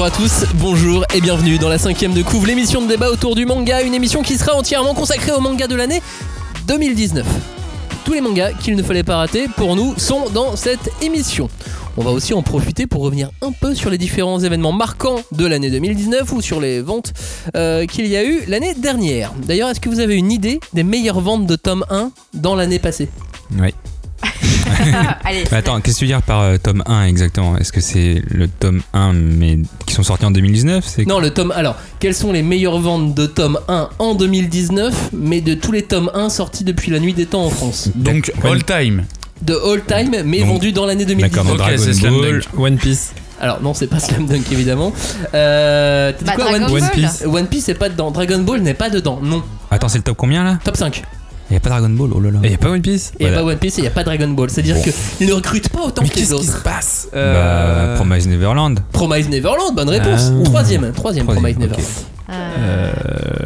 [0.00, 3.34] Bonjour à tous, bonjour et bienvenue dans la cinquième de couvre, l'émission de débat autour
[3.34, 6.00] du manga, une émission qui sera entièrement consacrée au manga de l'année
[6.68, 7.26] 2019.
[8.06, 11.50] Tous les mangas qu'il ne fallait pas rater pour nous sont dans cette émission.
[11.98, 15.44] On va aussi en profiter pour revenir un peu sur les différents événements marquants de
[15.44, 17.12] l'année 2019 ou sur les ventes
[17.54, 19.34] euh, qu'il y a eu l'année dernière.
[19.44, 22.78] D'ailleurs, est-ce que vous avez une idée des meilleures ventes de tome 1 dans l'année
[22.78, 23.10] passée?
[23.58, 23.74] Oui.
[25.24, 25.44] Allez.
[25.50, 27.56] Mais attends, qu'est-ce que tu veux dire par euh, tome 1 exactement?
[27.56, 31.06] Est-ce que c'est le tome 1 mais qui sont sortis en 2019 c'est...
[31.06, 31.52] Non, le tome.
[31.54, 35.82] Alors, quelles sont les meilleures ventes de tome 1 en 2019, mais de tous les
[35.82, 37.88] tomes 1 sortis depuis la nuit des temps en France?
[37.94, 39.04] Donc all time.
[39.42, 41.44] De all time, mais Donc, vendus dans l'année D'accord, 2019.
[41.46, 42.42] donc Ok, Dragon c'est Slam Ball.
[42.58, 43.12] One Piece.
[43.40, 44.92] Alors, non, c'est pas Slam Dunk évidemment.
[45.34, 46.90] Euh, t'as dit Bah, quoi Dragon One Ball.
[46.90, 48.10] Piece One Piece est pas dedans.
[48.10, 49.18] Dragon Ball n'est pas dedans.
[49.22, 49.42] Non.
[49.70, 50.58] Attends, c'est le top combien là?
[50.62, 51.02] Top 5.
[51.50, 52.38] Il y a pas Dragon Ball, oh là là.
[52.44, 53.42] Et y a pas One Piece il n'y a Voilà.
[53.46, 54.50] pas One Piece et il n'y a pas Dragon Ball.
[54.50, 54.82] C'est-à-dire Bon.
[55.18, 56.62] qu'ils ne recrutent pas autant Mais que les qu'est-ce qui se autres.
[56.62, 58.78] passe Bah, Euh, Promise Neverland.
[58.92, 60.30] Promise Neverland, bonne réponse.
[60.30, 60.44] Ah.
[60.44, 61.58] Troisième, troisième, Troisième, Promise.
[61.58, 61.86] Neverland.
[62.30, 62.92] Euh,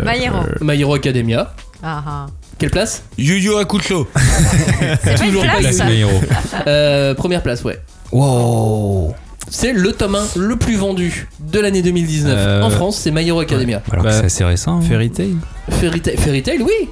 [0.04, 0.38] My Hero.
[0.60, 1.52] My Hero Academia.
[1.82, 2.26] Ah, ah.
[2.58, 3.02] Quelle place?
[3.18, 4.06] Yu Yu Hakusho.
[5.02, 5.84] C'est Toujours place, pas ça.
[5.86, 6.10] My Hero.
[6.66, 7.80] Euh, Première place, ouais.
[8.12, 9.14] Wow.
[9.50, 13.26] C'est le tome 1 le plus vendu de l'année 2019 Euh, en France, c'est My
[13.26, 13.82] Hero Academia.
[13.90, 14.78] Alors Bah, que c'est assez récent.
[14.78, 14.82] hein.
[14.86, 15.36] Fairy Tail
[15.68, 16.88] Fairy Tail, Fairy Tail, oui.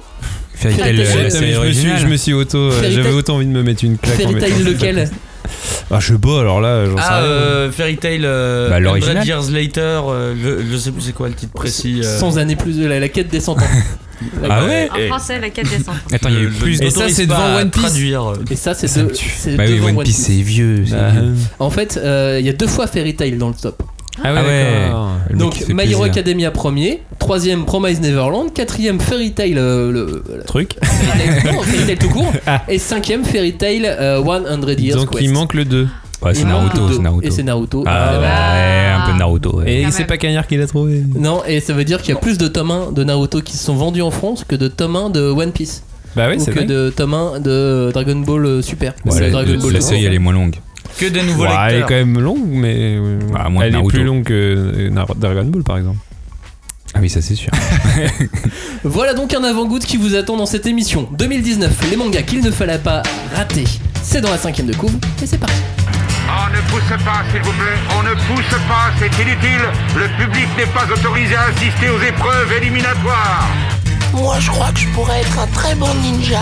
[0.55, 1.99] Fairy Tail, euh, la je- série je, me suis, originale.
[2.01, 2.57] je me suis auto.
[2.57, 4.15] euh, Fairy J'avais Tail- autant envie de me mettre une claque.
[4.17, 5.09] Fairy Tail lequel
[5.91, 7.27] Ah, je sais pas, alors là, j'en sais Ah, rien.
[7.27, 8.21] euh, Fairy Tail.
[8.23, 9.17] Euh, Bah, l'original.
[9.17, 10.01] 100 Years Later.
[10.09, 12.01] euh, je, je sais plus c'est quoi le titre précis.
[12.03, 12.19] euh.
[12.19, 13.57] 100 années plus de la, la quête des 100 ans.
[14.49, 15.97] Ah ouais En français, la quête des cendres.
[16.13, 16.89] Attends, il y a eu plus Et de.
[16.91, 18.23] ça, c'est devant One Piece Traduire.
[18.31, 18.35] euh.
[18.49, 20.85] Et ça, c'est de, Bah oui, devant One Piece c'est vieux.
[20.89, 21.33] Bah, vieux.
[21.59, 23.83] En fait, euh, il y a deux fois Fairy Tail dans le top.
[24.23, 24.39] Ah ouais,
[24.91, 25.37] Ah ouais.
[25.37, 26.03] Donc My Hero.
[26.03, 30.05] Academia premier, troisième Promise Neverland, quatrième Fairy Tail, euh, le,
[30.37, 30.75] le- Truc.
[30.83, 32.61] Fairy Tail, non, Fairy Tail tout court, Ah.
[32.67, 35.23] et cinquième Fairy Tail euh, 100 Years Donc Quest.
[35.23, 35.87] il manque le 2.
[36.21, 37.27] Ouais, c'est Naruto, Naruto.
[37.27, 37.83] Et c'est Naruto.
[37.87, 39.03] Ah, Euh, ouais, Ah.
[39.07, 39.57] un peu Naruto.
[39.57, 39.73] ouais.
[39.81, 41.03] Et c'est pas Cagnard qui l'a trouvé.
[41.15, 43.57] Non, et ça veut dire qu'il y a plus de tomes 1 de Naruto qui
[43.57, 45.83] se sont vendus en France que de tomes 1 de One Piece.
[46.15, 46.65] Bah oui, ou c'est que vrai.
[46.65, 48.93] de tomes 1 de Dragon Ball euh, Super.
[49.05, 50.55] Ouais, C'est la, Dragon la- Ball la série elle est moins longue.
[50.97, 52.75] Que des nouveaux Ouais, elle est quand même longue, mais.
[52.97, 55.97] euh, Ah, moins que elle est plus longue que euh, Dragon Ball par exemple.
[56.95, 57.49] Ah oui, ça c'est sûr.
[58.83, 61.89] Voilà donc un avant-goût qui vous attend dans cette émission 2019.
[61.89, 63.01] Les mangas qu'il ne fallait pas
[63.35, 63.63] rater.
[64.03, 65.55] C'est dans la cinquième de couve et c'est parti.
[66.27, 67.79] On ne pousse pas, s'il vous plaît.
[67.97, 69.61] On ne pousse pas, c'est inutile.
[69.95, 73.47] Le public n'est pas autorisé à assister aux épreuves éliminatoires.
[74.13, 76.41] Moi, je crois que je pourrais être un très bon ninja.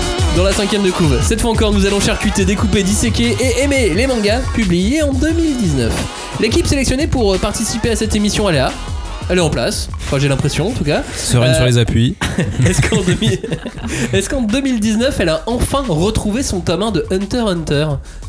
[0.35, 1.19] dans la cinquième de couve.
[1.21, 5.91] Cette fois encore, nous allons charcuter, découper, disséquer et aimer les mangas publiés en 2019.
[6.39, 8.71] L'équipe sélectionnée pour euh, participer à cette émission, elle est là.
[9.29, 9.89] Elle est en place.
[9.93, 11.03] Enfin, j'ai l'impression en tout cas.
[11.15, 12.15] Sereine Euh, sur les appuis.
[12.65, 13.39] Est-ce qu'en 2000
[14.13, 17.87] Est-ce qu'en 2019, elle a enfin retrouvé son tome 1 de Hunter x Hunter?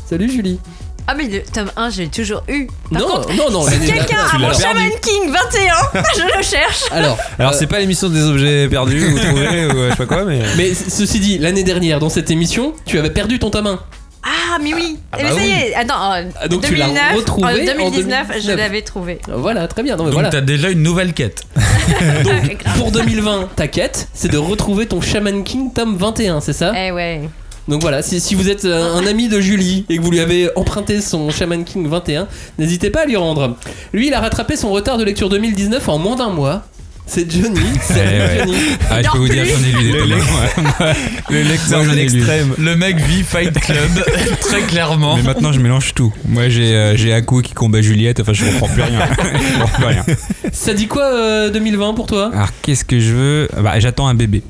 [0.09, 0.59] Salut Julie.
[1.07, 2.67] Ah, mais le tome 1, j'ai toujours eu.
[2.91, 6.83] Par non, contre, non, non, l'année quelqu'un a mon Shaman King 21, je le cherche.
[6.91, 9.97] alors, Alors euh, c'est pas l'émission des objets perdus ou trouvés ou euh, je sais
[9.97, 10.39] pas quoi, mais.
[10.55, 13.79] mais c- ceci dit, l'année dernière, dans cette émission, tu avais perdu ton tome 1.
[14.25, 14.97] Ah, mais oui.
[15.11, 17.49] Ah mais bah ça y est, attends, euh, Ah, donc tu l'as 2009, retrouvé en
[17.49, 17.53] en
[17.89, 18.57] 2019, je 2019.
[18.57, 19.19] l'avais trouvé.
[19.27, 19.97] Voilà, très bien.
[19.97, 20.29] Non, mais Donc voilà.
[20.29, 21.41] t'as déjà une nouvelle quête.
[22.23, 26.71] Donc, pour 2020, ta quête, c'est de retrouver ton Shaman King tome 21, c'est ça?
[26.77, 27.21] Eh ouais.
[27.67, 30.19] Donc voilà, si, si vous êtes euh, un ami de Julie et que vous lui
[30.19, 32.27] avez emprunté son Shaman King 21,
[32.59, 33.55] n'hésitez pas à lui rendre.
[33.93, 36.63] Lui, il a rattrapé son retard de lecture 2019 en moins d'un mois.
[37.05, 38.37] C'est Johnny, c'est Ouais, ouais.
[38.39, 38.55] Johnny.
[38.89, 40.13] Ah, je peux vous dire, j'en ai lu des.
[40.13, 40.93] Ouais.
[41.29, 42.53] Le lecteur de l'extrême.
[42.57, 44.05] Le mec vit Fight Club,
[44.39, 45.17] très clairement.
[45.17, 46.13] Mais maintenant, je mélange tout.
[46.27, 48.21] Moi, j'ai euh, j'ai Aku qui combat Juliette.
[48.21, 48.99] Enfin, je comprends plus rien.
[49.09, 50.05] je comprends plus rien.
[50.53, 52.31] Ça dit quoi euh, 2020 pour toi?
[52.33, 53.47] Alors, qu'est-ce que je veux?
[53.61, 54.41] Bah, j'attends un bébé.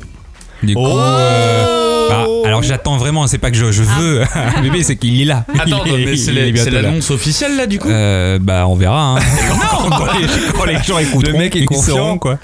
[0.63, 3.27] Du coup, euh, bah, alors j'attends vraiment.
[3.27, 4.21] C'est pas que je, je veux
[4.57, 5.45] un bébé, c'est qu'il est là.
[5.60, 6.81] Attends, Il est- mais c'est il est la- bientôt c'est là.
[6.81, 9.15] l'annonce officielle là du coup Euh, bah, on verra.
[9.15, 9.19] Hein.
[9.89, 10.27] quand, les,
[10.57, 11.95] quand les gens écouteront, Le mec est ils confiant.
[11.95, 12.39] sauront, quoi.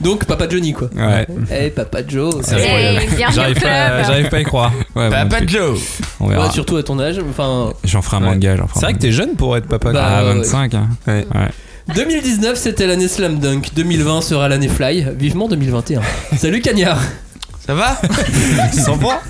[0.00, 0.88] Donc, Papa Johnny, quoi.
[0.94, 1.26] Ouais.
[1.50, 2.36] Eh, Papa Joe.
[2.42, 3.00] C'est incroyable.
[3.16, 4.04] bienvenue au J'arrive pas, club.
[4.06, 4.72] j'arrive pas à y croire.
[4.94, 5.80] Ouais, bon, Papa Joe
[6.20, 6.46] on verra.
[6.46, 7.20] Ouais, surtout à ton âge.
[7.28, 8.26] Enfin, J'en ferai un Ouais.
[8.26, 8.56] manga.
[8.56, 9.90] j'en ferai C'est un vrai que t'es jeune pour être papa.
[9.92, 10.02] Bah, quoi.
[10.18, 10.74] Ah, ouais, 25.
[10.74, 10.88] Hein.
[11.08, 11.26] Ouais.
[11.34, 11.48] Ouais.
[11.88, 13.70] 2019, c'était l'année Slam Dunk.
[13.74, 15.06] 2020 sera l'année Fly.
[15.16, 16.00] Vivement 2021.
[16.36, 17.00] Salut Cagnard.
[17.66, 18.00] Ça va?
[18.72, 19.20] Sans voix?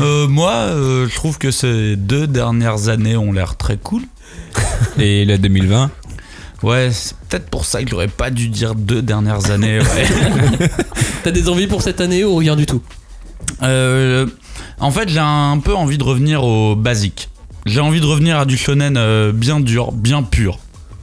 [0.00, 4.02] Euh, Moi, euh, je trouve que ces deux dernières années ont l'air très cool.
[4.98, 5.90] Et la 2020
[6.62, 9.80] Ouais, c'est peut-être pour ça que j'aurais pas dû dire deux dernières années.
[9.80, 10.68] Ouais.
[11.24, 12.82] T'as des envies pour cette année ou rien du tout?
[13.62, 14.26] Euh,
[14.78, 17.30] en fait, j'ai un peu envie de revenir au basique.
[17.66, 20.58] J'ai envie de revenir à du shonen euh, bien dur, bien pur.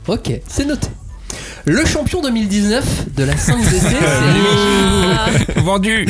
[0.10, 0.88] Ok, c'est noté.
[1.66, 3.90] Le champion 2019 de la 5DC, c'est
[5.56, 5.62] lui.
[5.64, 6.08] Vendu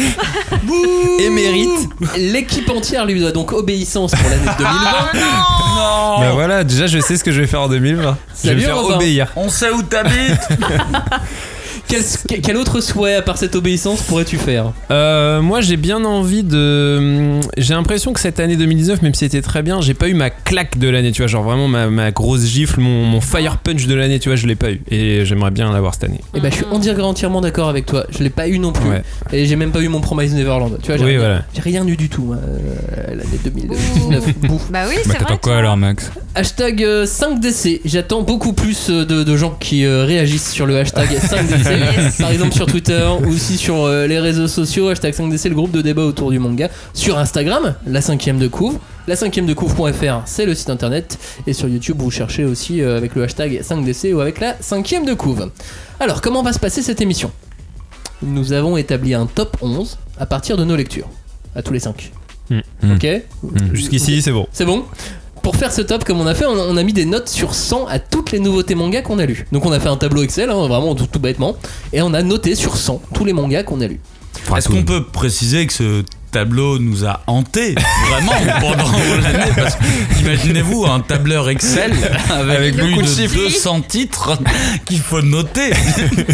[1.19, 1.89] Émérite.
[2.17, 4.73] L'équipe entière lui doit donc obéissance pour l'année 2020.
[6.19, 8.01] Bah voilà, déjà je sais ce que je vais faire en 2020.
[8.01, 8.95] je vais Salut, me faire Robin.
[8.95, 9.31] obéir.
[9.35, 10.47] On sait où t'habites
[11.89, 14.73] Quel, quel autre souhait à part cette obéissance pourrais-tu faire?
[14.91, 17.39] Euh, moi j'ai bien envie de.
[17.57, 20.29] J'ai l'impression que cette année 2019, même si c'était très bien, j'ai pas eu ma
[20.29, 21.27] claque de l'année, tu vois.
[21.27, 24.45] Genre vraiment ma, ma grosse gifle, mon, mon fire punch de l'année, tu vois, je
[24.45, 24.81] l'ai pas eu.
[24.91, 26.21] Et j'aimerais bien l'avoir cette année.
[26.35, 26.65] Eh ben, je suis
[27.01, 28.05] entièrement d'accord avec toi.
[28.11, 28.87] Je l'ai pas eu non plus.
[28.89, 29.01] Ouais.
[29.33, 30.77] Et j'ai même pas eu mon Promise Neverland.
[30.83, 31.41] Tu vois, j'ai Oui, rien, voilà.
[31.55, 34.37] j'ai rien eu du tout, moi, euh, l'année 2019.
[34.41, 34.71] Bouf.
[34.71, 35.39] Bah oui, Bah c'est t'attends vrai.
[35.41, 36.11] quoi alors Max?
[36.35, 37.81] Hashtag euh, 5DC.
[37.83, 41.78] J'attends beaucoup plus euh, de, de gens qui euh, réagissent sur le hashtag 5DC.
[42.19, 44.89] Par exemple sur Twitter ou aussi sur euh, les réseaux sociaux.
[44.89, 46.69] Hashtag 5DC, le groupe de débat autour du manga.
[46.93, 48.79] Sur Instagram, la cinquième de couvre.
[49.07, 51.17] La cinquième de couvre.fr, c'est le site internet.
[51.47, 55.05] Et sur YouTube, vous cherchez aussi euh, avec le hashtag 5DC ou avec la cinquième
[55.05, 55.51] de couvre.
[55.99, 57.31] Alors, comment va se passer cette émission?
[58.21, 61.09] Nous avons établi un top 11 à partir de nos lectures.
[61.55, 62.11] À tous les 5.
[62.49, 62.59] Hmm.
[62.93, 63.07] Ok?
[63.73, 64.47] Jusqu'ici, c'est bon.
[64.51, 64.85] c'est bon?
[65.49, 67.27] Pour faire ce top comme on a fait, on a, on a mis des notes
[67.27, 69.47] sur 100 à toutes les nouveautés mangas qu'on a lus.
[69.51, 71.57] Donc on a fait un tableau Excel, hein, vraiment tout, tout bêtement,
[71.91, 73.99] et on a noté sur 100 tous les mangas qu'on a lus.
[74.55, 77.75] Est-ce qu'on peut préciser que ce tableau nous a hanté
[78.09, 78.91] vraiment pendant
[79.23, 81.91] l'année Parce que imaginez-vous un tableur Excel
[82.29, 83.35] avec, Avec plus beaucoup de de chiffres.
[83.35, 84.37] 200 titres
[84.85, 85.71] qu'il faut noter.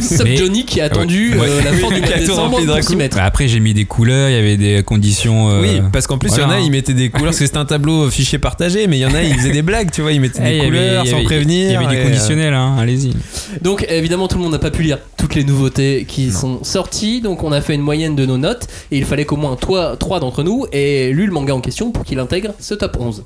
[0.02, 1.48] Sauf Mais- Johnny qui a attendu Ouais.
[1.48, 2.96] euh, la fin du décembre pour s'y coup.
[2.98, 3.18] mettre.
[3.18, 5.50] Bah, après j'ai mis des couleurs, il y avait des conditions.
[5.50, 7.46] euh, Oui, parce qu'en plus, il y en a, ils mettaient des couleurs, parce que
[7.46, 10.02] c'était un tableau fichier partagé, mais il y en a, ils faisaient des blagues, tu
[10.02, 11.70] vois, ils mettaient Eh, des avait- couleurs sans avait- prévenir.
[11.70, 13.14] Il y avait du euh, conditionnel, hein, allez-y.
[13.62, 17.22] Donc évidemment tout le monde n'a pas pu lire toutes les nouveautés qui sont sorties,
[17.22, 19.56] donc on a fait une moyenne de nos notes, et il fallait qu'au moins
[20.00, 23.24] 3, d'entre nous aient lu le manga en question pour qu'il intègre ce top 11.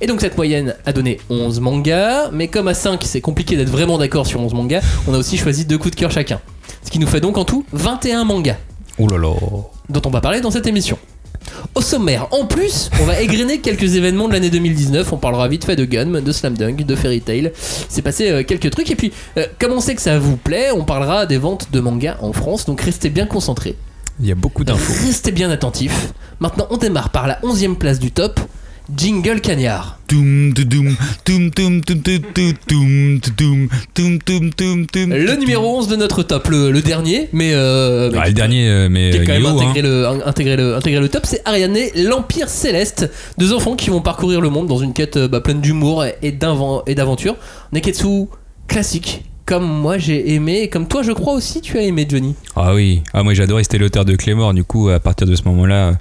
[0.00, 3.70] Et donc cette moyenne a donné 11 mangas, mais comme à 5 c'est compliqué d'être
[3.70, 6.40] vraiment d'accord sur 11 mangas, on a aussi choisi deux coups de cœur chacun.
[6.84, 8.56] Ce qui nous fait donc en tout 21 mangas
[8.98, 9.30] Oh là là.
[9.88, 10.98] dont on va parler dans cette émission.
[11.74, 15.12] Au sommaire, en plus, on va égrener quelques événements de l'année 2019.
[15.12, 17.52] On parlera vite fait de Gun, de Slam Dunk, de Fairy Tail.
[17.88, 18.90] C'est passé euh, quelques trucs.
[18.90, 21.80] Et puis, euh, comme on sait que ça vous plaît, on parlera des ventes de
[21.80, 22.66] mangas en France.
[22.66, 23.76] Donc restez bien concentrés.
[24.20, 24.92] Il y a beaucoup d'infos.
[25.06, 26.12] Restez bien attentifs.
[26.40, 28.38] Maintenant, on démarre par la 11e place du top.
[28.96, 29.98] Jingle Cagnard.
[30.10, 30.52] Le
[35.36, 37.52] numéro 11 de notre top, le, dernier, mais.
[37.54, 39.10] Euh, le dernier, mais.
[39.10, 43.08] Qui est quand même intégré, le, intégré, le, intégré, le, top, c'est Ariane, l'Empire Céleste.
[43.38, 47.36] Deux enfants qui vont parcourir le monde dans une quête pleine d'humour et, et d'aventure.
[47.72, 48.26] Neketsu
[48.66, 52.34] classique, comme moi j'ai aimé, et comme toi je crois aussi tu as aimé Johnny.
[52.56, 55.42] Ah oui, ah, moi j'adorais, c'était l'auteur de Clémor, du coup à partir de ce
[55.46, 55.92] moment-là, euh,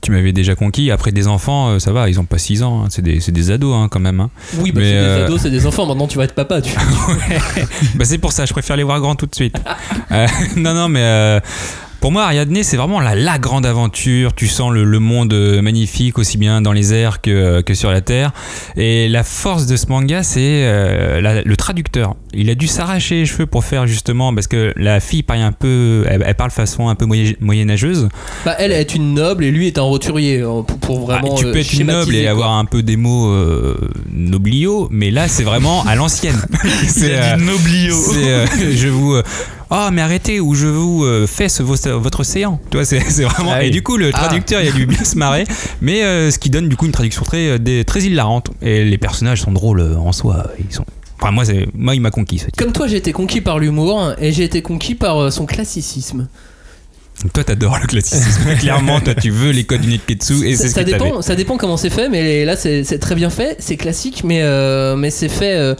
[0.00, 0.90] tu m'avais déjà conquis.
[0.90, 3.50] Après des enfants, euh, ça va, ils ont pas 6 ans, hein, c'est des, des
[3.50, 4.20] ados hein, quand même.
[4.20, 4.30] hein.
[4.58, 6.60] Oui, bah, Mais, c'est euh, des ados, c'est des enfants, maintenant tu vas être papa.
[6.62, 6.72] Tu...
[7.96, 9.56] Bah c'est pour ça, je préfère les voir grands tout de suite.
[10.10, 11.40] Euh, non, non, mais euh,
[12.02, 14.34] pour moi, Ariadne, c'est vraiment la, la grande aventure.
[14.34, 17.74] Tu sens le, le monde euh, magnifique, aussi bien dans les airs que, euh, que
[17.74, 18.32] sur la terre.
[18.76, 22.16] Et la force de ce manga, c'est euh, le traducteur.
[22.34, 25.52] Il a dû s'arracher les cheveux pour faire justement, parce que la fille parle un
[25.52, 28.08] peu, elle, elle parle façon un peu moyen- moyenâgeuse.
[28.44, 31.36] Bah, elle est une noble et lui est un roturier, euh, pour, Ah, vraiment.
[31.36, 32.30] tu euh, peux être une noble et quoi.
[32.32, 33.76] avoir un peu des mots euh,
[34.12, 36.40] noblio, mais là c'est vraiment à l'ancienne.
[36.88, 37.96] C'est euh, dit Noblio.
[38.16, 39.14] euh, je vous
[39.72, 42.98] oh mais arrêtez ou je vous euh, fais ce, vos- votre océan tu vois c'est
[43.24, 45.44] vraiment Ah et du coup le traducteur il a dû bien se marrer.
[45.80, 48.50] Mais euh, ce qui donne du coup une traduction très euh, des- très hilarante.
[48.62, 50.84] Et les personnages sont drôles euh, en soi ils sont
[51.20, 52.56] enfin moi c'est moi il m'a conquis ce type.
[52.56, 56.28] Comme toi, j'ai été conquis par l'humour et j'ai été conquis par euh, son classicisme.
[57.32, 59.00] Toi t'adores le classicisme clairement.
[59.00, 61.36] Toi tu veux les codes du Neketsu et ça, c'est ce ça que dépend, ça
[61.36, 64.96] dépend comment c'est fait, mais là c'est c'est très bien fait, c'est classique, mais, euh,
[64.96, 65.74] mais c'est fait euh,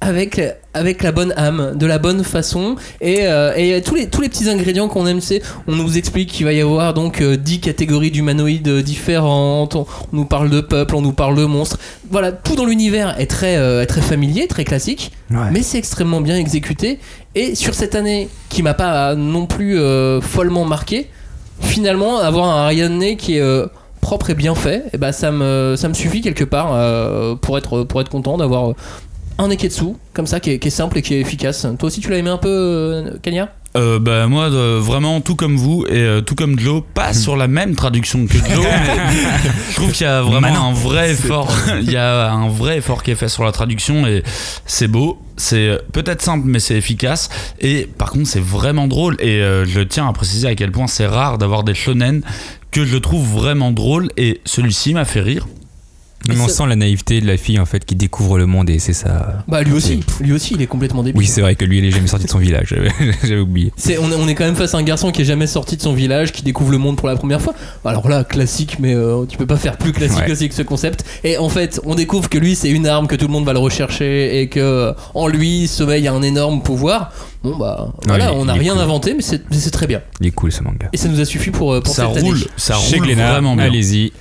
[0.00, 0.40] avec,
[0.74, 4.28] avec la bonne âme, de la bonne façon, et, euh, et tous, les, tous les
[4.28, 7.60] petits ingrédients qu'on aime, c'est on nous explique qu'il va y avoir donc euh, 10
[7.60, 11.78] catégories d'humanoïdes euh, différentes, on, on nous parle de peuple, on nous parle de monstres,
[12.10, 16.36] voilà, tout dans l'univers est très, euh, très familier, très classique, mais c'est extrêmement bien
[16.36, 16.98] exécuté,
[17.34, 19.78] et sur cette année qui m'a pas non plus
[20.20, 21.08] follement marqué,
[21.60, 23.42] finalement avoir un Ariane qui est
[24.04, 27.56] propre et bien fait et bah ça me ça me suffit quelque part euh, pour
[27.56, 28.74] être pour être content d'avoir
[29.38, 32.00] un Neketsu comme ça qui est, qui est simple et qui est efficace toi aussi
[32.00, 35.84] tu l'as aimé un peu euh, Kanya Euh, bah moi euh, vraiment tout comme vous
[35.88, 37.14] et euh, tout comme Joe pas Hmm.
[37.14, 39.22] sur la même traduction que Joe mais
[39.70, 43.02] je trouve qu'il y a vraiment un vrai effort il y a un vrai effort
[43.02, 44.22] qui est fait sur la traduction et
[44.66, 47.28] c'est beau c'est peut-être simple, mais c'est efficace.
[47.58, 49.16] Et par contre, c'est vraiment drôle.
[49.18, 52.22] Et euh, je tiens à préciser à quel point c'est rare d'avoir des shonen
[52.70, 54.10] que je trouve vraiment drôles.
[54.16, 55.48] Et celui-ci m'a fait rire.
[56.28, 58.78] Mais on sent la naïveté de la fille en fait qui découvre le monde et
[58.78, 59.44] c'est ça.
[59.48, 61.18] Bah lui aussi, lui aussi il est complètement débile.
[61.18, 62.74] Oui, c'est vrai que lui il est jamais sorti de son village,
[63.22, 63.72] j'avais- oublié.
[63.76, 65.76] C'est, on, est, on est quand même face à un garçon qui est jamais sorti
[65.76, 67.54] de son village, qui découvre le monde pour la première fois.
[67.84, 70.30] Alors là, classique, mais euh, tu peux pas faire plus classique Ouais.
[70.32, 71.04] aussi que ce concept.
[71.24, 73.52] Et en fait, on découvre que lui, c'est une arme, que tout le monde va
[73.52, 77.12] le rechercher, et que euh, en lui sommeille un énorme pouvoir.
[77.42, 78.82] Bon bah voilà, il est- on n'a est rien cool.
[78.82, 80.00] inventé, mais c'est, très bien.
[80.20, 80.88] Il est cool ce manga.
[80.92, 82.46] Et ça nous a suffi pour, euh, pour Ça cette roule, année.
[82.56, 83.66] ça roule Glénat, vraiment bien.
[83.66, 84.12] allez-y.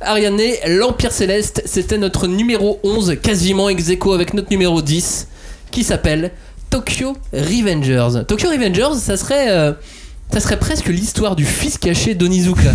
[0.00, 5.26] Ariane, l'Empire Céleste, c'était notre numéro 11, quasiment ex aequo avec notre numéro 10,
[5.70, 6.30] qui s'appelle
[6.70, 8.24] Tokyo Revengers.
[8.26, 9.72] Tokyo Revengers, ça serait, euh,
[10.32, 12.70] ça serait presque l'histoire du fils caché d'Onizuka.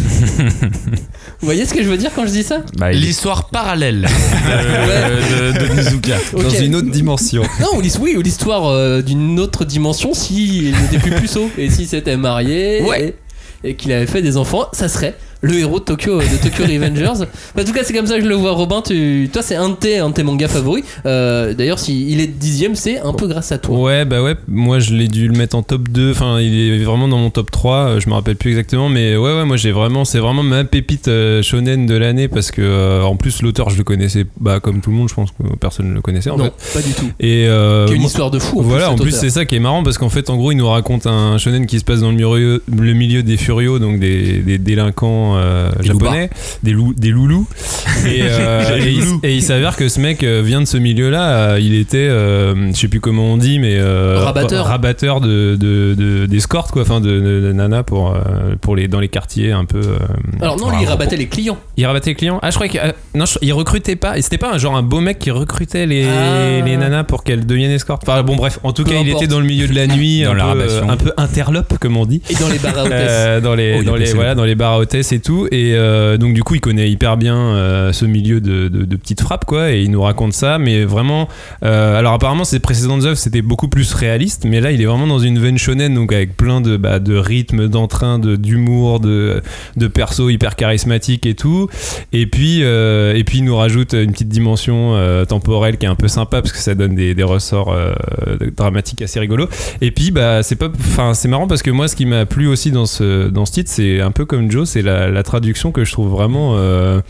[1.39, 2.57] Vous voyez ce que je veux dire quand je dis ça?
[2.77, 6.43] Bah, L'histoire parallèle de, de, de.
[6.43, 7.43] Dans une autre dimension.
[7.61, 12.17] Non, oui, ou l'histoire euh, d'une autre dimension s'il n'était plus puceau et s'il s'était
[12.17, 13.15] marié Ouais.
[13.63, 16.63] et, et qu'il avait fait des enfants, ça serait le héros de Tokyo, de Tokyo
[16.63, 17.25] Revengers.
[17.59, 18.81] En tout cas, c'est comme ça que je le vois, Robin.
[18.81, 20.83] Tu, toi, c'est un de tes, un de tes mangas favoris.
[21.05, 23.77] Euh, D'ailleurs, s'il est dixième, c'est un peu grâce à toi.
[23.77, 26.83] Ouais, bah ouais, moi je l'ai dû le mettre en top 2, enfin il est
[26.83, 29.55] vraiment dans mon top 3, euh, je me rappelle plus exactement, mais ouais, ouais, moi
[29.57, 33.41] j'ai vraiment, c'est vraiment ma pépite euh, shonen de l'année parce que euh, en plus
[33.41, 36.01] l'auteur je le connaissais, bah comme tout le monde, je pense que personne ne le
[36.01, 36.79] connaissait en non, fait.
[36.81, 37.09] pas du tout.
[37.19, 38.59] Et euh, une moi- histoire de fou.
[38.59, 40.51] en voilà, en cet plus c'est ça qui est marrant parce qu'en fait en gros
[40.51, 43.79] il nous raconte un shonen qui se passe dans le milieu, le milieu des furios,
[43.79, 46.29] donc des, des délinquants euh, Des japonais,
[46.63, 47.47] des, lou- des loulous.
[48.05, 51.57] Et, euh, et il, et il s'avère que ce mec euh, vient de ce milieu-là,
[51.59, 54.65] il était, euh, je sais plus comment on dit, mais euh, Rabatteur.
[54.65, 58.15] rabatteur de, de, de- d'escorte quoi, enfin de, de, de nana pour,
[58.61, 59.79] pour les, dans les quartiers un peu.
[59.79, 59.97] euh,
[60.41, 61.57] Alors non, lui, il rabattait les clients.
[61.77, 62.81] il rabattait les clients Ah, je croyais qu'il
[63.15, 64.17] non, je- il recrutait pas.
[64.17, 66.65] Et c'était pas un genre un beau mec qui recrutait les, Ah.
[66.65, 68.03] les nanas pour qu'elles deviennent escortes.
[68.07, 70.23] Enfin, bon, bref, en tout Peu cas, il était dans le milieu de la nuit,
[70.23, 72.21] Dans un, la peu, un peu interlope, comme on dit.
[72.29, 72.91] Et dans les bars à hôtesses.
[73.09, 74.35] Euh, dans les, Oh, dans, les, voilà, là.
[74.35, 77.35] dans les bars à hôtesses et Et euh, donc, du coup, il connaît hyper bien
[77.37, 79.71] euh, ce milieu de, de, petites frappes, quoi.
[79.71, 80.57] Et il nous raconte ça.
[80.57, 81.27] Mais vraiment,
[81.63, 84.45] euh, alors apparemment, ses précédentes œuvres, c'était beaucoup plus réaliste.
[84.45, 87.15] Mais là, il est vraiment dans une veine shonen, donc avec plein de, bah, de
[87.15, 89.41] rythmes, d'entrain, de- d'humour, de,
[89.77, 91.69] de persos hyper charismatiques et tout.
[92.11, 94.95] Et puis, et puis il nous rajoute une petite dimension
[95.27, 97.75] temporelle qui est un peu sympa parce que ça donne des, des ressorts
[98.55, 99.47] dramatiques assez rigolos.
[99.81, 102.47] Et puis, bah, c'est pas, enfin, c'est marrant parce que moi, ce qui m'a plu
[102.47, 105.71] aussi dans ce, dans ce titre, c'est un peu comme Joe, c'est la, la traduction
[105.71, 106.55] que je trouve vraiment.
[106.57, 107.01] euh,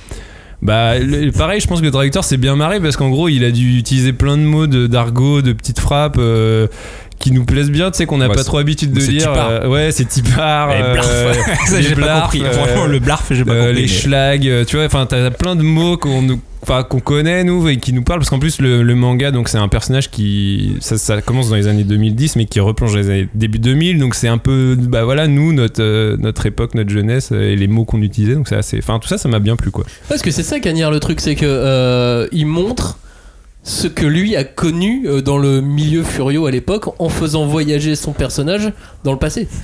[0.63, 0.93] bah,
[1.37, 3.77] pareil, je pense que le traducteur s'est bien marré parce qu'en gros, il a dû
[3.77, 6.67] utiliser plein de mots d'argot, de, petites frappes euh,
[7.23, 9.31] qui nous plaisent bien, tu sais, qu'on n'a Ouais, pas trop l'habitude de lire.
[9.33, 10.69] Euh, ouais, c'est blarf.
[10.73, 11.33] euh,
[11.67, 12.43] Ça, j'ai pas compris.
[12.43, 13.75] euh, Franchement, le blarf, j'ai pas euh, compris.
[13.75, 16.99] les mais- schlags, euh, tu vois, enfin, t'as plein de mots qu'on nous- enfin, qu'on
[16.99, 19.69] connaît, nous, et qui nous parlent, parce qu'en plus, le, le manga, donc, c'est un
[19.69, 23.29] personnage qui, ça, ça commence dans les années 2010, mais qui replonge dans les années
[23.33, 27.31] début 2000, donc c'est un peu, bah voilà, nous, notre, euh, notre époque, notre jeunesse,
[27.31, 29.71] et les mots qu'on utilisait, donc c'est assez, enfin, tout ça, ça m'a bien plu,
[29.71, 29.85] quoi.
[30.09, 32.97] Parce que c'est ça, Cagnard, le truc, c'est que euh, il montre
[33.63, 37.95] ce que lui a connu euh, dans le milieu Furio à l'époque en faisant voyager
[37.95, 38.71] son personnage
[39.03, 39.47] dans le passé.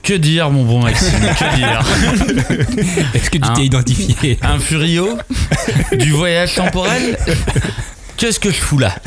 [0.00, 1.84] Que dire, mon bon Maxime Que dire
[3.14, 4.38] Est-ce que tu t'es identifié?
[4.40, 5.18] Un furio?
[5.98, 7.18] Du voyage temporel?
[8.18, 8.94] Qu'est-ce que je fous là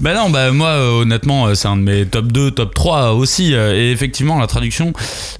[0.00, 3.12] Bah non, bah moi euh, honnêtement euh, c'est un de mes top 2, top 3
[3.14, 4.92] aussi euh, et effectivement la traduction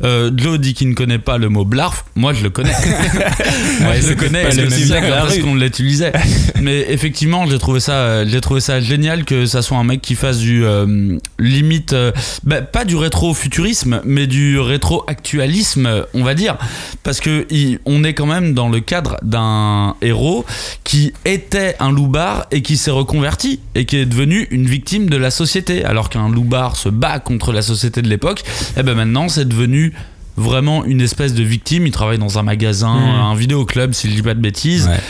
[0.02, 2.70] euh, Joe dit qu'il ne connaît pas le mot blarf, moi je le connais.
[3.80, 6.12] moi je le connais pas et le c'est aussi que la parce qu'on l'utilisait.
[6.62, 10.14] Mais effectivement, j'ai trouvé ça j'ai trouvé ça génial que ça soit un mec qui
[10.14, 12.12] fasse du euh, limite euh,
[12.44, 16.56] bah, pas du rétro-futurisme mais du rétro-actualisme, on va dire
[17.02, 20.44] parce que il- on est quand même dans le cadre d'un héros
[20.82, 25.16] qui était un loupard et qui s'est reconverti et qui est devenu une victime de
[25.16, 28.42] la société alors qu'un loupard se bat contre la société de l'époque
[28.76, 29.92] et ben maintenant c'est devenu
[30.36, 33.20] vraiment une espèce de victime il travaille dans un magasin Mhm.
[33.32, 35.00] un vidéoclub si je dis pas de bêtises Ouais.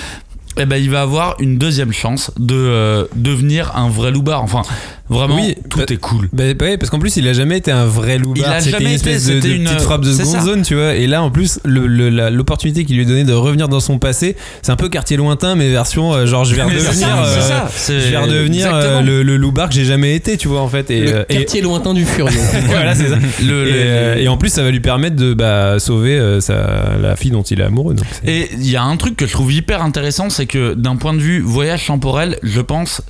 [0.58, 4.62] Et ben il va avoir une deuxième chance de euh, devenir un vrai loupard enfin
[5.08, 7.58] vraiment Oui, tout bah- est cool Bah, bah ouais, parce qu'en plus, il a jamais
[7.58, 8.50] été un vrai Il loupard.
[8.50, 10.40] a C'était jamais une été, espèce de, de une- petite frappe de c'est seconde ça.
[10.42, 10.94] zone, tu vois.
[10.96, 13.78] Et là, en plus, le- le- la- l'opportunité qui lui est donnée de revenir dans
[13.78, 17.18] son passé, c'est un peu quartier lointain, mais version euh, genre je vais redevenir, ça,
[17.24, 19.00] euh, ça, c'est- je vais redevenir euh, exactement.
[19.02, 20.90] le, le loupard que j'ai jamais été, tu vois, en fait.
[20.90, 22.26] Et, le euh, et- quartier lointain du Furio.
[22.66, 23.16] voilà, c'est ça.
[23.46, 26.40] Le- et, le- euh, et en plus, ça va lui permettre de bah, sauver euh,
[26.40, 27.94] sa, la fille dont il est amoureux.
[27.94, 30.96] Donc Et il y a un truc que je trouve hyper intéressant, c'est que d'un
[30.96, 33.02] point de vue voyage temporel, je pense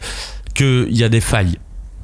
[0.54, 1.58] qu'il y a des failles.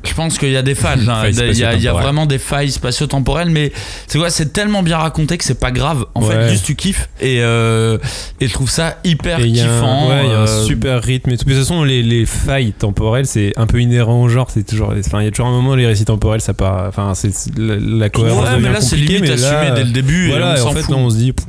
[0.05, 1.07] Je pense qu'il y a des failles.
[1.09, 1.21] hein.
[1.23, 2.03] Failles Il y a, il y a spatio-temporelles.
[2.03, 3.71] vraiment des failles spatio-temporelles, mais
[4.09, 6.07] c'est quoi C'est tellement bien raconté que c'est pas grave.
[6.17, 6.35] En Ouais.
[6.35, 7.99] fait, juste tu kiffes et, euh,
[8.41, 10.09] et je trouve ça hyper Et kiffant.
[10.09, 11.45] ouais, il y a un euh, super rythme et tout.
[11.45, 14.51] De toute façon, les, les failles temporelles, c'est un peu inhérent au genre.
[14.51, 16.85] C'est toujours, enfin, il y a toujours un moment où les récits temporels, ça part.
[16.89, 19.93] Enfin, c'est c'est- la, la cohérence Ouais, mais là, c'est limite mais assumé dès le
[19.93, 21.33] début et on et en fait, non, on se dit.
[21.33, 21.47] pff,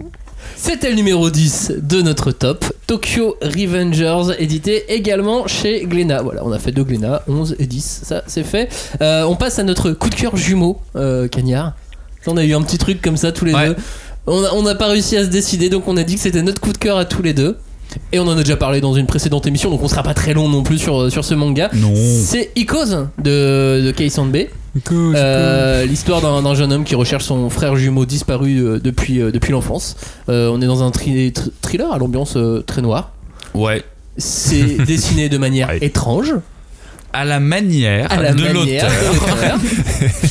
[0.65, 2.63] C'était le numéro 10 de notre top.
[2.87, 6.21] Tokyo Revengers, édité également chez Glénat.
[6.21, 8.69] Voilà, on a fait deux Glénat, 11 et 10, ça c'est fait.
[9.01, 11.73] Euh, on passe à notre coup de cœur jumeau, euh, Cagnard.
[12.27, 13.67] On a eu un petit truc comme ça tous les Ouais.
[13.67, 13.75] deux.
[14.25, 16.71] On n'a pas réussi à se décider, donc on a dit que c'était notre coup
[16.71, 17.57] de cœur à tous les deux.
[18.11, 20.33] Et on en a déjà parlé dans une précédente émission, donc on sera pas très
[20.33, 21.69] long non plus sur, sur ce manga.
[21.73, 21.93] Non.
[21.95, 24.35] C'est Icos de, de Kei Sanbe.
[24.91, 29.31] Euh, L'histoire d'un d'un jeune homme qui recherche son frère jumeau disparu euh, depuis, euh,
[29.31, 29.95] depuis l'enfance.
[30.29, 33.11] Euh, on est dans un tri- tr- thriller à l'ambiance euh, très noire.
[33.53, 33.83] Ouais.
[34.17, 35.77] C'est dessiné de manière Ouais.
[35.81, 36.33] étrange,
[37.13, 38.89] À la manière à la de manière l'auteur.
[38.89, 39.59] de l'auteur.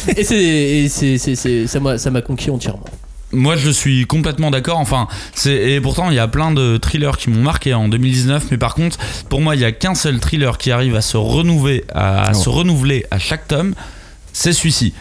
[0.16, 2.84] et c'est- et c'est- c'est- c'est- ça m'a ça m'a conquis entièrement.
[3.32, 4.78] Moi, je suis complètement d'accord.
[4.78, 8.46] Enfin, c'est et pourtant il y a plein de thrillers qui m'ont marqué en 2019,
[8.50, 8.98] mais par contre,
[9.28, 12.34] pour moi, il y a qu'un seul thriller qui arrive à se renouveler, à, à
[12.34, 13.74] se renouveler à chaque tome,
[14.32, 14.92] c'est celui-ci.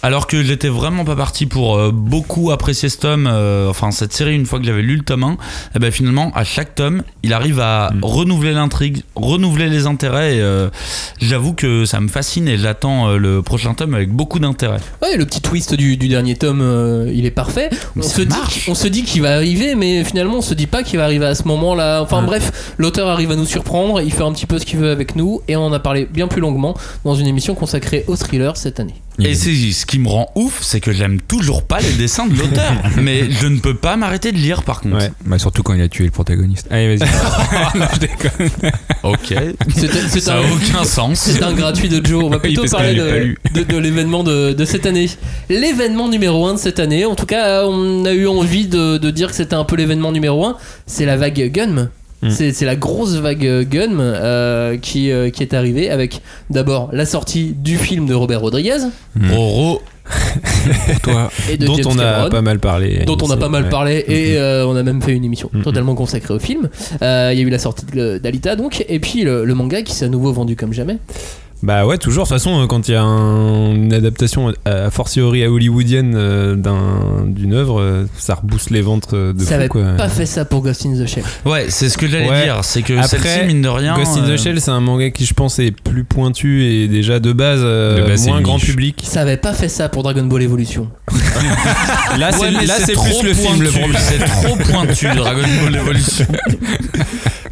[0.00, 4.12] Alors que j'étais vraiment pas parti pour euh, beaucoup apprécier ce tome, euh, enfin cette
[4.12, 5.36] série une fois que j'avais lu le tome 1,
[5.74, 8.04] et ben finalement à chaque tome il arrive à Mm.
[8.04, 10.68] renouveler l'intrigue, renouveler les intérêts et euh,
[11.20, 14.78] j'avoue que ça me fascine et j'attends euh, le prochain tome avec beaucoup d'intérêt.
[15.02, 17.68] Ouais, le petit twist du, du dernier tome, euh, il est parfait.
[17.96, 18.68] On Mais se, dit, marche.
[18.68, 21.26] on se dit qu'il va arriver, mais finalement on se dit pas qu'il va arriver
[21.26, 22.02] à ce moment-là.
[22.02, 22.26] Enfin Ouais.
[22.26, 25.16] bref, l'auteur arrive à nous surprendre, il fait un petit peu ce qu'il veut avec
[25.16, 28.56] nous, et on en a parlé bien plus longuement dans une émission consacrée au thriller
[28.56, 28.94] cette année.
[29.20, 32.34] Et c'est ce qui me rend ouf, c'est que j'aime toujours pas les dessins de
[32.36, 32.72] l'auteur.
[33.02, 34.96] mais je ne peux pas m'arrêter de lire par contre.
[34.96, 35.10] Ouais.
[35.26, 36.66] Bah, surtout quand il a tué le protagoniste.
[36.70, 37.08] Allez, vas-y.
[37.78, 38.50] non, je déconne.
[39.02, 39.34] Ok.
[39.74, 41.18] C'est Ça un, a aucun sens.
[41.18, 42.24] c'est un gratuit de Joe.
[42.24, 45.08] On va plutôt parler de, de- de l'événement de, de cette année.
[45.48, 49.10] L'événement numéro 1 de cette année, en tout cas, on a eu envie de, de
[49.10, 50.56] dire que c'était un peu l'événement numéro 1.
[50.86, 51.88] C'est la vague Gunm.
[52.22, 52.30] Mm.
[52.30, 56.20] C'est la grosse vague Gunm euh, qui, euh, qui est arrivée avec
[56.50, 58.78] d'abord la sortie du film de Robert Rodriguez
[59.30, 59.80] Roro.
[60.86, 61.30] Pour toi.
[61.50, 62.28] et de dont James on a Cameron.
[62.30, 63.02] pas mal parlé.
[63.06, 63.68] dont on a pas mal Ouais.
[63.68, 64.36] parlé et Mhm.
[64.38, 66.70] euh, on a même fait une émission totalement consacrée au film.
[67.02, 69.82] Euh, Il y a eu la sortie de- d'Alita donc et puis le, le manga
[69.82, 70.96] qui s'est à nouveau vendu comme jamais.
[71.62, 72.22] Bah ouais, toujours.
[72.24, 76.14] De toute façon, euh, quand il y a un- une adaptation a fortiori à hollywoodienne
[76.16, 79.82] euh, d'un- d'une œuvre, euh, ça rebooste les ventes euh, de Ça fou avait quoi.
[79.96, 81.24] pas fait ça pour Ghost in the Shell.
[81.44, 82.44] Ouais, c'est ce que j'allais Ouais.
[82.44, 82.60] dire.
[82.62, 83.96] C'est que Après, celle-ci, mine de rien.
[83.96, 86.86] Ghost in euh, the Shell, c'est un manga qui je pense est plus pointu et
[86.86, 88.66] déjà de base, euh, De base, c'est moins grand niche.
[88.66, 89.02] public.
[89.04, 90.88] Ça avait pas fait ça pour Dragon Ball Evolution.
[92.18, 93.70] Là, c'est ouais, mais là, c'est trop plus le film le.
[93.98, 96.24] C'est trop pointu, Dragon Ball Evolution.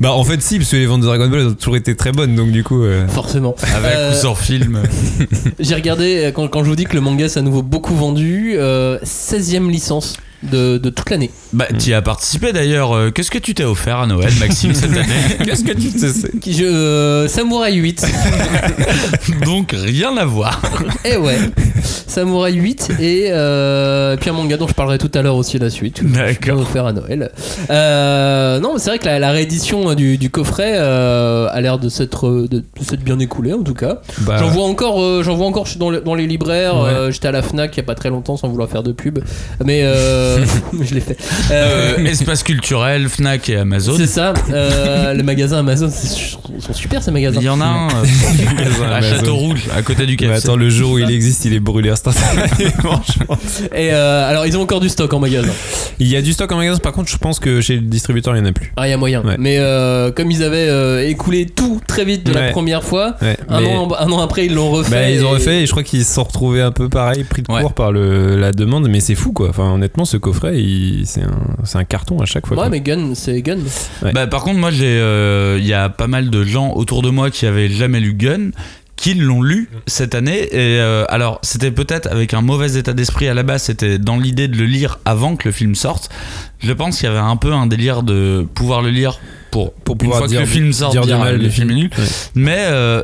[0.00, 1.94] Bah en fait si, parce que les ventes de Dragon Ball elles ont toujours été
[1.96, 2.82] très bonnes, donc du coup.
[2.82, 3.54] euh, Forcément.
[3.74, 4.82] Avec Euh, ou sans film.
[5.58, 7.94] J'ai regardé, euh, quand, quand je vous dis que le manga s'est à nouveau beaucoup
[7.94, 10.16] vendu, euh, 16ème licence
[10.50, 11.30] de, de toute l'année.
[11.52, 12.94] Bah, tu y as participé d'ailleurs.
[12.96, 16.30] Euh, Qu'est-ce que tu t'es offert à Noël, Maxime, cette année Qu'est-ce que tu sais
[16.40, 18.06] Qui- je- euh, Samouraï 8.
[19.44, 20.60] Donc, rien à voir.
[21.04, 21.38] Eh ouais.
[22.06, 25.68] Samouraï 8 et euh, puis un manga dont je parlerai tout à l'heure aussi la
[25.70, 26.02] suite.
[26.10, 26.66] D'accord.
[26.68, 27.30] Faire à Noël.
[27.70, 31.78] Euh, non, mais c'est vrai que la, la réédition du, du coffret euh, a l'air
[31.78, 34.00] de s'être de, de s'être bien écoulée en tout cas.
[34.20, 36.76] Bah, J'en vois encore, euh, j'en vois encore dans, le- dans les libraires.
[36.80, 36.88] Ouais.
[36.90, 38.92] euh, J'étais à la Fnac il y a pas très longtemps sans vouloir faire de
[38.92, 39.18] pub,
[39.64, 40.35] mais euh,
[40.82, 41.16] je l'ai fait.
[41.50, 43.94] Euh, Euh, espace culturel, Fnac et Amazon.
[43.96, 44.34] c'est ça.
[44.50, 46.06] euh, les magasins Amazon c'est-
[46.60, 47.38] sont super ces magasins.
[47.40, 49.16] Il y en a un euh, à Amazon.
[49.16, 53.00] Château-Rouge, à côté du attends, le jour où il existe, il est brûlé instantanément.
[53.74, 55.52] Et euh, alors ils ont encore du stock en magasin.
[55.98, 58.34] Il y a du stock en magasin, par contre, je pense que chez le distributeur,
[58.36, 58.72] il n'y en a plus.
[58.76, 59.22] Ah, il y a moyen.
[59.22, 59.36] Ouais.
[59.38, 63.36] Mais euh, comme ils avaient euh, écoulé tout très vite de la première fois, Ouais,
[63.48, 64.90] un, an, un an après ils l'ont refait.
[64.90, 67.24] Bah, ils ont et- refait et je crois qu'ils se sont retrouvés un peu pareil,
[67.24, 67.60] pris de Ouais.
[67.62, 69.48] court par le, la demande, mais c'est fou quoi.
[69.50, 71.22] Enfin, honnêtement, ce coffret, il- c'est
[71.78, 72.56] un, carton à chaque fois.
[72.56, 72.70] Ouais, quoi.
[72.70, 73.58] mais Gun, c'est Gun.
[74.02, 74.12] Ouais.
[74.12, 77.10] Bah, par contre, moi, j'ai, euh, il y a pas mal de gens autour de
[77.10, 78.50] moi qui avaient jamais lu Gun,
[78.96, 80.44] qui l'ont lu cette année.
[80.52, 83.64] Et euh, alors, c'était peut-être avec un mauvais état d'esprit à la base.
[83.64, 86.08] C'était dans l'idée de le lire avant que le film sorte.
[86.60, 89.18] Je pense qu'il y avait un peu un délire de pouvoir le lire
[89.50, 91.48] pour, Pour une pouvoir fois dire que le film sort, dire du dire, mal le
[91.50, 91.90] film est nul.
[91.96, 92.04] Ouais.
[92.34, 93.02] Mais euh,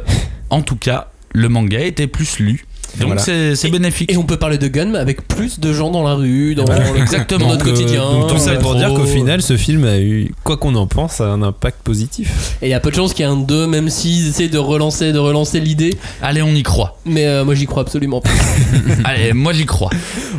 [0.51, 2.64] en tout cas, le manga était plus lu.
[2.98, 3.22] Donc Voilà.
[3.55, 4.12] c'est, bénéfique.
[4.12, 6.90] Et on peut parler de Gun avec plus de gens dans la rue, dans, Voilà.
[6.92, 7.40] le- Exactement.
[7.46, 8.02] dans notre Donc, euh, quotidien.
[8.12, 10.87] donc, tout ça Euh, pour dire qu'au final, ce film a eu, quoi qu'on en
[10.87, 12.57] pense, a un impact positif.
[12.61, 14.48] Et il y a peu de chances qu'il y ait un 2, même s'ils essaient
[14.48, 15.96] de relancer, de relancer l'idée.
[16.20, 16.98] Allez, on y croit.
[17.07, 18.31] Mais euh, moi j'y crois absolument pas.
[19.05, 19.90] Allez, moi j'y crois.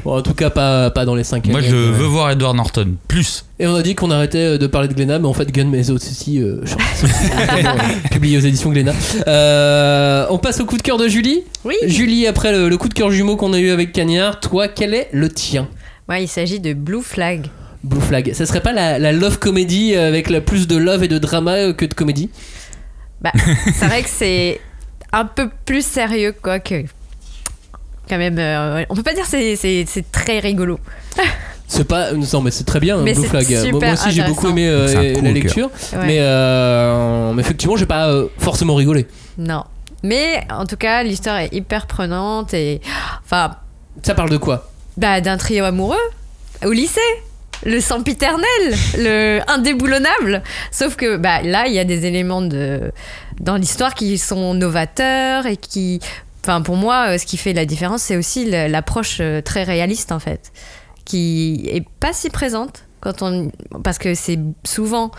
[0.05, 2.93] Bon, en tout cas, pas, pas dans les 5 Moi je veux voir Edward Norton.
[3.07, 3.45] Plus.
[3.59, 5.91] Et on a dit qu'on arrêtait de parler de Glénat, mais en fait, Gun mais
[5.91, 6.79] aussi euh, chante.
[8.11, 8.93] publié aux éditions Glénat.
[9.27, 11.43] Euh, on passe au coup de cœur de Julie.
[11.63, 11.75] Oui.
[11.85, 14.93] Julie, après le, le coup de cœur jumeau qu'on a eu avec Cagnard, toi, quel
[14.95, 15.67] est le tien?
[16.09, 17.47] Ouais, il s'agit de Blue Flag.
[17.83, 18.33] Blue Flag.
[18.33, 21.53] Ça serait pas la, la love comédie avec la plus de love et de drama
[21.53, 22.31] euh, que de comédie?
[23.21, 23.31] Bah,
[23.75, 24.59] c'est vrai que c'est
[25.11, 26.83] un peu plus sérieux, quoi, que.
[28.09, 30.79] Quand même, euh, on peut pas dire que c'est- c'est c'est très rigolo.
[31.67, 32.11] C'est pas.
[32.11, 33.49] Non, mais c'est très bien, Mais Blue Flag.
[33.49, 35.69] Moi, super moi aussi, j'ai beaucoup aimé euh, la lecture.
[35.93, 36.05] Ouais.
[36.05, 39.07] Mais, euh, mais effectivement, j'ai pas euh, forcément rigolé.
[39.37, 39.63] Non.
[40.03, 42.81] Mais en tout cas, l'histoire est hyper prenante et.
[43.23, 43.55] Enfin,
[44.03, 44.69] Ça parle de quoi?
[44.97, 45.97] bah, d'un trio amoureux
[46.65, 46.99] au lycée.
[47.65, 48.43] Le sempiternel,
[48.97, 50.43] le indéboulonnable.
[50.69, 52.91] Sauf que bah, là, il y a des éléments de,
[53.39, 56.01] dans l'histoire qui sont novateurs et qui.
[56.43, 60.19] Enfin, pour moi, euh, ce qui fait la différence, c'est aussi l'approche très réaliste, en
[60.19, 60.51] fait,
[61.05, 63.51] qui est pas si présente quand on.
[63.83, 65.11] Parce que c'est souvent.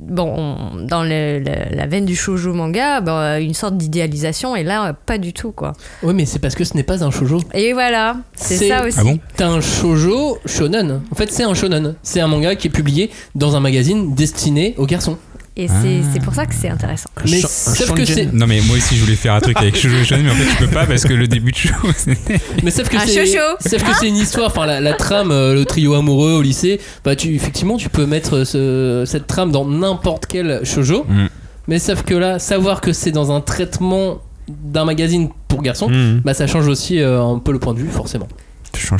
[0.00, 4.64] Bon, on- dans le- le- la veine du shoujo manga, bah, une sorte d'idéalisation, et
[4.64, 5.74] là, pas du tout, quoi.
[6.02, 7.38] Oui, mais c'est parce que ce n'est pas un shoujo.
[7.54, 8.98] Et voilà, c'est ça aussi.
[9.00, 9.20] Ah bon?
[9.36, 11.02] T'as un shoujo shonen.
[11.12, 11.94] En fait, c'est un shonen.
[12.02, 15.18] C'est un manga qui est publié dans un magazine destiné aux garçons.
[15.60, 17.10] Et c'est c'est pour ça que c'est intéressant.
[17.24, 18.28] Mais Sh- un sauf que shonen.
[18.30, 18.32] c'est.
[18.32, 20.50] Non mais moi aussi je voulais faire un truc avec Shoujo Shonen mais en fait
[20.52, 22.38] je peux pas parce que le début de show c'était...
[22.62, 23.26] Mais sauf que Un c'est.
[23.26, 23.42] shoujo.
[23.60, 24.46] Sauf que c'est une histoire.
[24.46, 26.80] Enfin, la, la trame, euh, le trio amoureux au lycée.
[27.04, 31.04] Bah, tu effectivement, tu peux mettre ce- cette trame dans n'importe quel shoujo.
[31.08, 31.26] Mm.
[31.66, 36.22] Mais sauf que là, savoir que c'est dans un traitement d'un magazine pour garçons, Mhm.
[36.24, 38.28] bah ça change aussi euh, un peu le point de vue, forcément.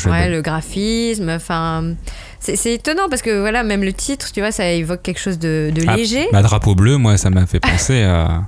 [0.07, 1.95] Ouais, le graphisme, enfin.
[2.41, 5.71] C'est étonnant parce que voilà, même le titre, tu vois, ça évoque quelque chose de,
[5.75, 6.29] de Ah, léger.
[6.33, 8.43] bah, drapeau bleu moi ça m'a fait penser à...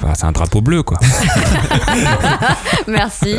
[0.00, 0.98] Enfin c'est un drapeau bleu quoi.
[2.86, 3.34] Merci.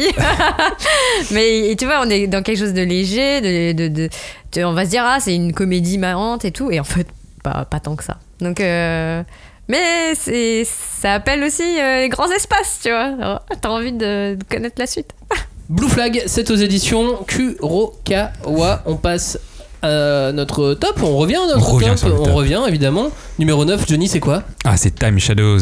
[1.31, 3.41] Mais tu vois, on est dans quelque chose de léger,
[3.73, 4.09] de, de,
[4.63, 6.69] on va se dire, ah, c'est une comédie marrante et tout.
[6.71, 7.07] Et en fait,
[7.43, 8.17] pas, pas tant que ça.
[8.39, 8.59] Donc.
[8.59, 9.23] euh,
[9.69, 13.41] mais ça appelle aussi euh, les grands espaces, tu vois.
[13.61, 15.11] T'as envie de connaître la suite.
[15.71, 18.83] Blue Flag, c'est aux éditions Kurokawa.
[18.85, 19.39] On passe
[19.81, 20.99] à notre top.
[21.03, 22.13] On revient à notre On revient top.
[22.19, 22.33] On top.
[22.33, 23.09] revient évidemment.
[23.39, 24.43] Numéro 9, Johnny, c'est quoi?
[24.63, 25.59] Ah c'est Time Shadows.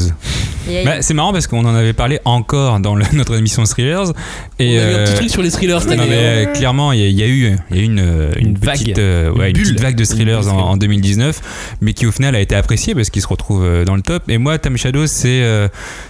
[0.86, 4.12] Bah, c'est marrant parce qu'on en avait parlé encore dans le- notre émission Thrillers.
[4.60, 6.10] Et, On a eu un euh, petit truc sur les thrillers cette non, année.
[6.12, 7.99] mais euh, clairement, il y, a- il y a eu, il y a eu une,
[7.99, 8.77] euh, une, Une vague.
[8.77, 9.63] petite, euh, ouais, Une une bulle.
[9.63, 10.63] petite vague de thrillers en, bulle.
[10.63, 11.41] en 2019,
[11.82, 14.23] mais qui au final a été appréciée parce qu'il se retrouve euh, dans le top.
[14.29, 15.69] Et moi, Time Shadows, c'est euh,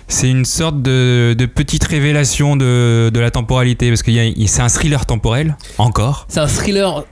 [0.09, 4.11] c'est une sorte de, de petite révélation de, de la temporalité parce que
[4.47, 6.25] c'est un thriller temporel encore.
[6.27, 7.05] C'est un thriller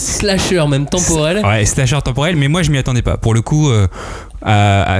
[0.00, 1.44] slasher, même temporel.
[1.44, 3.16] Ouais, slasher temporel, mais moi je m'y attendais pas.
[3.16, 3.86] Pour le coup, euh,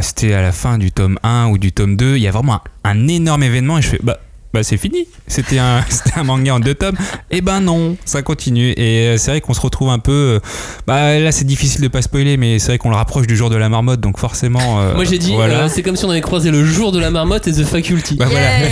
[0.02, 2.54] c'était à la fin du tome 1 ou du tome 2, il y a vraiment
[2.84, 4.18] un, un énorme événement et je fais bah.
[4.52, 5.84] Bah c'est fini, c'était un,
[6.24, 6.96] manga en deux tomes.
[7.30, 8.70] Et ben non, ça continue.
[8.76, 10.10] Et euh, c'est vrai qu'on se retrouve un peu.
[10.12, 10.40] euh,
[10.88, 13.48] Bah là c'est difficile de pas spoiler, mais c'est vrai qu'on le rapproche du jour
[13.48, 14.80] de la marmotte, donc forcément.
[14.80, 15.64] euh, Moi j'ai dit, voilà.
[15.64, 18.16] euh, c'est comme si on avait croisé le jour de la marmotte et The Faculty.
[18.16, 18.64] Bah voilà.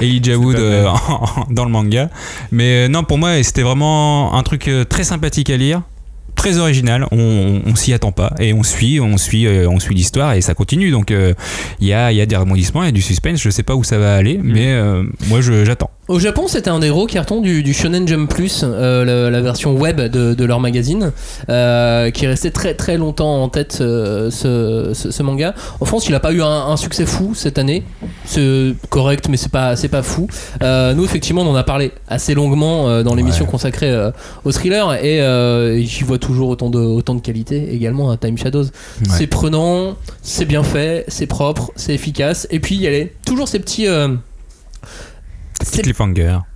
[0.00, 0.88] et Elijah Wood euh,
[1.50, 2.08] dans le manga.
[2.52, 5.82] Mais euh, non, pour moi, c'était vraiment un truc très sympathique à lire.
[6.42, 9.78] Très original, on, on, on s'y attend pas et on suit, on suit, euh, on
[9.78, 10.90] suit l'histoire et ça continue.
[10.90, 11.34] Donc euh,
[11.78, 13.40] il y, a, y a des rebondissements, il y a du suspense.
[13.40, 15.90] Je sais pas où ça va aller, mais euh, moi j'attends.
[16.08, 19.40] Au Japon, c'était un des gros cartons du, du Shonen Jump Plus, euh, la, la
[19.40, 21.12] version web de, de leur magazine,
[21.48, 25.54] euh, qui est resté très très longtemps en tête euh, ce, ce- ce manga.
[25.78, 27.84] En France, il a pas eu un, un succès fou cette année.
[28.24, 30.26] C'est correct, mais c'est pas c'est pas fou.
[30.60, 33.50] Nous, effectivement, on en a parlé assez longuement dans l'émission Ouais.
[33.52, 34.10] consacrée
[34.44, 38.66] au thriller, et j'y vois toujours autant de autant de qualité également à Time Shadows.
[39.08, 43.12] C'est prenant, c'est bien fait, c'est propre, c'est efficace, et puis il y a les-
[43.24, 43.86] toujours ces petits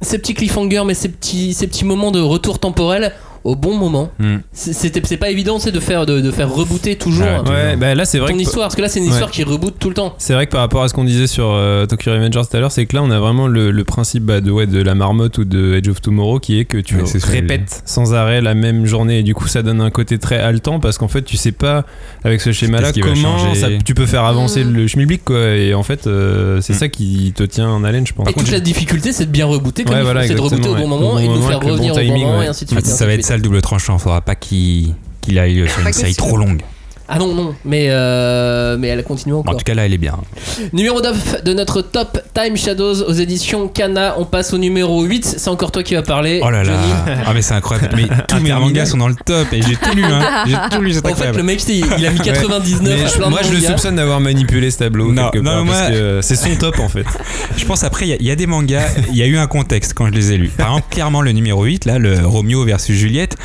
[0.00, 3.12] ces petits cliffhangers, mais ces petits, ces petits moments de retour temporel
[3.46, 4.10] au bon moment.
[4.18, 4.36] Hmm.
[4.52, 7.76] C'est- C'était, c'est pas évident, c'est de faire, de, de faire rebooter toujours Ah, Ouais,
[7.76, 9.10] bah là c'est vrai ton que histoire, parce que là c'est une Ouais.
[9.12, 10.14] histoire qui reboot tout le temps.
[10.18, 12.60] C'est vrai que par rapport à ce qu'on disait sur euh, Tokyo Revengers tout à
[12.60, 14.94] l'heure, c'est que là on a vraiment le, le principe bah, de, ouais, de la
[14.94, 18.54] marmotte ou de Edge of Tomorrow qui est que tu Ouais, répètes sans arrêt la
[18.54, 21.36] même journée et du coup ça donne un côté très haletant parce qu'en fait tu
[21.36, 21.84] sais pas
[22.24, 24.72] avec ce schéma là Qu'est-ce qui va comment ça- tu peux faire avancer Mm.
[24.74, 26.76] le schmilblick quoi et en fait euh, c'est Mm.
[26.78, 28.28] ça qui te tient en haleine je pense.
[28.28, 30.88] Et toute la difficulté, c'est de bien rebooter, comme voilà, c'est de rebooter au bon
[30.88, 32.44] moment et de nous faire revenir au bon moment, ouais.
[32.46, 32.80] et ainsi de suite.
[32.86, 33.26] et ça va être suite.
[33.36, 33.98] Ça le double tranchant.
[33.98, 34.94] Faudra pas qu'il
[35.38, 36.62] aille sur une série trop longue.
[37.08, 39.56] Ah non, non, mais, euh, mais elle continue En encore.
[39.56, 40.16] tout cas, là, elle est bien.
[40.72, 44.16] Numéro 9 de notre top Time Shadows aux éditions Kana.
[44.18, 45.24] On passe au numéro 8.
[45.38, 46.40] C'est encore toi qui vas parler.
[46.42, 46.72] Oh là là.
[46.72, 46.92] Johnny.
[47.26, 47.94] Ah, mais c'est incroyable.
[47.96, 50.02] Mais tous mes mangas sont dans le top et j'ai tout lu.
[50.04, 50.44] Hein.
[50.46, 53.16] J'ai tout lu, c'est En fait, le mec, il a mis 99 Mais à je-
[53.16, 55.74] plein moi, de je le soupçonne d'avoir manipulé ce tableau Non, quelque non, part, moi-
[55.76, 57.06] parce que c'est son top en fait.
[57.56, 59.36] Je pense après, il y a- il y, a des mangas, il y a eu
[59.38, 60.48] un contexte quand je les ai lus.
[60.48, 63.36] Par exemple, clairement, le numéro 8, là, le Romeo versus Juliette,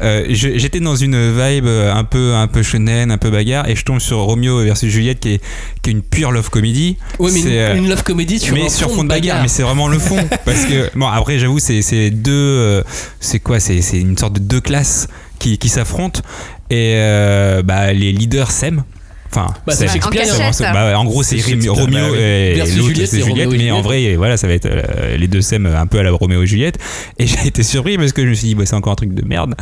[0.00, 2.62] euh, j'étais dans une vibe un peu, un peu
[3.10, 5.40] un peu bagarre, et je tombe sur Romeo versus Juliette qui est,
[5.82, 6.96] qui est une pure love comedy.
[7.18, 9.08] Oui, mais C'est, une, euh, une love comedy sur mais un sur fond fond de
[9.08, 10.18] bagarre, mais c'est vraiment le fond.
[10.44, 12.32] Parce que, bon, après, j'avoue, c'est c'est deux.
[12.32, 12.82] euh,
[13.20, 16.20] c'est quoi C'est c'est une sorte de deux classes qui, qui s'affrontent,
[16.70, 18.84] et euh, bah, les leaders s'aiment.
[19.30, 20.24] Enfin, Bah, c'est Shakespeare,
[20.70, 21.36] en bah, en gros, c'est
[21.68, 23.22] Roméo bah et Juliette, c'est
[23.58, 26.10] Mais en vrai, voilà, ça va être euh, les deux s'aiment un peu à la
[26.12, 26.78] Roméo et Juliette.
[27.18, 29.12] Et j'ai été surpris parce que je me suis dit, bah, c'est encore un truc
[29.14, 29.54] de merde.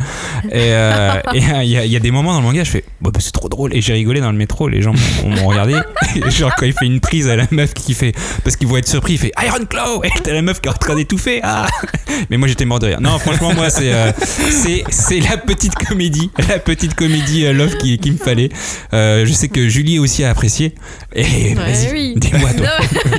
[0.51, 1.21] Et euh, euh,
[1.63, 3.19] il y, a- il y a des moments dans le manga, je fais, bah, bah,
[3.21, 3.75] c'est trop drôle.
[3.75, 4.93] Et j'ai rigolé dans le métro, les gens
[5.25, 5.75] m'ont regardé.
[6.29, 8.87] Genre, quand il fait une prise à la meuf qui fait, parce qu'ils vont être
[8.87, 11.41] surpris, il fait Iron Claw Et t'as la meuf qui est en train d'étouffer.
[11.43, 11.67] Ah
[12.29, 13.01] Mais moi, j'étais mort de rire.
[13.01, 14.11] Non, franchement, moi, c'est euh,
[14.49, 18.49] c'est c'est la petite comédie, la petite comédie euh, love qui, qui me fallait.
[18.93, 20.75] Euh, je sais que Julie aussi a apprécié.
[21.13, 22.13] Et Ouais, vas-y, oui.
[22.17, 22.65] dis-moi toi.
[22.67, 23.11] Non,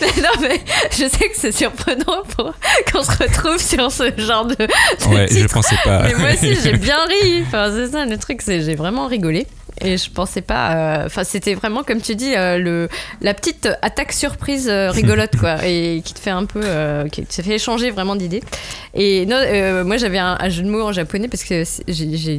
[0.00, 2.52] mais, non, mais je sais que c'est surprenant pour
[2.92, 4.54] qu'on se retrouve sur ce genre de.
[4.56, 6.02] de Ouais, je pensais pas.
[6.04, 7.42] Mais moi aussi, j'ai bien ri.
[7.46, 9.46] Enfin, c'est ça le truc, c'est j'ai vraiment rigolé.
[9.84, 10.74] Et je pensais pas.
[10.74, 12.88] euh, Enfin, c'était vraiment, comme tu dis, euh, le,
[13.20, 15.56] la petite attaque surprise euh, rigolote, quoi.
[15.66, 16.62] Et qui te fait un peu.
[17.10, 18.42] qui te fait échanger vraiment d'idées.
[18.94, 22.38] Et non, moi, j'avais un, un jeu de mots en japonais parce que j'ai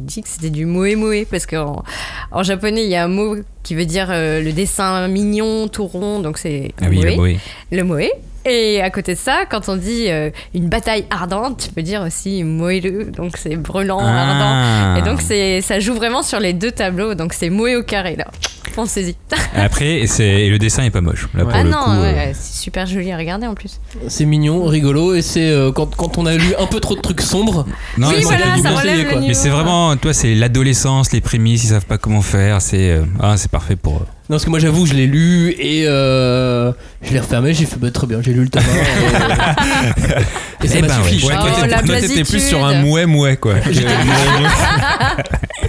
[0.00, 1.24] dit que c'était du moe moe.
[1.30, 1.82] Parce qu'en
[2.30, 6.20] en japonais, il y a un mot qui veut dire le dessin mignon, tout rond.
[6.20, 6.72] Donc c'est.
[6.80, 7.38] Ah oui, moe le Moé.
[7.72, 8.12] le moé.
[8.46, 12.02] Et à côté de ça, quand on dit euh, une bataille ardente, tu peux dire
[12.02, 14.08] aussi moelleux, donc c'est brûlant, ardent.
[14.14, 14.96] Ah.
[14.98, 18.16] Et donc c'est, ça joue vraiment sur les deux tableaux, donc c'est moé au carré
[18.16, 18.26] là.
[18.74, 19.14] Pensez-y.
[19.54, 21.28] Après, c'est et le dessin est pas moche.
[21.34, 23.80] Là, pour ah le non, coup, euh, c'est super joli à regarder en plus.
[24.08, 27.00] C'est mignon, rigolo, et c'est euh, quand, quand on a lu un peu trop de
[27.00, 27.66] trucs sombres.
[27.98, 29.14] Non, oui, mais c'est- voilà, du ça conseiller, relève quoi.
[29.14, 29.28] le niveau.
[29.28, 32.60] Mais c'est vraiment, toi, c'est l'adolescence, les prémices, ils savent pas comment faire.
[32.60, 34.06] C'est euh, ah, c'est parfait pour eux.
[34.30, 37.76] Non, parce que moi j'avoue, je l'ai lu et euh, je l'ai refermé, j'ai fait
[37.78, 40.62] bah, très bien, j'ai lu le tome 1.
[40.62, 41.26] et, et ça Eh m'a ben suffi.
[41.26, 43.56] Ouais, Oh, toi, t'étais- toi, t'étais plus sur un mouais mouais quoi.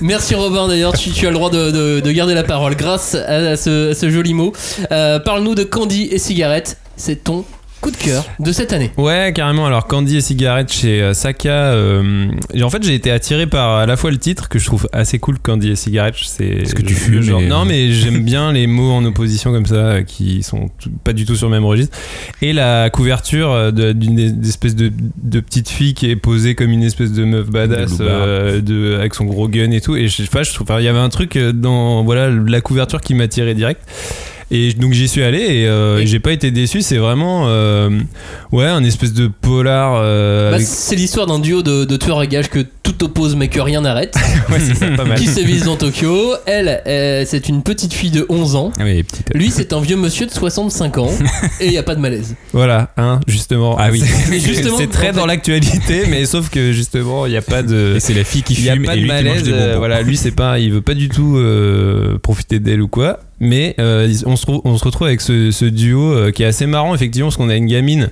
[0.02, 3.15] Merci Robin d'ailleurs, tu, tu as le droit de, de- de garder la parole grâce
[3.15, 4.54] à, à ce, à ce joli mot.
[4.91, 7.46] Euh, Parle-nous de Candy et cigarettes, c'est ton
[7.86, 8.89] coup de cœur de cette année.
[8.98, 9.67] Ouais, carrément.
[9.67, 11.52] Alors, Candy et cigarettes chez euh, Saka.
[11.74, 14.65] euh, et en fait, j'ai été attiré par à la fois le titre que je
[14.65, 16.15] trouve assez cool, Candy et cigarettes.
[16.24, 19.52] C'est Parce que tu fumes genre- et- Non, mais j'aime bien les mots en opposition
[19.52, 20.69] comme ça, euh, qui sont
[21.04, 21.95] pas du tout sur le même registre.
[22.41, 26.84] Et la couverture d'une es- espèce de, de petite fille qui est posée comme une
[26.84, 28.17] espèce de meuf badass De loupard.
[28.19, 29.95] euh, de, avec son gros gun et tout.
[29.95, 33.00] Et je sais pas, je trouve, il y avait un truc dans voilà la couverture
[33.02, 33.82] qui m'a tiré direct.
[34.52, 36.82] Et donc j'y suis allé et, euh, et j'ai pas été déçu.
[36.84, 37.90] C'est vraiment euh,
[38.52, 39.96] ouais un espèce de polar.
[39.98, 43.36] euh, Bah, avec- c'est l'histoire d'un duo de, de tueurs à gages que tout oppose
[43.36, 44.16] mais que rien n'arrête,
[44.52, 45.18] ouais, c'est ça, pas mal.
[45.18, 46.34] qui sévissent dans Tokyo.
[46.46, 48.72] Elle, euh, c'est une petite fille de 11 ans.
[48.80, 49.30] Ah oui, petite.
[49.34, 51.10] Lui, c'est un vieux monsieur de 65 ans
[51.60, 52.36] et il n'y a pas de malaise.
[52.54, 53.76] Voilà, hein, justement.
[53.80, 54.02] Ah oui.
[54.06, 57.38] C'est- Mais justement, c'est très en fait- dans l'actualité, mais sauf que justement, il n'y
[57.38, 57.98] a pas de.
[58.00, 59.44] C'est la fille qui Il y a fume pas et de lui qui mange malaise.
[59.44, 59.78] des bonbons.
[59.80, 63.20] voilà, lui, c'est pas, il veut pas du tout euh, profiter d'elle ou quoi.
[63.39, 66.48] Mais euh, on, se trouve- on se retrouve avec ce, ce duo euh, qui est
[66.48, 68.10] assez marrant, effectivement, parce qu'on a une gamine.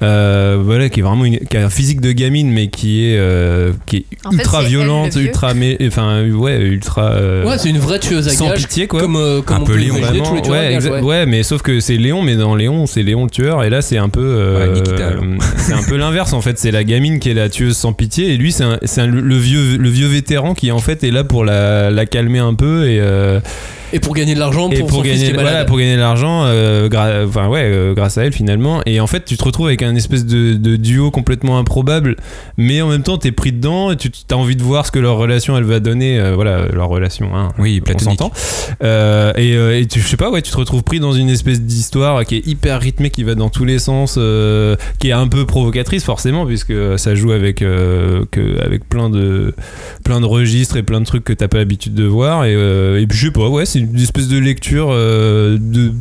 [0.00, 3.16] euh, voilà qui est vraiment une, qui a un physique de gamine mais qui est
[3.18, 7.78] euh, qui est En ultra violente ultra mais enfin ouais ultra euh, Ouais, c'est une
[7.78, 10.32] vraie tueuse à sans pitié quoi Comme, euh, comme Un on peu peut Léon, Vraiment,
[10.48, 11.00] ouais, ouais.
[11.02, 13.82] ouais, mais sauf que c'est Léon, mais dans Léon, c'est Léon le tueur, et là
[13.82, 16.60] c'est un peu, euh, Ouais, c'est un peu l'inverse en fait.
[16.60, 19.88] C'est la gamine qui est la tueuse sans pitié, et lui c'est le vieux, le
[19.88, 23.40] vieux vétéran qui en fait est là pour la, la calmer un peu et, euh,
[23.92, 25.50] Et pour gagner de l'argent pour, pour son fils qui gagner, est malade.
[25.50, 26.88] voilà, pour gagner de l'argent, euh,
[27.26, 28.82] enfin ouais, euh, grâce à elle finalement.
[28.86, 32.16] Et en fait, tu te retrouves avec un espèce de, de duo complètement improbable,
[32.56, 34.98] mais en même temps, t'es pris dedans et tu as envie de voir ce que
[34.98, 36.18] leur relation elle va donner.
[36.20, 37.34] euh, voilà, leur relation.
[37.34, 38.18] Hein, Oui, on platonique.
[38.20, 38.32] s'entend.
[38.82, 41.30] Euh, et, euh, et tu, je sais pas, ouais, tu te retrouves pris dans une
[41.30, 45.12] espèce d'histoire qui est hyper rythmée, qui va dans tous les sens, euh, qui est
[45.12, 49.54] un peu provocatrice forcément, puisque ça joue avec, euh, que, avec plein, de,
[50.04, 52.44] plein de registres et plein de trucs que t'as pas l'habitude de voir.
[52.44, 55.92] Et, euh, et puis je sais pas, ouais, c'est une espèce de lecture, euh, de,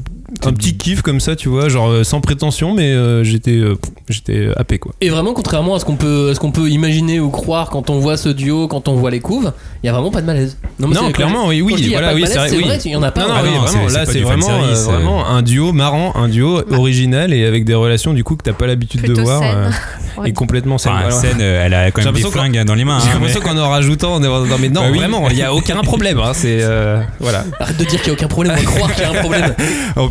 [0.46, 3.76] un petit kiff comme ça, tu vois, genre euh, sans prétention, mais euh, j'étais euh,
[4.10, 4.94] j'étais happé quoi.
[5.00, 7.90] Et vraiment, contrairement à ce qu'on peut, à ce qu'on peut imaginer ou croire quand
[7.90, 10.26] on voit ce duo, quand on voit les couves, il y a vraiment pas de
[10.26, 10.58] malaise.
[10.80, 12.64] Non, c'est- clairement, oui, oui, dis y voilà, oui, c'est vrai, c'est oui.
[12.66, 13.22] vrai, il y en a pas.
[13.22, 16.14] Non, non, Ah oui, non, vraiment, là c'est vraiment, fanservice, euh, vraiment un duo marrant,
[16.16, 19.42] un duo original et avec des relations du coup que t'as pas l'habitude de voir.
[19.44, 19.70] euh.
[20.26, 20.94] est complètement saine.
[20.96, 23.00] Enfin, scène, euh, elle a quand même des flingues dans les mains.
[23.04, 24.98] J'ai hein, l'impression mais- qu'en en rajoutant, on est non mais non, Bah oui.
[24.98, 26.20] vraiment, il n'y a aucun problème.
[26.20, 27.46] hein, c'est euh, voilà.
[27.60, 29.54] Arrête de dire qu'il n'y a aucun problème, on croire qu'il y a un problème.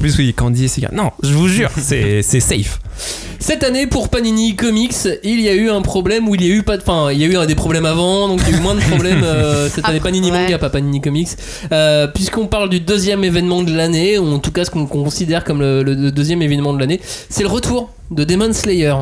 [0.07, 0.93] Plus, oui, Candy et Cigar.
[0.95, 2.81] Non, je vous jure, c'est c'est safe.
[3.41, 6.55] Cette année, pour Panini Comics, il y a eu un problème où il y a
[6.55, 6.83] eu pas de.
[6.83, 8.81] Enfin, il y a eu des problèmes avant, donc il y a eu moins de
[8.81, 9.99] problèmes euh, cette année.
[10.01, 10.43] Ah, Panini ouais.
[10.45, 11.29] Manga, pas Panini Comics.
[11.73, 15.43] Euh, Puisqu'on parle du deuxième événement de l'année, ou en tout cas ce qu'on considère
[15.45, 18.95] comme le, le deuxième événement de l'année, c'est le retour de Demon Slayer.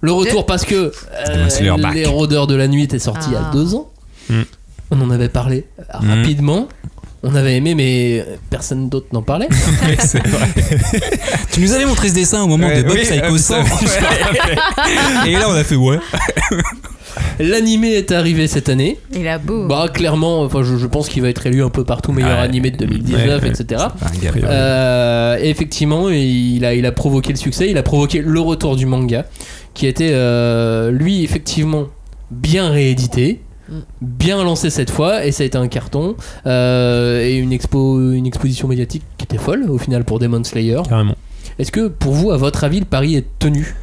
[0.00, 0.92] Le retour parce que
[1.28, 1.48] euh.
[1.92, 3.50] Les Rôdeurs de la Nuit était sorti il y a Ah.
[3.52, 3.90] deux ans.
[4.28, 4.42] Mm.
[4.90, 6.66] On en avait parlé euh, Mm.
[7.24, 9.48] On avait aimé, mais personne d'autre n'en parlait.
[9.98, 10.48] c'est vrai.
[11.52, 13.38] Tu nous avais montré ce dessin au moment Ouais, de Bob oui, Psycho euh, 100.
[13.38, 15.28] ça, je me rappelle.
[15.28, 15.98] Et là, on a fait ouais.
[17.40, 18.98] L'animé est arrivé cette année.
[19.12, 19.66] Il a beau.
[19.66, 22.44] Bah clairement, enfin je, je pense qu'il va être élu un peu partout meilleur Ouais.
[22.44, 23.48] animé de 2019, Ouais, ouais.
[23.48, 23.84] etc.
[24.44, 28.76] Euh, et effectivement, il a, il a provoqué le succès, il a provoqué le retour
[28.76, 29.24] du manga,
[29.74, 31.86] qui a été euh, lui effectivement
[32.30, 33.40] bien réédité.
[34.00, 38.26] Bien lancé cette fois, et ça a été un carton euh, et une expo, une
[38.26, 40.80] exposition médiatique qui était folle au final pour Demon Slayer.
[40.88, 41.16] Carrément.
[41.58, 43.74] Est-ce que pour vous, à votre avis, le pari est tenu?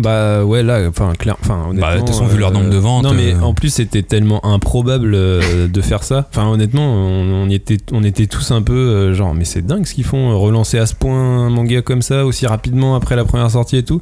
[0.00, 3.04] Bah ouais là enfin clair enfin Bah, de toute façon, vu leur nombre de ventes,
[3.04, 7.48] non mais euh, en plus c'était tellement improbable euh, de faire ça enfin honnêtement on,
[7.48, 10.34] était on était tous un peu euh, genre mais c'est dingue ce qu'ils font euh,
[10.34, 13.84] relancer à ce point un manga comme ça aussi rapidement après la première sortie et
[13.84, 14.00] tout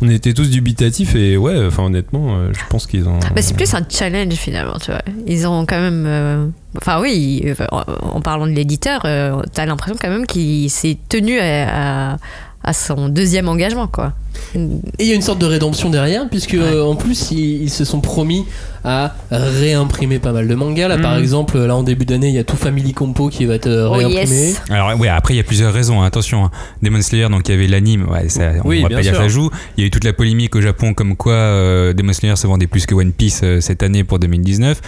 [0.00, 3.56] on était tous dubitatifs et ouais enfin honnêtement euh, je pense qu'ils ont Bah, c'est
[3.56, 5.02] plus un challenge finalement, tu vois.
[5.26, 6.04] Ils ont quand même.
[6.06, 7.54] euh, Enfin, oui, euh,
[8.02, 12.16] en parlant de l'éditeur, euh, t'as l'impression quand même qu'il s'est tenu à, à-
[12.64, 14.12] à son deuxième engagement, quoi.
[14.54, 14.58] Et
[14.98, 17.84] il y a une sorte de rédemption derrière, puisque euh, en plus ils, ils se
[17.84, 18.44] sont promis
[18.84, 20.88] à réimprimer pas mal de mangas.
[20.88, 21.22] Là, par Mhm.
[21.22, 23.88] exemple, là en début d'année, il y a tout Family Compo qui va être euh,
[23.88, 24.20] Oh, réimprimé.
[24.48, 24.62] yes.
[24.70, 26.02] Alors ouais, après il y a plusieurs raisons.
[26.02, 26.06] hein.
[26.06, 26.50] Attention, hein.
[26.82, 28.06] Demon Slayer, donc il y avait l'anime.
[28.08, 29.24] Ouais, ça, on Oui, va pas dire que sûr.
[29.24, 29.50] ça joue.
[29.76, 32.46] Il y a eu toute la polémique au Japon comme quoi euh, Demon Slayer se
[32.46, 34.80] vendait plus que One Piece euh, cette année pour 2019.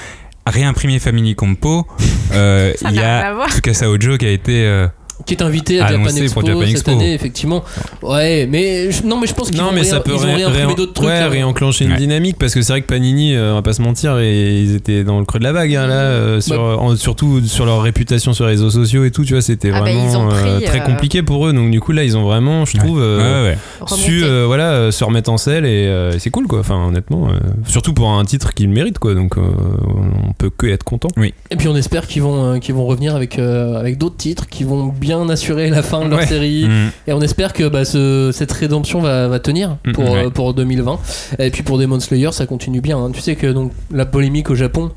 [0.47, 1.87] Réimprimer Family Compo,
[2.33, 3.35] euh, il y a.
[3.49, 4.89] Tsukasa Ojo qui a été euh,
[5.27, 6.91] Qui est invité à Annoncé Japan Expo pour Japan cette Expo.
[6.93, 7.65] année, effectivement.
[8.03, 10.45] Ouais, mais je- non, mais je pense qu'ils non ont, mais ré- ça peut ils
[10.47, 11.09] ré- d'autres trucs.
[11.09, 11.97] ouais, réenclencher une Ouais.
[11.99, 14.75] dynamique parce que c'est vrai que Panini euh, on va pas se mentir et ils
[14.75, 16.77] étaient dans le creux de la vague hein, là euh, sur, Bah.
[16.79, 19.81] en- surtout sur leur réputation sur les réseaux sociaux et tout tu vois c'était Ah
[19.81, 22.77] bah, vraiment euh, très compliqué pour eux donc du coup là ils ont vraiment je
[22.77, 22.85] Ouais.
[22.85, 23.57] trouve euh, ouais,
[23.91, 23.97] ouais.
[23.97, 27.29] su euh, voilà euh, se remettre en selle et euh, c'est cool quoi enfin honnêtement
[27.29, 29.43] euh, surtout pour un titre qu'ils méritent quoi donc euh,
[30.29, 31.09] on peut que être content
[31.51, 34.47] Et puis on espère qu'ils vont, euh, qu'ils vont revenir avec, euh, avec d'autres titres
[34.49, 36.27] qui vont bien assurer la fin de leur Ouais.
[36.27, 36.67] série.
[36.69, 36.91] Mm.
[37.09, 40.27] Et on espère que bah, ce- cette rédemption va, va tenir Mm, pour, ouais.
[40.27, 40.99] euh, pour 2020.
[41.39, 42.99] Et puis pour Demon Slayer, ça continue bien.
[42.99, 43.11] hein.
[43.13, 44.91] Tu sais que donc, la polémique au Japon,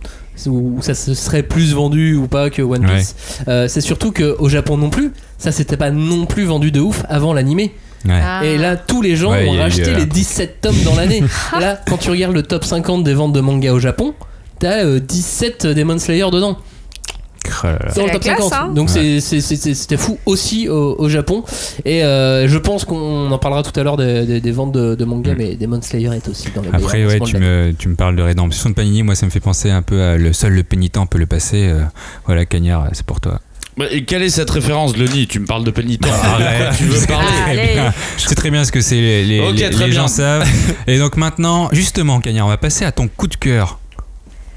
[0.48, 3.16] où ça se serait plus vendu ou pas que One Piece,
[3.48, 7.04] euh, c'est surtout qu'au Japon non plus, ça s'était pas non plus vendu de ouf
[7.10, 7.74] avant l'animé.
[8.06, 8.20] Ouais.
[8.22, 8.42] Ah.
[8.44, 11.24] Et là, tous les gens Ouais, ont eu, racheté euh, les 17 tomes dans l'année.
[11.60, 14.14] Là, quand tu regardes le top 50 des ventes de manga au Japon,
[14.60, 16.58] t'as euh, 17 Demon Slayer dedans.
[16.58, 17.52] Oh là là.
[17.52, 18.54] C'est Dans le la top classe, 50.
[18.54, 18.72] hein.
[18.74, 21.44] Donc c'était fou aussi au, au Japon.
[21.86, 24.96] Et euh, je pense qu'on en parlera tout à l'heure des, des- des ventes de,
[24.96, 25.38] de manga, Mm.
[25.38, 28.22] mais Demon Slayer est aussi dans les Après, ouais, tu me, tu me parles de
[28.24, 29.04] rédemption de Panini.
[29.04, 31.68] Moi, ça me fait penser un peu à le seul le pénitent peut le passer.
[31.68, 31.82] euh,
[32.26, 33.40] voilà, Cagnard, c'est pour toi.
[33.76, 36.06] Bah, Et quelle est cette référence, Lenny Tu me parles de pénitent.
[36.24, 36.78] Arrête.
[36.78, 37.28] tu veux parler?
[37.48, 37.80] Allez.
[38.18, 40.02] Je sais très bien ce que c'est, les, les, Ok, les- très les bien.
[40.04, 40.48] gens savent.
[40.88, 43.80] Et donc maintenant, justement, Cagnard, on va passer à ton coup de cœur.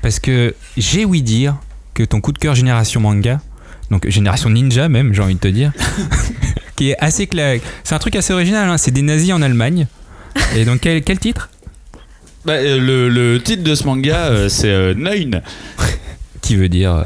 [0.02, 1.56] Parce que j'ai ouï dire
[1.96, 3.40] que ton coup de cœur Génération Manga,
[3.90, 5.72] donc Génération Ninja même, j'ai envie de te dire,
[6.76, 7.58] qui est assez clair.
[7.84, 9.86] C'est un truc assez original, hein, c'est des nazis en Allemagne.
[10.54, 11.48] Et donc quel, quel titre?
[12.44, 15.40] Bah, euh, le, le titre de ce manga, euh, c'est euh, Neun.
[16.42, 16.94] Qui veut dire...
[16.94, 17.04] euh,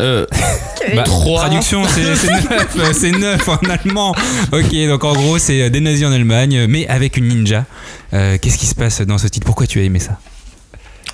[0.00, 0.26] Euh,
[0.96, 1.40] Bah, Trois.
[1.42, 4.14] Traduction, c'est c'est neuf, euh, c'est neuf en allemand.
[4.52, 7.66] Ok, donc en gros, c'est des nazis en Allemagne, mais avec une ninja.
[8.12, 9.46] Euh, Qu'est-ce qui se passe dans ce titre?
[9.46, 10.18] Pourquoi tu as aimé ça?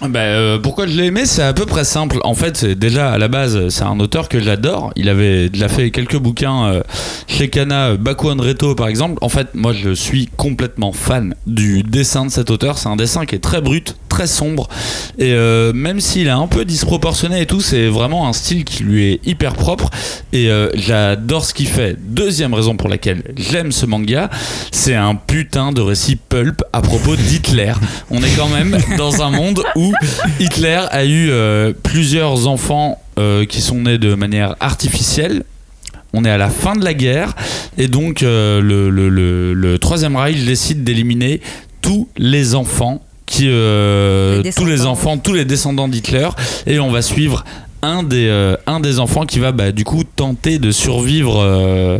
[0.00, 2.18] Bah, euh, pourquoi je l'ai aimé C'est à peu près simple.
[2.22, 4.92] En fait, déjà à la base, c'est un auteur que j'adore.
[4.94, 6.82] Il avait déjà fait quelques bouquins euh,
[7.26, 9.18] chez Kana, euh, Baku Reto par exemple.
[9.22, 12.78] En fait, moi je suis complètement fan du dessin de cet auteur.
[12.78, 14.68] C'est un dessin qui est très brut, très sombre.
[15.18, 18.82] Et euh, même s'il est un peu disproportionné et tout, c'est vraiment un style qui
[18.82, 19.90] lui est hyper propre.
[20.32, 21.96] Et euh, j'adore ce qu'il fait.
[21.98, 24.30] Deuxième raison pour laquelle j'aime ce manga,
[24.72, 27.72] c'est un putain de récit pulp à propos d'Hitler.
[28.10, 29.92] On est quand même dans un monde où
[30.40, 33.00] Hitler a eu euh, plusieurs enfants
[33.48, 35.42] qui sont nés de manière artificielle.
[36.12, 37.34] On est à la fin de la guerre
[37.76, 41.40] et donc le, le- le- le Troisième Reich décide d'éliminer
[41.82, 44.90] tous les enfants qui euh, Les tous les descendants.
[44.90, 46.28] enfants, tous les descendants d'Hitler.
[46.66, 47.44] Et on va suivre
[47.82, 51.98] un des euh, un des enfants qui va bah, du coup tenter de survivre euh,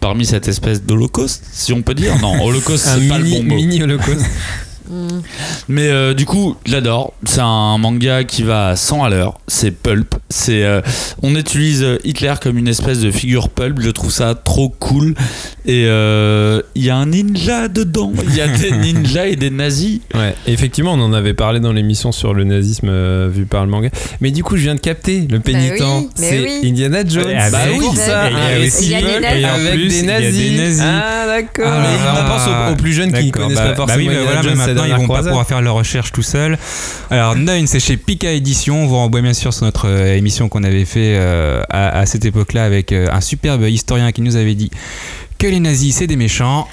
[0.00, 2.18] parmi cette espèce d'holocauste si on peut dire.
[2.20, 3.54] Non holocauste c'est pas le bon mot.
[3.54, 4.24] mini holocauste
[4.90, 5.20] Mm.
[5.68, 7.12] Mais euh, du coup, j'adore.
[7.24, 9.38] C'est un manga qui va à 100 à l'heure.
[9.46, 10.14] C'est pulp.
[10.28, 10.80] C'est, euh,
[11.22, 13.80] on utilise euh, Hitler comme une espèce de figure pulp.
[13.80, 15.14] Je trouve ça trop cool.
[15.66, 18.12] Et euh, il y a un ninja dedans.
[18.28, 20.00] Il y a des ninjas et des nazis.
[20.14, 23.70] Ouais, effectivement, on en avait parlé dans l'émission sur le nazisme euh, vu par le
[23.70, 23.90] manga.
[24.20, 25.74] Mais du coup, je viens de capter le pénitent.
[25.80, 26.68] oui, mais c'est oui.
[26.68, 27.26] Indiana Jones.
[27.26, 28.30] Avec- bah oui, Bah ça.
[28.80, 28.98] Il y a
[29.54, 30.80] avec des il y a nazis.
[30.82, 31.66] Ah, d'accord.
[31.68, 33.98] Ah, Mais on pense aux, aux plus jeunes qui ne connaissent bah- pas bah forcément
[33.98, 34.42] oui, mais voilà,
[34.82, 36.58] maintenant ils vont pas pouvoir faire leurs recherches tout seuls.
[37.10, 38.84] Alors Nine, c'est chez Pika Édition.
[38.84, 42.06] On vous renvoie bien sûr sur notre euh, émission qu'on avait fait euh, à, à
[42.06, 44.70] cette époque-là avec euh, un superbe historien qui nous avait dit
[45.40, 46.68] que les nazis c'est des méchants.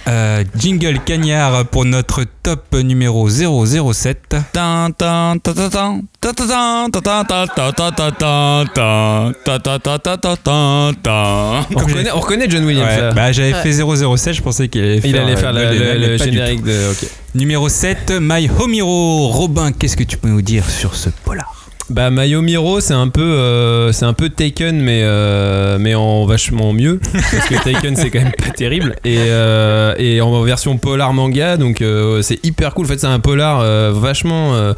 [0.55, 4.35] Jingle cagnard pour notre top numéro 007.
[12.13, 13.15] On reconnaît, John Williams.
[13.15, 16.91] Bah, J'avais fait 007, je pensais qu'il allait faire, Il allait le, le générique de.
[17.35, 19.29] Numéro 7, My Homero.
[19.29, 21.56] Robin, qu'est-ce que tu peux nous dire sur ce polar
[21.89, 26.25] bah Mayo Miro c'est un peu euh, c'est un peu Taken mais euh, mais en
[26.25, 26.99] vachement mieux.
[27.13, 28.97] Parce que Taken c'est quand même pas terrible.
[29.05, 31.81] Et euh, et en version polar manga donc
[32.21, 32.85] c'est hyper cool.
[32.85, 33.61] En fait c'est un polar
[33.93, 34.73] vachement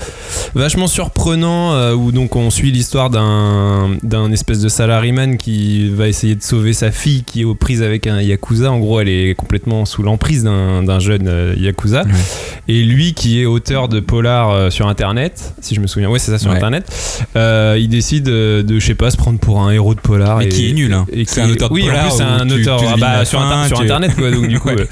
[0.53, 6.35] vachement surprenant où donc on suit l'histoire d'un d'un espèce de salaryman qui va essayer
[6.35, 8.71] de sauver sa fille qui est aux prises avec un yakuza.
[8.71, 12.03] En gros elle est complètement sous l'emprise d'un d'un jeune yakuza.
[12.67, 16.07] Et lui qui est auteur de polar sur internet si je me souviens.
[16.09, 16.55] Ouais c'est ça sur Ouais.
[16.55, 16.85] internet
[17.35, 20.37] euh, il décide euh, de je sais pas se prendre pour un héros de polar
[20.39, 21.05] Mais et, qui est nul, hein.
[21.11, 23.39] et C'est qui- un auteur de oui polar c'est un auteur tu ah bah, sur,
[23.39, 24.75] fin, inter- sur tu- internet quoi donc du coup Ouais.
[24.79, 24.85] euh,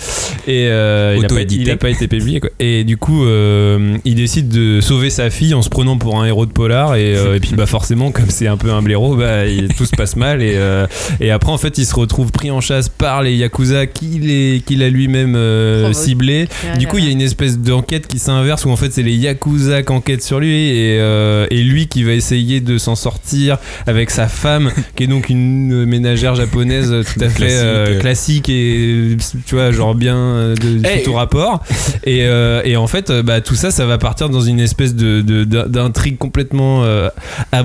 [0.47, 1.61] et euh, il, a pas, Auto-édité.
[1.61, 2.49] il a pas été publié quoi.
[2.59, 6.25] et du coup euh, il décide de sauver sa fille en se prenant pour un
[6.25, 9.15] héros de polar et, euh, et puis bah forcément comme c'est un peu un blaireau
[9.15, 10.87] bah il- tout se passe mal et, euh,
[11.19, 14.63] et après en fait il se retrouve pris en chasse par les yakuza qu'il est-
[14.65, 16.05] qu'il a lui-même euh, Provoqué.
[16.05, 18.91] ciblé Ouais, du coup il y a une espèce d'enquête qui s'inverse où en fait
[18.91, 22.77] c'est les yakuza qui enquêtent sur lui et, euh, et lui qui va essayer de
[22.77, 27.59] s'en sortir avec sa femme qui est donc une ménagère japonaise tout à fait Classique.
[27.63, 31.03] euh, classique et tu vois genre bien euh, de, Hey.
[31.03, 31.63] tout rapport
[32.03, 34.95] et, euh, et en fait euh, bah, tout ça ça va partir dans une espèce
[34.95, 37.09] de de- d'in- d'intrigue complètement euh,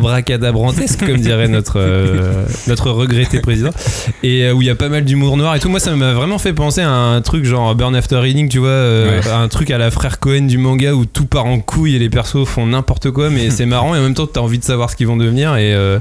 [0.06, 3.70] abracadabrantesque comme dirait notre euh, notre regretté président
[4.22, 6.12] et euh, où il y a pas mal d'humour noir et tout moi ça m'a
[6.12, 9.70] vraiment fait penser à un truc genre Burn After Reading tu vois euh, un truc
[9.70, 12.66] à la frère Cohen du manga où tout part en couille et les persos font
[12.66, 15.06] n'importe quoi mais c'est marrant et en même temps t'as envie de savoir ce qu'ils
[15.06, 15.98] vont devenir et euh,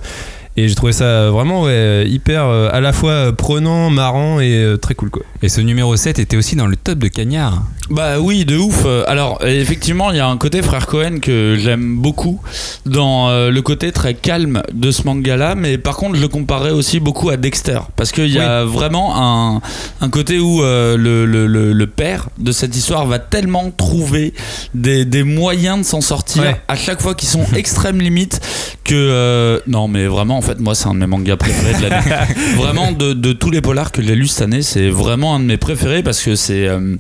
[0.58, 4.54] et j'ai trouvé ça vraiment ouais, hyper euh, à la fois euh, prenant, marrant et
[4.64, 5.24] euh, très cool quoi.
[5.42, 7.64] Et ce numéro 7 était aussi dans le top de Cagnard.
[7.90, 8.86] Bah oui, de ouf.
[9.08, 12.40] Alors, effectivement, il y a un côté frère Cohen que j'aime beaucoup
[12.86, 17.02] dans le côté très calme de ce manga-là, mais par contre, je le comparais aussi
[17.02, 19.14] beaucoup à Dexter, parce qu'il y a vraiment
[19.58, 19.62] un,
[20.00, 24.34] un côté où euh, le, le- le- le père de cette histoire va tellement trouver
[24.74, 26.62] des, des moyens de s'en sortir Ouais.
[26.70, 28.40] à chaque fois qui sont extrême limite
[28.86, 28.94] que...
[28.96, 32.12] euh, non, mais vraiment, en fait, moi, c'est un de mes mangas préférés de l'année.
[32.58, 35.46] vraiment, de, de tous les polars que j'ai lus cette année, c'est vraiment un de
[35.46, 36.68] mes préférés parce que c'est...
[36.68, 36.96] euh,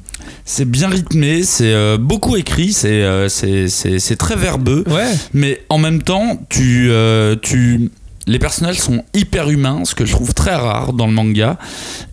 [0.45, 5.05] c'est bien rythmé, c'est euh, beaucoup écrit, c'est euh, c'est- très verbeux, Ouais.
[5.33, 7.89] mais en même temps, tu, euh, tu,
[8.27, 11.57] les personnages sont hyper humains, ce que je trouve très rare dans le manga.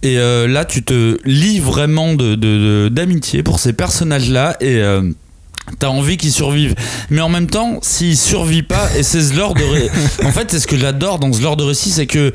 [0.02, 4.80] Et là, tu te lis vraiment de- de- de- d'amitié pour ces personnages-là et
[5.78, 6.74] T'as envie qu'ils survivent,
[7.10, 9.90] mais en même temps, s'ils survivent pas, et c'est ce genre de, ré-
[10.24, 12.32] en fait, c'est ce que j'adore dans ce de récit, c'est que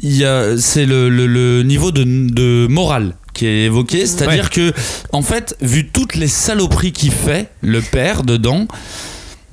[0.00, 4.50] il y a, c'est le, le- le niveau de, de morale qui est évoqué, c'est-à-dire
[4.50, 4.72] que,
[5.12, 8.68] en fait, vu toutes les saloperies qu'il fait, le père dedans,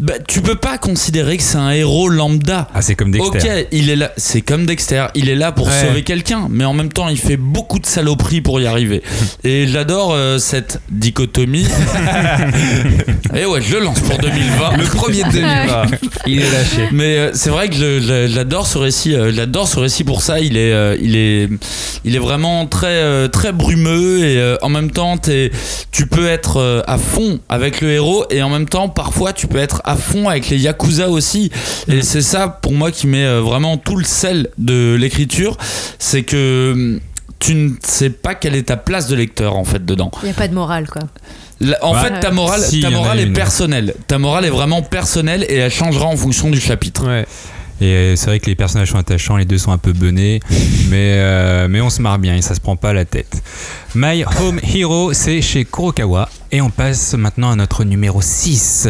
[0.02, 2.68] bah, tu peux pas considérer que c'est un héros lambda.
[2.74, 3.38] Ah, c'est comme Dexter.
[3.38, 5.88] Ok, il est là, c'est comme Dexter, il est là pour Ouais.
[5.88, 9.02] sauver quelqu'un, mais en même temps, il fait beaucoup de saloperies pour y arriver.
[9.44, 11.68] Et j'adore euh, cette dichotomie.
[13.36, 14.78] Et ouais, je le lance pour 2020.
[14.78, 15.86] Le premier de 2020,
[16.28, 16.90] il est lâché.
[16.92, 19.16] Mais euh, c'est vrai que je- je- j'adore ce récit.
[19.16, 20.40] euh, J'adore ce récit pour ça.
[20.40, 21.48] Il est, euh, il est,
[22.04, 25.52] il est vraiment très, euh, très brumeux et euh, en même temps, t'es-
[25.92, 29.48] tu peux être euh, à fond avec le héros et en même temps, parfois, tu
[29.48, 31.52] peux être à fond avec les yakuza aussi.
[31.88, 35.58] Et c'est ça pour moi qui met euh, vraiment tout le sel de l'écriture,
[36.00, 37.00] c'est que hum,
[37.40, 40.12] tu ne sais pas quelle est ta place de lecteur en fait dedans.
[40.22, 41.02] Il n'y a pas de morale, quoi.
[41.60, 42.02] La- en Ouais.
[42.02, 43.34] fait, ta morale, Si, ta morale est une.
[43.34, 43.94] personnelle.
[44.08, 47.06] Ta morale est vraiment personnelle et elle changera en fonction du chapitre.
[47.08, 47.26] Ouais.
[47.80, 50.40] Et euh, c'est vrai que les personnages sont attachants, les deux sont un peu benés,
[50.90, 53.42] mais, euh, mais on se marre bien et ça se prend pas la tête.
[53.96, 56.30] My Home Hero, c'est chez Kurokawa.
[56.52, 58.88] Et on passe maintenant à notre numéro 6.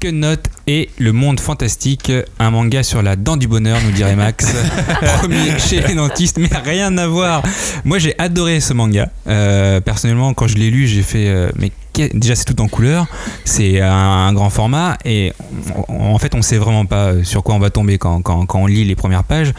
[0.00, 4.14] Que note et le monde fantastique, un manga sur la dent du bonheur, nous dirait
[4.14, 4.46] Max.
[5.18, 7.42] Premier chez les dentistes, mais rien à voir.
[7.84, 9.10] Moi j'ai adoré ce manga.
[9.26, 11.26] Euh, personnellement, quand je l'ai lu, j'ai fait.
[11.28, 11.72] euh, mais
[12.14, 13.06] déjà c'est tout en couleur,
[13.44, 15.32] c'est un, un grand format et
[15.88, 18.60] on- en fait on sait vraiment pas sur quoi on va tomber quand, quand, quand
[18.60, 19.52] on lit les premières pages.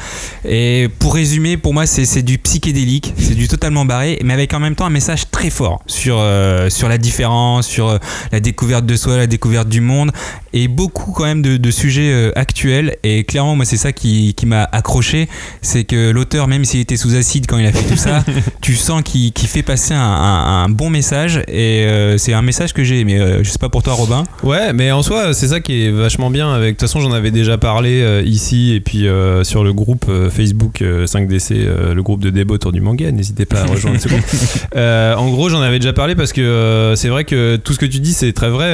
[0.45, 4.53] Et pour résumer, pour moi c'est c'est du psychédélique, c'est du totalement barré, mais avec
[4.53, 7.97] en même temps un message très fort sur, euh, sur la différence, sur euh,
[8.31, 10.11] la découverte de soi, la découverte du monde
[10.53, 12.97] et beaucoup quand même de, de sujets euh, actuels.
[13.03, 15.27] Et clairement, moi c'est ça qui, qui m'a accroché,
[15.61, 18.23] c'est que l'auteur, même s'il était sous acide quand il a fait tout ça,
[18.61, 22.73] tu sens qu'il fait passer un, un- un bon message et euh, c'est un message
[22.73, 23.17] que j'ai aimé.
[23.17, 24.23] Euh, je sais pas pour toi, Robin.
[24.43, 26.53] Ouais, mais en soi, c'est ça qui est vachement bien.
[26.53, 29.73] Avec, de toute façon, j'en avais déjà parlé euh, ici et puis euh, sur le
[29.73, 33.11] groupe euh, Facebook euh, 5DC, euh, le groupe de débat autour du manga.
[33.11, 34.21] N'hésitez pas à rejoindre ce groupe.
[35.19, 37.99] En gros, j'en avais déjà parlé parce que c'est vrai que tout ce que tu
[37.99, 38.73] dis, c'est très vrai.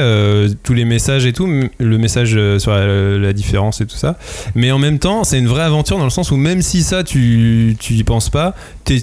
[0.62, 1.48] tous les messages et tout,
[1.78, 4.18] le message sur la, la différence et tout ça.
[4.54, 7.04] Mais en même temps, c'est une vraie aventure dans le sens où même si ça,
[7.04, 8.54] tu, tu y penses pas,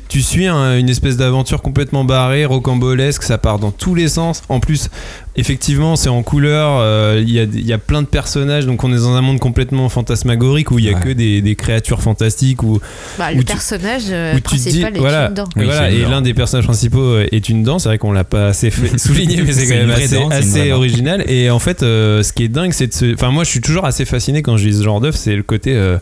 [0.07, 4.41] tu suis un- une espèce d'aventure complètement barrée, rocambolesque, ça part dans tous les sens.
[4.49, 4.89] En plus,
[5.35, 8.83] effectivement, c'est en couleur, euh, il y, a, il y a plein de personnages, donc
[8.83, 10.99] on est dans un monde complètement fantasmagorique où il y a Ouais.
[11.01, 12.79] que des, des créatures fantastiques où,
[13.17, 15.49] Bah, Où le tu- personnage euh, où tu te dis, principal est voilà, une dent.
[15.55, 17.79] Oui, voilà, et l'un des personnages principaux euh, est une dent.
[17.79, 21.23] C'est vrai qu'on l'a pas assez fait souligner, mais c'est quand même assez, dent, original.
[21.29, 23.13] Et en fait, euh, ce qui est dingue, c'est de se.
[23.13, 25.43] Enfin, moi, je suis toujours assez fasciné quand je lis ce genre d'œuvre, c'est le
[25.43, 25.73] côté.
[25.75, 25.97] euh,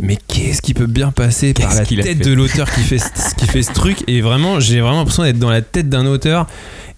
[0.00, 3.46] mais qu'est-ce qui peut bien passer par la tête de l'auteur qui fait, ce- qui
[3.46, 4.04] fait ce truc?
[4.06, 6.46] Et vraiment, j'ai vraiment l'impression d'être dans la tête d'un auteur.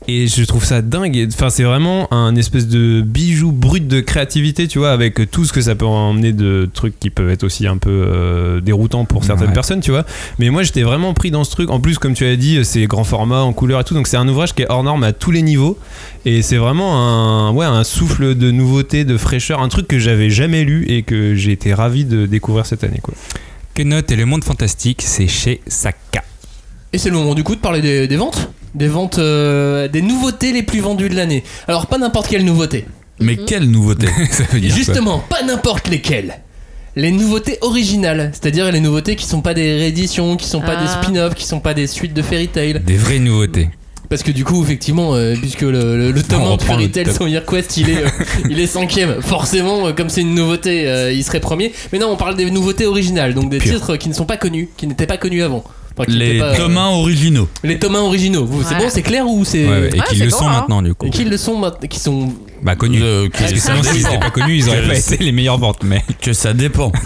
[0.08, 1.14] Et je trouve ça dingue.
[1.16, 5.44] Et, Enfin, c'est vraiment un espèce de bijou brut de créativité, tu vois, avec tout
[5.44, 9.04] ce que ça peut emmener de trucs qui peuvent être aussi un peu euh, déroutants
[9.04, 9.52] pour certaines Ouais.
[9.52, 10.06] personnes, tu vois.
[10.38, 11.70] Mais moi, j'étais vraiment pris dans ce truc.
[11.70, 13.94] En plus, comme tu as dit, c'est grand format, en couleur et tout.
[13.94, 15.78] Donc, c'est un ouvrage qui est hors norme à tous les niveaux.
[16.24, 16.96] Et c'est vraiment
[17.48, 21.02] un, ouais, un souffle de nouveauté, de fraîcheur, un truc que j'avais jamais lu et
[21.02, 23.14] que j'ai été ravi de découvrir cette année, quoi.
[23.74, 26.24] Que note et le monde fantastique, c'est chez Saka.
[26.92, 28.50] Et c'est le moment du coup de parler des, des ventes?
[28.74, 31.42] Des ventes, euh, des nouveautés les plus vendues de l'année.
[31.68, 32.84] Alors, pas n'importe quelle nouveauté.
[33.18, 36.38] Mais quelle nouveauté ça veut dire quoi Justement, pas n'importe lesquelles.
[36.96, 40.82] Les nouveautés originales, c'est-à-dire les nouveautés qui sont pas des rééditions, qui sont pas Ah.
[40.82, 42.80] des spin-offs, qui sont pas des suites de Fairy Tail.
[42.84, 43.68] Des vraies nouveautés.
[44.08, 46.66] Parce que du coup, effectivement, euh, puisque le, le, le tome On 1 de reprend
[46.74, 47.14] Fairy le Tail top.
[47.14, 48.08] sans Year Quest, il est, euh,
[48.50, 49.22] il est cinquième.
[49.22, 51.72] Forcément, euh, comme c'est une nouveauté, euh, il serait premier.
[51.92, 54.68] Mais non, on parle des nouveautés originales, donc des titres qui ne sont pas connus,
[54.76, 55.62] qui n'étaient pas connus avant.
[56.02, 57.48] Enfin, Les pas, euh, tomes 1 originaux.
[57.64, 58.44] les tomes 1 originaux.
[58.46, 58.80] Vous, C'est Ouais.
[58.80, 59.64] bon, c'est clair ou c'est.
[59.66, 60.52] Ouais, ouais, et Ouais, qui c'est le bon, sont hein.
[60.60, 61.06] maintenant, du coup.
[61.06, 62.32] Et qui le sont maintenant, qui sont.
[62.62, 63.00] Bah, connus.
[63.02, 64.08] Euh, que, Parce que ça sinon, s'ils dépend.
[64.14, 65.82] n'étaient pas connus, ils auraient pas été les meilleures ventes.
[65.84, 66.92] Mais que ça dépend.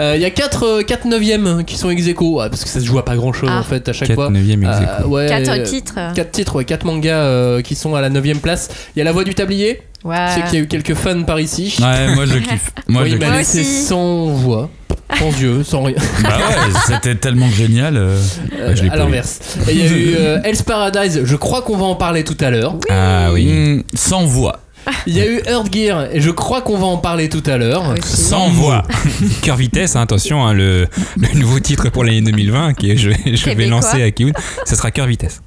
[0.00, 2.78] Euh, Il y a 4 4 neuvièmes qui sont ex aequo, ouais, parce que ça
[2.78, 3.58] se joue à pas grand chose Ah.
[3.58, 4.30] en fait à chaque 4 fois.
[4.30, 5.08] 9ème ex Euh, aequo.
[5.08, 5.94] ouais, Quatre euh, titres.
[6.14, 8.68] Quatre titres, ouais, 4 mangas euh, qui sont à la 9ème place.
[8.94, 9.80] Il y a La Voix du Tablier.
[10.04, 10.14] Ouais.
[10.28, 11.74] Je sais qu'il y a eu quelques fans par ici.
[11.80, 12.70] Ouais, moi je kiffe.
[12.88, 13.30] Moi oui, je il m'a kiffe.
[13.30, 13.82] Moi laissé aussi.
[13.86, 14.70] sans voix,
[15.18, 15.96] sans yeux, sans rien.
[16.22, 17.96] Bah ouais, c'était tellement génial.
[17.96, 18.18] euh.
[18.60, 19.38] Euh, je l'ai à l'inverse.
[19.68, 22.50] Il y a eu euh, Hell's Paradise, je crois qu'on va en parler tout à
[22.50, 22.76] l'heure.
[22.90, 23.46] Ah oui.
[23.46, 24.60] Mm, sans voix.
[25.06, 27.58] Il y a eu Earth Gear, et je crois qu'on va en parler tout à
[27.58, 27.90] l'heure.
[27.90, 28.16] Aussi.
[28.16, 28.84] Sans voix.
[29.42, 30.86] Cœur Vitesse, hein, attention, hein, le,
[31.16, 34.32] le nouveau titre pour l'année 2020 que je, je vais lancer à Kiyun,
[34.64, 35.40] ça sera Cœur Vitesse.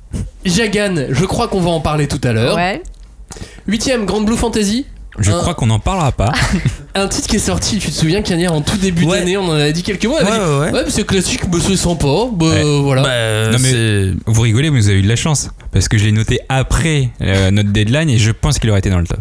[0.45, 2.55] Jagan, je crois qu'on va en parler tout à l'heure.
[2.55, 2.83] Ouais.
[3.67, 4.85] Huitième, Grande Blue Fantasy.
[5.19, 6.31] Je Un- crois qu'on n'en parlera pas.
[6.95, 9.19] Un titre qui est sorti, tu te souviens, Cagnard, en tout début Ouais.
[9.19, 10.15] d'année, on en avait dit quelques mots.
[10.15, 10.83] Ouais, dit, ouais, ouais.
[10.89, 12.07] C'est classique, mais c'est sympa.
[12.33, 12.79] Bah, Ouais.
[12.81, 13.01] voilà.
[13.03, 14.13] Bah, Non, mais- c'est.
[14.25, 15.49] Vous rigolez, mais vous avez eu de la chance.
[15.71, 18.89] Parce que je l'ai noté après euh, notre deadline et je pense qu'il aurait été
[18.89, 19.19] dans le top.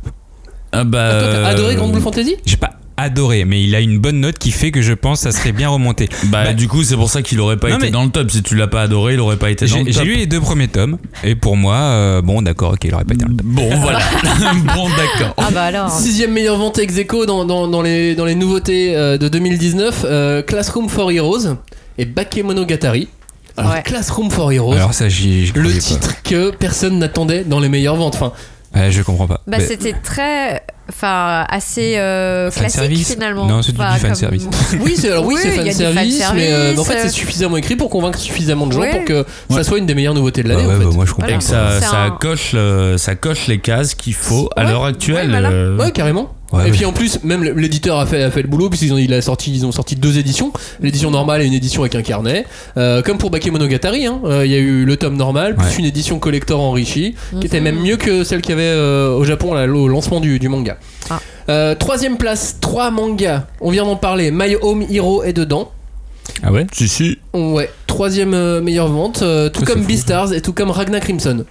[0.73, 1.09] Ah bah.
[1.11, 2.37] Ah, toi, t'as adoré euh, Grande Blue Fantasy?
[2.47, 2.71] J'ai pas
[3.01, 5.53] adoré, mais il a une bonne note qui fait que je pense que ça serait
[5.53, 6.09] bien remonté.
[6.27, 8.11] Bah, Bah, du coup, c'est pour ça qu'il aurait pas Non, été mais- dans le
[8.11, 8.31] top.
[8.31, 10.05] Si tu l'as pas adoré, il aurait pas été dans J'ai le j'ai top.
[10.07, 13.15] lu les deux premiers tomes et pour moi, euh, bon d'accord, ok, il aurait pas
[13.15, 13.47] été dans le top.
[13.47, 13.99] Bon, voilà.
[14.75, 15.35] bon, d'accord.
[15.37, 15.91] Ah bah alors.
[15.91, 20.05] Sixième meilleure vente ex aequo dans, dans, dans les, dans les nouveautés euh, de 2019,
[20.05, 21.57] euh, Classroom for Heroes
[21.99, 23.09] et Bakemonogatari.
[23.57, 23.83] Alors, Ouais.
[23.83, 25.79] Classroom for Heroes, Alors ça, le pas.
[25.79, 28.15] titre que personne n'attendait dans les meilleures ventes.
[28.15, 28.33] Enfin,
[28.75, 29.41] Je comprends pas.
[29.47, 30.63] Bah, c'était très.
[30.89, 33.47] Enfin, assez euh, classique service finalement.
[33.47, 34.49] Non, c'est du fan comme- service.
[34.81, 37.09] oui, c'est alors oui, Oui, c'est fan du service, fan mais euh, en fait, c'est
[37.11, 40.43] suffisamment écrit pour convaincre suffisamment de gens pour que ça soit une des meilleures nouveautés
[40.43, 40.63] de l'année.
[40.63, 40.85] Ouais, ouais, en fait.
[40.87, 41.27] bah, moi je comprends.
[41.29, 41.37] Voilà.
[41.37, 42.57] Et que ça, ça, un- coche
[42.97, 44.71] ça coche les cases qu'il faut à Ouais.
[44.73, 45.27] l'heure actuelle.
[45.27, 45.51] Ouais, voilà.
[45.51, 46.35] euh, Ouais, carrément.
[46.53, 48.99] Ouais, et puis en plus, même l'éditeur a fait, a fait le boulot puisqu'ils ont,
[48.99, 52.03] il a sorti, ils ont sorti deux éditions, l'édition normale et une édition avec un
[52.03, 52.45] carnet.
[52.77, 55.75] Euh, comme pour Bakemonogatari, hein, euh, il y a eu le tome normal plus Ouais.
[55.79, 57.65] une édition collector enrichie qui était Mhm.
[57.65, 60.49] même mieux que celle qu'il y avait euh, au Japon là, au lancement du, du
[60.49, 60.77] manga.
[61.09, 61.21] Ah.
[61.49, 63.45] Euh, troisième place, trois mangas.
[63.61, 64.31] On vient d'en parler.
[64.33, 65.71] My Home Hero est dedans.
[66.43, 66.67] Ah ouais?
[66.73, 67.19] Si, si.
[67.35, 69.83] Ouais, troisième euh, meilleure vente, euh, tout Ça, comme.
[69.85, 71.45] Beastars et tout comme Ragna Crimson.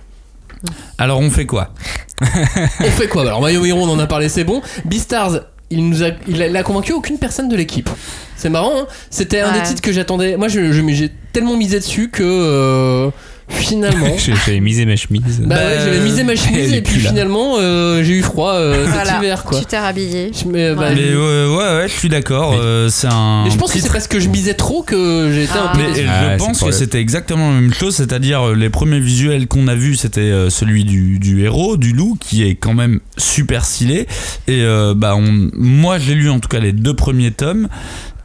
[0.98, 1.74] Alors, on fait quoi
[2.22, 4.62] On fait quoi Alors My Home Hero, on en a parlé, c'est bon.
[4.86, 5.40] Beastars,
[5.70, 7.90] il nous a, il a, il a convaincu aucune personne de l'équipe.
[8.36, 9.60] C'est marrant, hein C'était un Ouais.
[9.62, 10.36] des titres que j'attendais.
[10.38, 13.10] Moi, je, je- j'ai tellement misé dessus que euh,
[13.50, 14.16] finalement.
[14.46, 15.42] J'avais misé ma chemise.
[15.46, 18.94] Bah ouais, j'avais misé ma chemise et puis finalement euh, j'ai eu froid euh, cet
[18.94, 19.60] Voilà, hiver quoi.
[19.60, 20.32] Tu t'es rhabillé.
[20.34, 22.56] Je- Mais, bah, Mais ouais, ouais, ouais, je suis d'accord.
[22.60, 23.46] euh, c'est un.
[23.46, 25.72] et je pense que c'est parce que je misais trop que j'ai été un Ah.
[25.76, 26.06] peu Mais déçu.
[26.06, 29.68] je Ah, pense que c'était exactement la même chose, c'est-à-dire euh, les premiers visuels qu'on
[29.68, 33.66] a vus, c'était euh, celui du, du héros, du loup, qui est quand même super
[33.66, 34.08] stylé.
[34.48, 37.68] Et euh, bah, on, moi, j'ai lu en tout cas les deux premiers tomes.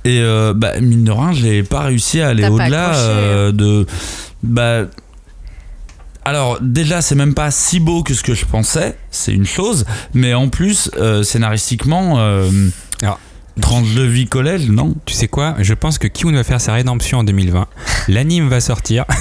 [0.07, 3.87] Et euh, bah, mine de rien, j'ai pas réussi à aller au-delà euh, de.
[4.43, 4.83] Bah,
[6.25, 9.85] alors déjà, c'est même pas si beau que ce que je pensais, c'est une chose,
[10.15, 12.51] mais en plus, euh, scénaristiquement, euh,
[13.57, 14.95] vie collège, non?
[15.07, 15.55] Tu sais quoi?
[15.61, 17.67] Je pense que Kiun va faire sa rédemption en 2020.
[18.09, 19.05] L'anime va sortir.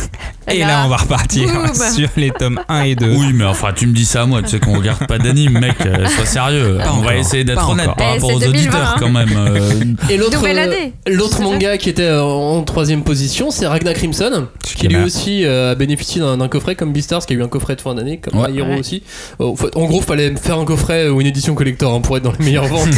[0.52, 1.74] Et Et là, là, on va repartir boum.
[1.96, 3.16] sur les tomes 1 et 2.
[3.16, 5.58] Oui, mais enfin, tu me dis ça à moi, tu sais qu'on regarde pas d'anime,
[5.58, 6.80] mec, euh, sois sérieux.
[6.84, 7.96] Pas on va essayer d'être honnête encore.
[7.96, 8.96] par Eh, rapport aux 2020, auditeurs hein.
[9.00, 9.30] quand même.
[9.38, 9.84] euh.
[10.10, 10.94] Et l'autre euh, année.
[11.08, 15.72] l'autre C'est manga qui était en troisième position, c'est Ragnar Crimson, qui lui aussi euh,
[15.72, 18.18] a bénéficié d'un d'un coffret comme Beastars, qui a eu un coffret de fin d'année,
[18.20, 18.52] comme Ouais.
[18.52, 18.80] My Hero Ouais.
[18.80, 19.02] aussi.
[19.40, 22.44] En gros, fallait faire un coffret ou une édition collector hein, pour être dans les
[22.44, 22.90] meilleures ventes.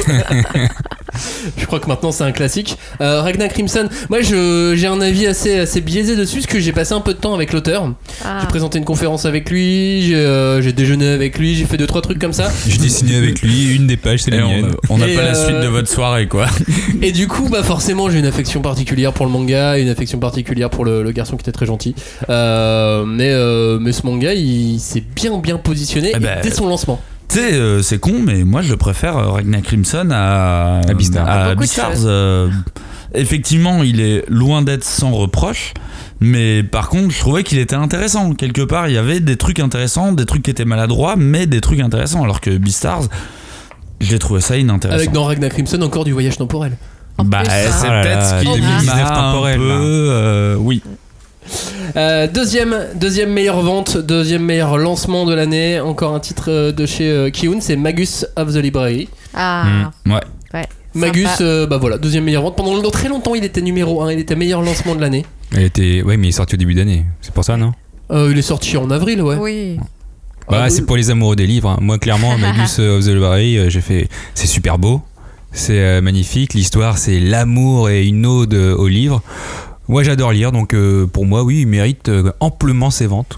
[1.58, 2.78] je crois que maintenant c'est un classique.
[3.02, 6.72] Euh, Ragnar Crimson, moi je- j'ai un avis assez, assez biaisé dessus, parce que j'ai
[6.72, 7.92] passé un peu de temps avec l'auteur.
[8.24, 8.40] Ah.
[8.42, 11.88] J'ai présenté une conférence avec lui, j'ai euh, j'ai déjeuné avec lui, j'ai fait deux
[11.88, 12.52] trois trucs comme ça.
[12.68, 14.76] J'ai dessiné avec lui, une des pages, c'est la on mienne.
[14.90, 16.46] on n'a pas la euh, suite de votre soirée, quoi.
[17.02, 20.70] Et du coup, bah forcément, j'ai une affection particulière pour le manga, une affection particulière
[20.70, 21.96] pour le, le garçon qui était très gentil.
[22.30, 26.68] Euh, mais, euh, mais ce manga, il s'est bien bien positionné Eh ben, dès son
[26.68, 27.00] lancement.
[27.28, 31.28] Tu sais, euh, c'est con, mais moi je préfère euh, Ragnar Crimson à, À Beastars.
[31.28, 32.50] à Beaucoup de Beastars, euh,
[33.14, 35.74] effectivement, il est loin d'être sans reproche.
[36.22, 38.34] Mais par contre, je trouvais qu'il était intéressant.
[38.34, 41.62] Quelque part, il y avait des trucs intéressants, des trucs qui étaient maladroits, mais des
[41.62, 42.24] trucs intéressants.
[42.24, 43.04] Alors que Beastars,
[44.00, 44.98] j'ai trouvé ça inintéressant.
[44.98, 46.78] Avec dans Ragnar Crimson encore du voyage temporel.
[47.18, 47.72] En bah, plus, hein.
[47.72, 49.76] c'est là peut-être ce qui 2019 m'a un temporel, peu, là.
[49.76, 50.82] euh, oui.
[51.96, 55.80] Euh, deuxième, deuxième meilleure vente, deuxième meilleur lancement de l'année.
[55.80, 59.08] Encore un titre euh, de chez euh, Kiun, c'est Magus of the Library.
[59.34, 60.14] Ah, Ouais.
[60.54, 60.66] ouais.
[60.94, 62.56] Magus, euh, bah voilà, deuxième meilleure vente.
[62.56, 65.26] Pendant très longtemps, il était numéro 1, il était meilleur lancement de l'année.
[65.54, 66.02] Elle était...
[66.04, 67.06] Ouais, mais il est sorti au début d'année.
[67.22, 67.74] C'est pour ça, non?
[68.12, 69.36] Euh, il est sorti en avril, ouais.
[69.40, 69.78] Oui.
[70.50, 71.70] Bah, Ah, c'est pour les amoureux des livres.
[71.70, 71.78] hein.
[71.82, 74.08] Moi, clairement, Magus of the Library, j'ai fait.
[74.36, 75.02] C'est super beau.
[75.52, 76.54] C'est magnifique.
[76.54, 79.22] L'histoire, c'est l'amour et une ode au livre.
[79.88, 80.52] Moi, j'adore lire.
[80.52, 83.38] Donc, euh, pour moi, oui, il mérite euh, amplement ses ventes.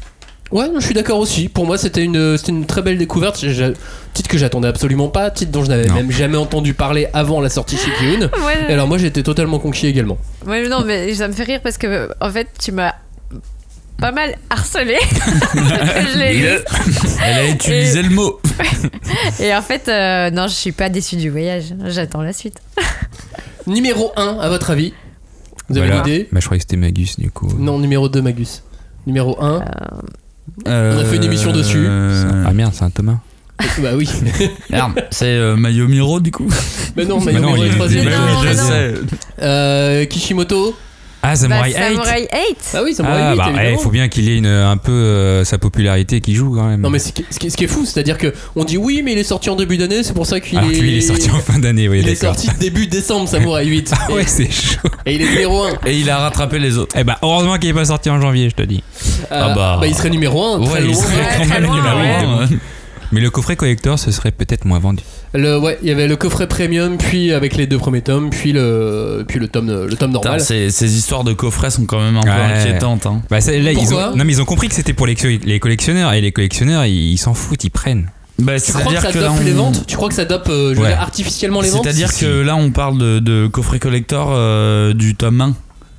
[0.52, 1.50] Ouais, je suis d'accord aussi.
[1.50, 3.38] Pour moi, c'était une, c'était une très belle découverte.
[3.40, 3.74] J'ai- j'ai-
[4.14, 5.96] Titre que j'attendais absolument pas, titre dont je n'avais Non.
[5.96, 7.92] même jamais entendu parler avant la sortie chez.
[8.20, 8.30] Ouais,
[8.70, 10.18] Et alors moi, j'étais totalement conquis également.
[10.48, 12.94] ouais, non, mais ça me fait rire parce que, en fait, tu m'as
[14.00, 14.96] pas mal harcelé.
[15.54, 16.48] je l'ai lu.
[17.26, 18.40] Elle a utilisé le mot.
[19.42, 21.74] Et en fait, euh, non, je suis pas déçue du voyage.
[21.88, 22.62] J'attends la suite.
[23.68, 24.94] Numéro 1, à votre avis
[25.70, 26.02] Vous avez Voilà.
[26.04, 27.48] une idée Bah, je croyais que c'était Magus, du coup.
[27.60, 28.64] Non, numéro 2, Magus.
[29.06, 29.64] Numéro 1,
[30.66, 31.86] On a fait une émission dessus.
[31.88, 33.18] Ah merde, c'est un Thomas.
[33.82, 34.08] bah oui.
[34.70, 36.48] Merde, c'est euh, Mayomiro du coup.
[36.96, 37.20] mais non,
[37.58, 38.08] il est- troisième.
[39.42, 40.76] Euh, Kishimoto.
[41.24, 43.78] Ah, Samurai bah, 8 Samurai 8 Ah oui, ça m'aurait Ah, vite, bah, il évidemment.
[43.80, 46.80] faut bien qu'il ait une, un peu euh, sa popularité qui joue quand même.
[46.82, 49.50] Non mais ce qui, est fou, c'est-à-dire que on dit oui, mais il est sorti
[49.50, 50.74] en début d'année, c'est pour ça qu'il Alors est.
[50.76, 53.66] que lui, il est sorti en fin d'année, oui, Il est sorti début décembre, Samurai
[53.68, 53.92] 8.
[53.94, 54.80] Ah ouais, c'est chaud.
[55.06, 55.70] et, il est numéro 1.
[55.88, 56.96] Et il a rattrapé les autres.
[56.98, 58.84] Eh bah, heureusement qu'il est pas sorti en janvier, je te dis.
[59.32, 59.82] Ah bah.
[59.88, 60.96] il serait numéro 1, très Ouais, il loin.
[60.96, 62.26] serait Ouais, quand très même loin, numéro ouais.
[62.26, 62.50] un, hein.
[63.12, 65.02] Mais le coffret collector, ce serait peut-être moins vendu.
[65.34, 68.54] Le, ouais, il y avait le coffret premium, puis avec les deux premiers tomes, puis
[68.54, 70.40] le, puis le tome, le tome normal.
[70.42, 72.60] ces, ces histoires de coffrets sont quand même un peu Ouais.
[72.62, 73.06] inquiétantes.
[73.06, 73.22] hein.
[73.30, 75.16] Bah, là, ils ont, non, mais ils ont compris que c'était pour les,
[75.46, 76.14] les collectionneurs.
[76.14, 78.10] Et les collectionneurs, ils s'en foutent, ils prennent.
[78.40, 79.86] Bah, Tu crois que ça que là, dope on- les ventes?
[79.88, 80.94] Tu crois que ça dope euh, Ouais.
[80.94, 81.84] artificiellement les ventes?
[81.84, 85.56] C'est-à-dire que là, on parle de, de coffret collector euh, du tome 1.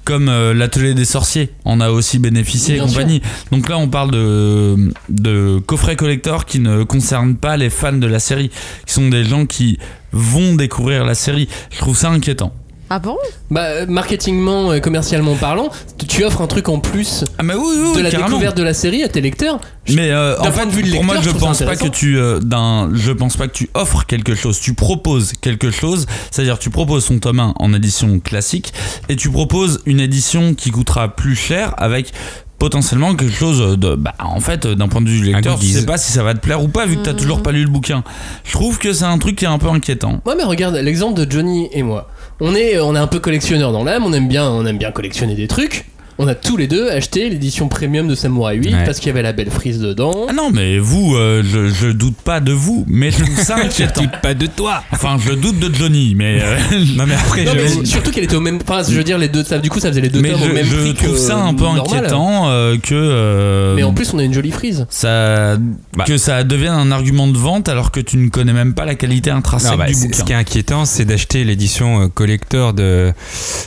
[0.09, 3.21] Comme euh, l'atelier des sorciers en a aussi bénéficié et compagnie.
[3.53, 8.07] Donc là, on parle de, de coffret collector qui ne concernent pas les fans de
[8.07, 8.49] la série,
[8.87, 9.79] qui sont des gens qui
[10.13, 11.47] vont découvrir la série.
[11.71, 12.55] Je trouve ça inquiétant.
[12.91, 13.17] Ah bon?
[13.51, 15.69] Bah, marketingment, et commercialement parlant,
[16.09, 18.29] tu- offres un truc en plus Ah, mais oui, oui, de la carrément.
[18.31, 19.61] découverte de la série à tes lecteurs.
[19.91, 21.77] Mais euh, D'un en point fait, de vue de pour moi, je je pense pas
[21.77, 24.59] que tu euh, d'un, je pense pas que tu offres quelque chose.
[24.59, 28.73] Tu proposes quelque chose, c'est-à-dire tu proposes son tome 1 en édition classique
[29.09, 32.13] et tu proposes une édition qui coûtera plus cher avec
[32.59, 35.87] potentiellement quelque chose de bah en fait d'un point de vue du lecteur tu sais
[35.87, 37.71] pas si ça va te plaire ou pas vu que t'as toujours pas lu le
[37.71, 38.03] bouquin
[38.45, 41.25] je trouve que c'est un truc qui est un peu inquiétant Ouais, mais regarde l'exemple
[41.25, 42.09] de Johnny et moi.
[42.41, 44.93] On est, on est un peu collectionneur dans l'âme, on aime bien, on aime bien
[44.93, 45.87] collectionner des trucs.
[46.19, 48.85] On a tous les deux acheté l'édition premium de Samurai 8 Ouais.
[48.85, 50.27] parce qu'il y avait la belle frise dedans.
[50.29, 53.57] Ah non, mais vous, euh, je, je doute pas de vous, mais je trouve ça
[53.57, 54.03] inquiétant.
[54.23, 54.83] Pas de toi.
[54.93, 56.41] Enfin, je doute de Johnny, mais.
[56.43, 56.57] euh,
[56.97, 58.59] Non mais après Non, je mais surtout qu'elle était au même.
[58.67, 59.45] Enfin, je veux dire, les deux.
[59.45, 61.13] Ça, du coup, ça faisait les deux mais tomes au je, même je prix trouve
[61.13, 61.83] que ça un peu normal.
[61.87, 62.95] inquiétant euh, que.
[62.95, 64.87] euh, Mais en plus, on a une jolie frise.
[64.91, 65.57] ça,
[65.97, 66.05] Bah.
[66.07, 68.95] que ça devienne un argument de vente alors que tu ne connais même pas la
[68.97, 70.13] qualité intrinsèque Non, bah, du bouquin.
[70.19, 73.13] ce qui est inquiétant, c'est d'acheter l'édition collector de,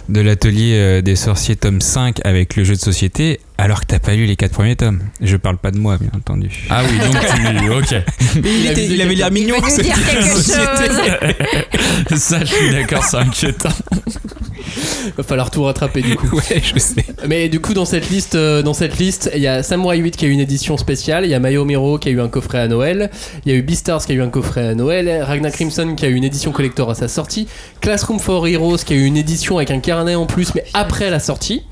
[0.09, 4.13] de l'atelier des sorciers tome 5 avec le jeu de société, alors que t'as pas
[4.15, 5.01] lu les quatre premiers tomes.
[5.21, 6.65] Je parle pas de moi, bien entendu.
[6.69, 7.95] Ah oui, donc tu.
[7.95, 8.03] Ok.
[8.45, 9.55] Il, était- il avait l'air Il mignon.
[9.59, 10.51] dire quelque chose.
[12.17, 13.69] ça, je suis d'accord, c'est inquiétant.
[15.17, 16.35] Va falloir tout rattraper du coup.
[16.35, 17.03] Ouais, je sais.
[17.27, 20.15] Mais du coup, dans cette liste, euh, dans cette liste, il y a Samurai 8
[20.15, 22.29] qui a eu une édition spéciale, il y a Mayo Miro qui a eu un
[22.29, 23.09] coffret à Noël,
[23.45, 26.05] il y a eu Beastars qui a eu un coffret à Noël, Ragnar Crimson qui
[26.05, 27.47] a eu une édition collector à sa sortie,
[27.81, 31.09] Classroom for Heroes qui a eu une édition avec un carnet en plus, mais après
[31.09, 31.63] la sortie.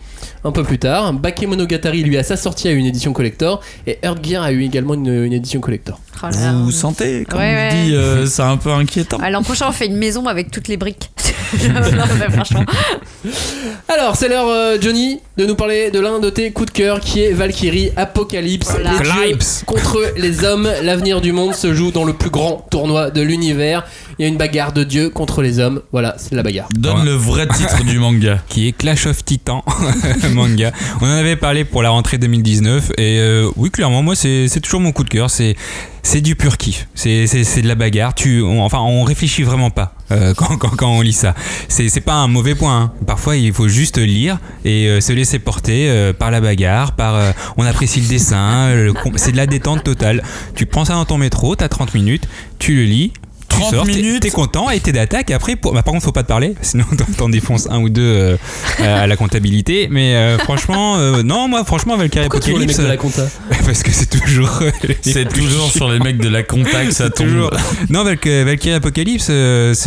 [0.44, 4.00] Un peu plus tard, Bakemonogatari lui à sa sortie a eu une édition collector et
[4.04, 6.00] Earth Gear a eu également une, une édition collector.
[6.24, 6.52] Oh là.
[6.54, 7.86] Vous sentez, quand Ouais, on ouais.
[7.86, 9.18] dit, euh, c'est un peu inquiétant.
[9.22, 11.10] Ah, L'an prochain, on fait une maison avec toutes les briques.
[11.64, 12.66] non, mais franchement.
[13.88, 17.00] Alors, c'est l'heure, euh, Johnny, de nous parler de l'un de tes coups de cœur
[17.00, 18.70] qui est Valkyrie Apocalypse.
[18.70, 18.92] Voilà.
[18.92, 19.64] Les dieux Apocalypse.
[19.66, 23.86] contre les hommes, l'avenir du monde se joue dans le plus grand tournoi de l'univers.
[24.18, 25.82] Il y a une bagarre de dieux contre les hommes.
[25.94, 26.68] Voilà, c'est de la bagarre.
[26.76, 27.06] Donne Ouais.
[27.06, 28.40] le vrai titre du manga.
[28.50, 29.62] Qui est Clash of Titans
[30.34, 30.72] manga.
[31.02, 34.80] On en avait parlé pour la rentrée 2019 et euh, oui clairement moi c'est toujours
[34.82, 35.30] mon coup de cœur.
[35.30, 35.56] C'est
[36.02, 36.88] c'est du pur kiff.
[36.96, 37.26] C'est
[37.62, 38.16] de la bagarre.
[38.16, 41.36] Tu on- enfin on réfléchit vraiment pas euh, quand, quand, on lit ça.
[41.68, 42.82] C'est pas un mauvais point.
[42.82, 42.92] hein.
[43.06, 47.64] Parfois il faut juste lire et euh, se laisser porter par la bagarre, par on
[47.66, 48.70] apprécie le dessin.
[49.18, 50.24] c'est de la détente totale.
[50.56, 52.28] Tu prends ça dans ton métro, t'as 30 minutes,
[52.60, 53.12] tu le lis.
[53.50, 55.32] Tu 30 sors, t'es- minutes t'es content et t'es d'attaque.
[55.32, 55.74] Après, pour...
[55.74, 56.86] bah, par contre, faut pas te parler, sinon
[57.18, 58.38] t'en- défonces un ou deux euh,
[58.80, 59.88] à la comptabilité.
[59.92, 63.26] Mais euh, franchement, euh, non, moi, franchement, Valkyrie Pourquoi toujours les mecs Apocalypse, de la
[63.26, 64.60] compta parce que c'est toujours.
[64.62, 64.72] euh,
[65.02, 67.28] C'est toujours sur les mecs de la contact, ça tombe.
[67.28, 67.52] Toujours.
[67.90, 69.32] Non, Valk- Valkyrie Apocalypse, c'est.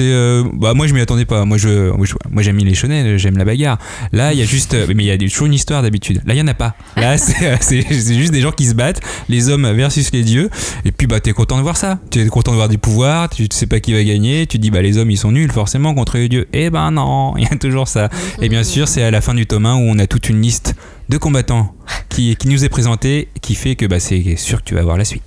[0.01, 1.45] euh, bah, moi, je m'y attendais pas.
[1.45, 1.91] Moi, je,
[2.31, 3.79] moi, j'aime les shonen, j'aime la bagarre.
[4.13, 4.77] Là, il y a juste.
[4.95, 6.21] Mais il y a toujours une histoire d'habitude.
[6.27, 6.75] Là, il y en a pas.
[6.97, 10.51] Là, c'est juste des gens qui se battent, les hommes versus les dieux.
[10.85, 11.99] Et puis, bah, t'es content de voir ça.
[12.11, 14.47] Tu es content de voir des pouvoirs, tu sais pas qui va gagner.
[14.47, 16.49] Tu dis, bah, les hommes, ils sont nuls, forcément, contre les dieux.
[16.53, 18.09] Eh ben, non, il y a toujours ça.
[18.41, 20.41] Et bien sûr, c'est à la fin du tome 1 où on a toute une
[20.41, 20.75] liste
[21.09, 21.75] de combattants
[22.09, 24.97] qui, qui nous est présentée, qui fait que bah, c'est sûr que tu vas voir
[24.97, 25.23] la suite.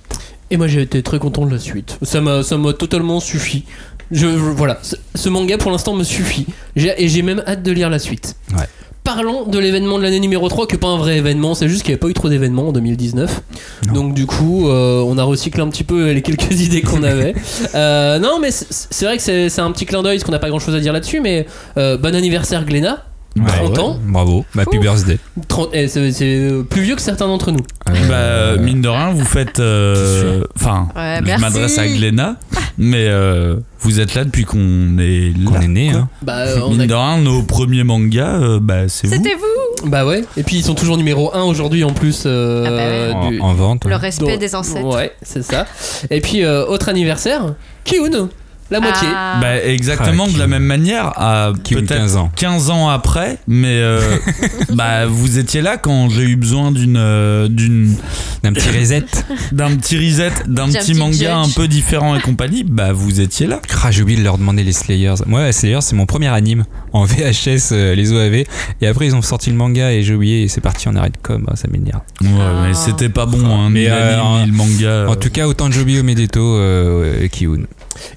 [0.50, 1.98] Et moi j'ai été très content de la suite.
[2.02, 3.64] Ça m'a, totalement suffi.
[4.12, 6.46] Je, je- voilà, ce, ce manga pour l'instant me suffit.
[6.76, 8.36] Et j'ai même hâte de lire la suite.
[8.56, 8.64] Ouais.
[9.06, 11.82] Parlons de l'événement de l'année numéro 3, qui est pas un vrai événement, c'est juste
[11.82, 13.40] qu'il n'y avait pas eu trop d'événements en 2019.
[13.86, 13.92] Non.
[13.92, 17.32] Donc du coup, euh, on a recyclé un petit peu les quelques idées qu'on avait.
[17.76, 20.48] Euh, non, mais c'est, vrai que c'est, un petit clin d'œil, parce qu'on n'a pas
[20.48, 21.46] grand chose à dire là-dessus, mais
[21.78, 23.04] euh, bon anniversaire Glénat.
[23.44, 24.82] 30 ans, Bravo, bah, happy Ouf.
[24.82, 25.18] birthday.
[25.48, 27.60] 30 eh, c'est, c'est, euh, plus vieux que certains d'entre nous.
[28.08, 29.60] Bah, mine de rien, vous faites.
[29.60, 31.40] euh, Enfin, Ouais, je merci.
[31.42, 32.36] m'adresse à Gléna,
[32.78, 35.50] mais euh, vous êtes là depuis qu'on est là.
[35.50, 36.08] Qu'on est né, hein.
[36.22, 39.14] Bah, euh, Mine a- de rien, nos premiers mangas, euh, bah, c'est vous.
[39.14, 42.22] C'était vous bah ouais, et puis ils sont toujours numéro 1 aujourd'hui en plus.
[42.26, 42.70] euh, Ah
[43.20, 43.84] bah du- En, en vente.
[43.84, 43.96] Le ouais.
[43.96, 44.86] respect Donc, des ancêtres.
[44.86, 45.66] Ouais, c'est ça.
[46.10, 48.28] Et puis, euh, autre anniversaire, Kiun,
[48.70, 49.08] la moitié.
[49.10, 49.38] Ah.
[49.40, 52.30] Bah, exactement Ah, de la même manière, à peut-être 15 ans.
[52.36, 54.00] 15 ans après, mais euh,
[54.74, 57.94] bah, vous étiez là quand j'ai eu besoin d'une euh, d'une
[58.42, 59.04] D'un petit reset.
[59.52, 61.26] d'un petit reset, d'un petit petit manga judge.
[61.28, 62.64] un peu différent et compagnie.
[62.64, 63.60] Bah, vous étiez là.
[63.84, 65.14] Ah, j'ai oublié de leur demander les Slayers.
[65.26, 68.44] Moi, Slayers, c'est mon premier anime en VHS, euh, les OAV.
[68.80, 71.10] Et après, ils ont sorti le manga et j'ai oublié et c'est parti en arrêt
[71.10, 71.46] de com.
[71.50, 72.00] Ah, Ça m'énerve.
[72.22, 72.28] Ouais,
[72.68, 75.06] mais c'était pas bon, hein, Mais, ni euh, l'anime, ni le manga.
[75.08, 77.62] En tout cas, autant de Joby Omedeto euh, et Kiun.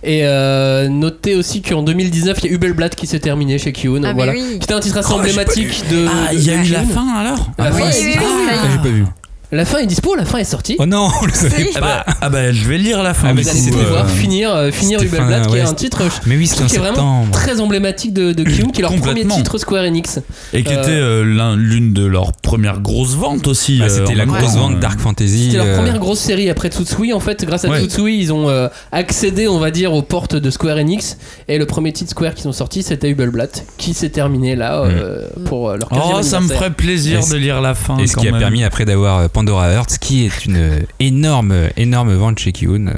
[0.03, 4.03] Et euh, notez aussi qu'en 2019, il y a Hubelblatt qui s'est terminé chez Kiun.
[4.03, 4.31] Ah, voilà.
[4.33, 4.57] oui.
[4.61, 6.05] C'était un titre assez Oh, pas emblématique de.
[6.07, 8.15] Ah, il y a eu la fin alors Oui, oui, oui.
[8.19, 9.05] Ah, j'ai pas vu.
[9.51, 10.75] La fin est dispo, la fin est sortie.
[10.79, 11.69] Oh non, on le savait Si.
[11.75, 12.03] ah pas.
[12.05, 13.29] bah, ah bah, je vais lire la fin.
[13.29, 15.73] Ah, mais du Vous allez pouvoir euh, finir, euh, finir Hubelblatt, fin, qui est un
[15.73, 17.31] titre Mais oui, qui est vraiment septembre.
[17.31, 20.19] très emblématique de, de Kiun, qui est leur premier titre Square Enix.
[20.53, 23.79] Et qui Euh, était euh, l'un- l'une de leurs premières grosses ventes aussi.
[23.79, 24.79] Bah, euh, c'était la grosse vente euh.
[24.79, 25.45] Dark Fantasy.
[25.45, 27.13] C'était leur euh, première grosse série après Tsutsui.
[27.13, 27.79] En fait, grâce à Ouais.
[27.79, 31.17] Tsutsui, ils ont euh, accédé, on va dire, aux portes de Square Enix.
[31.47, 35.27] Et le premier titre Square qui sont sortis, c'était Hubelblatt, qui s'est terminé là euh,
[35.45, 37.97] pour euh, leur 15e Oh, ça me ferait plaisir de lire la fin.
[37.97, 42.13] Et ce qui a permis après d'avoir euh, Pandora Hearts, qui est une énorme, énorme
[42.13, 42.91] vente chez Kiun.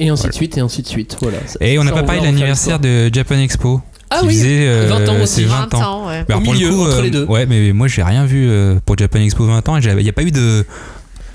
[0.00, 1.18] Et ainsi de suite, et ainsi de suite.
[1.20, 1.36] Voilà.
[1.60, 3.82] Et on n'a pas parlé de l'anniversaire de Japan Expo.
[4.08, 5.34] Ah oui, faisait, euh, 20 ans aussi.
[5.34, 5.82] ses 20 20 ans.
[6.04, 6.24] ans, ouais.
[6.26, 7.24] Mais alors, Au pour le milieu, coup, entre euh, les deux.
[7.26, 9.76] Ouais, mais moi j'ai rien vu euh, pour Japan Expo 20 ans.
[9.76, 10.64] Il n'y a pas eu de.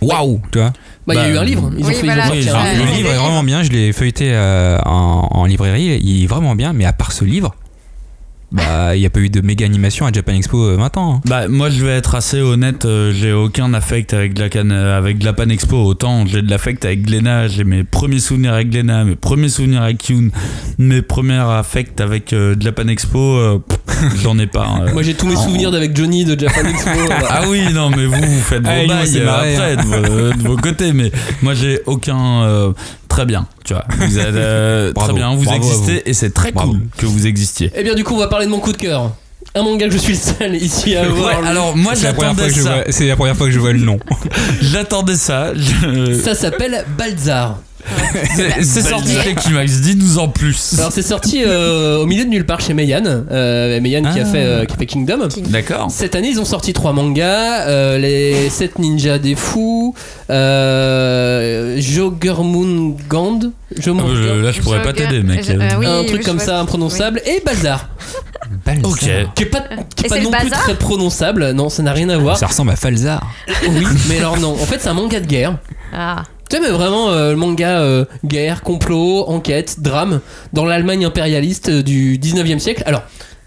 [0.02, 0.74] Waouh, tu vois.
[1.06, 1.72] Bah, il y a Bah, eu un livre.
[1.78, 3.62] Ils ont oui, fait, voilà, ils ont le livre est vraiment bien.
[3.62, 6.00] Je l'ai feuilleté euh, en, en librairie.
[6.02, 6.74] Il est vraiment bien.
[6.74, 7.54] Mais à part ce livre,
[8.52, 11.14] Bah, il n'y a pas eu de méga animation à Japan Expo euh, 20 ans.
[11.16, 11.22] hein.
[11.26, 14.74] Bah moi je vais être assez honnête, euh, j'ai aucun affect avec de la canne,
[14.74, 15.78] euh, avec de la Pan Expo.
[15.78, 19.84] Autant j'ai de l'affect avec Glenna, j'ai mes premiers souvenirs avec Glenna, mes premiers souvenirs
[19.84, 20.32] avec Yoon,
[20.78, 23.60] mes premiers affects avec euh, de la Pan Expo, euh,
[24.22, 24.66] j'en ai pas.
[24.68, 24.92] hein.
[24.92, 26.90] Moi j'ai tous mes souvenirs d'avec Johnny de Japan Expo.
[27.30, 29.76] Ah oui, non, mais vous, vous faites vos Ah, il nous bails euh, après hein.
[29.78, 31.10] de, vos, de vos côtés, mais
[31.42, 32.74] moi j'ai aucun.
[33.12, 33.84] Très bien, tu vois.
[33.90, 36.72] Vous êtes euh, Bravo, très bien, vous bravo à existez et c'est très Bravo.
[36.72, 37.70] cool que vous existiez.
[37.76, 39.12] Eh bien du coup on va parler de mon coup de cœur.
[39.54, 41.46] Un manga que je suis le seul ici à Ouais, avoir.
[41.46, 42.74] alors moi C'est la, première fois j'attendais que je ça.
[42.84, 44.00] vois- c'est la première fois que je vois le nom.
[44.62, 45.54] J'attendais ça.
[45.56, 47.60] je- Ça s'appelle Balzar.
[48.62, 50.76] C'est sorti chez Kimax, dis-nous en plus.
[50.78, 53.04] Alors c'est sorti euh, au milieu de nulle part chez Meian.
[53.06, 54.26] Euh, Meian qui, a Ah.
[54.26, 55.28] fait, euh, qui a fait Kingdom.
[55.50, 55.88] D'accord.
[55.90, 59.96] Cette année, ils ont sorti trois mangas euh, les 7 ninjas des fous,
[60.30, 63.40] euh, Joggermungand,
[63.78, 65.44] je Ah, je- là je pourrais pas t'aider mec.
[65.46, 67.90] Je- euh, oui, un truc comme ça imprononçable, et Balzar,
[68.84, 69.00] Ok.
[69.36, 69.64] qui est pas,
[69.96, 71.52] qui est pas c'est non plus bazar très prononçable.
[71.52, 72.38] Non, ça n'a rien à voir.
[72.38, 73.22] Ça ressemble à Falzar.
[73.70, 74.54] Oui, mais alors non.
[74.54, 75.58] En fait, c'est un manga de guerre.
[75.94, 76.24] Ah.
[76.52, 80.20] Tu sais, mais vraiment euh, le manga euh, guerre, complot, enquête, drame
[80.52, 82.84] dans l'Allemagne impérialiste euh, du 19e siècle.
[82.86, 83.04] Alors,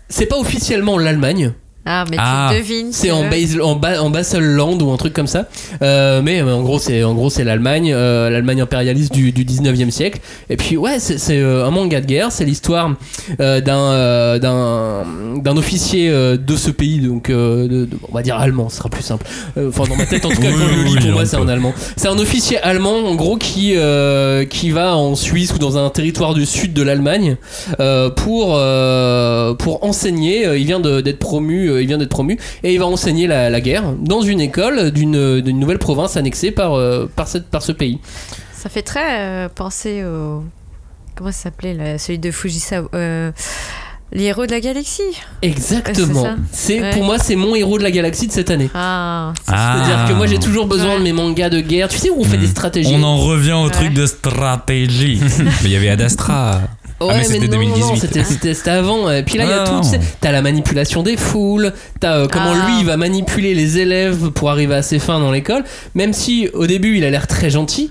[0.09, 1.52] c'est pas officiellement l'Allemagne,
[1.87, 2.49] Ah, mais Ah.
[2.53, 2.93] tu devines.
[2.93, 3.28] c'est en, veux.
[3.30, 5.49] Bas- en, Ba- en Basselland ou un truc comme ça.
[5.82, 9.45] Euh, mais euh, en gros, c'est en gros c'est l'Allemagne, euh, l'Allemagne impérialiste du, du
[9.45, 10.20] 19e siècle.
[10.49, 12.32] Et puis ouais, c'est c'est, euh, un manga de guerre.
[12.32, 12.95] C'est l'histoire
[13.41, 15.05] euh, d'un euh, d'un
[15.43, 18.78] d'un officier euh, de ce pays, donc euh, de- de- on va dire allemand, ce
[18.78, 19.26] sera plus simple.
[19.59, 21.26] Euh, Enfin dans ma tête en tout cas, Oui, quand je le lis, pour moi
[21.26, 21.74] c'est un allemand.
[21.97, 25.91] C'est un officier allemand en gros qui euh, qui va en Suisse ou dans un
[25.91, 27.37] territoire du sud de l'Allemagne
[27.80, 30.47] euh, pour euh, pour enseigner.
[30.57, 33.51] Il vient de- d'être promu, euh, il vient d'être promu et il va enseigner la,
[33.51, 37.62] la guerre dans une école d'une d'une nouvelle province annexée par euh, par cette par
[37.62, 37.99] ce pays.
[38.53, 40.43] Ça fait très euh, penser au.
[41.16, 42.89] Comment ça s'appelait Celui de Fujisawa.
[42.95, 43.31] euh,
[44.12, 45.03] Les héros de la galaxie.
[45.43, 46.27] Exactement.
[46.53, 48.68] C'est pour moi c'est mon héros de la galaxie de cette année.
[48.75, 49.33] Ah.
[49.47, 50.99] C'est-à-dire que moi j'ai toujours besoin Ouais.
[50.99, 51.89] de mes mangas de guerre.
[51.89, 52.95] Tu sais où on fait des stratégies.
[52.97, 53.70] On en revient au Ouais.
[53.70, 55.20] truc de stratégie.
[55.39, 56.61] Mais il y avait Ad Astra.
[57.07, 58.00] Ouais, Ah, mais c'était non, non, 2018.
[58.00, 59.11] c'était- avant.
[59.11, 59.72] Et puis là, il y a Ah, tout.
[59.74, 59.80] non.
[59.82, 62.66] tu sais, T'as la manipulation des foules, t'as euh, comment Ah.
[62.66, 65.64] lui il va manipuler les élèves pour arriver à ses fins dans l'école.
[65.94, 67.90] Même si au début il a l'air très gentil,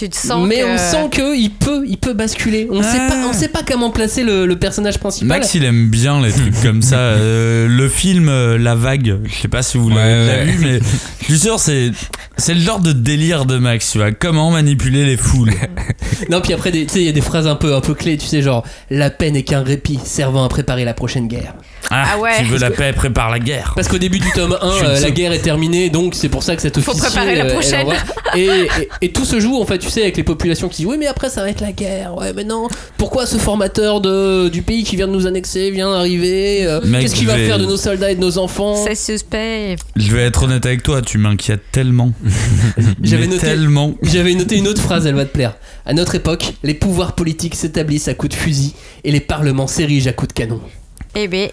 [0.00, 0.64] Tu te sens mais que...
[0.64, 2.66] on sent que il peut, il peut basculer.
[2.70, 5.28] On sait pas, on sait pas comment placer le, le personnage principal.
[5.28, 6.96] Max il aime bien les trucs comme ça.
[6.96, 10.80] Euh, le film euh, La Vague, je sais pas si vous l'avez Ouais, vu, mais
[11.20, 11.90] je suis sûr c'est
[12.38, 13.90] c'est le genre de délire de Max.
[13.92, 15.52] Tu vois comment manipuler les foules.
[16.28, 17.94] Non, puis après, des- tu sais, il y a des phrases un peu, un peu
[17.94, 18.16] clés.
[18.18, 21.54] Tu sais, genre la peine est qu'un répit servant à préparer la prochaine guerre.
[21.90, 22.30] Ah ouais.
[22.38, 23.72] Tu veux la paix, prépare la guerre.
[23.74, 26.28] Parce qu'au début du tome 1, Je suis euh, la guerre est terminée, donc c'est
[26.28, 27.08] pour ça que cet Faut officier.
[27.10, 27.88] préparer la euh, prochaine.
[28.36, 28.68] Et, et,
[29.02, 31.08] et tout se joue, en fait, tu sais, avec les populations qui disent Oui, mais
[31.08, 32.14] après, ça va être la guerre.
[32.16, 32.68] Ouais, mais non.
[32.96, 37.16] Pourquoi ce formateur de, du pays qui vient de nous annexer vient d'arriver Euh, Qu'est-ce
[37.16, 39.74] qu'il va vais- faire de nos soldats et de nos enfants C'est suspect.
[39.96, 42.12] Je vais être honnête avec toi, tu m'inquiètes tellement.
[43.02, 43.94] J'avais noté- tellement.
[44.02, 45.54] J'avais noté une autre phrase, elle va te plaire.
[45.84, 50.08] À notre époque, les pouvoirs politiques s'établissent à coups de fusil et les parlements s'érigent
[50.08, 50.60] à coups de canon.
[51.16, 51.48] Eh ben,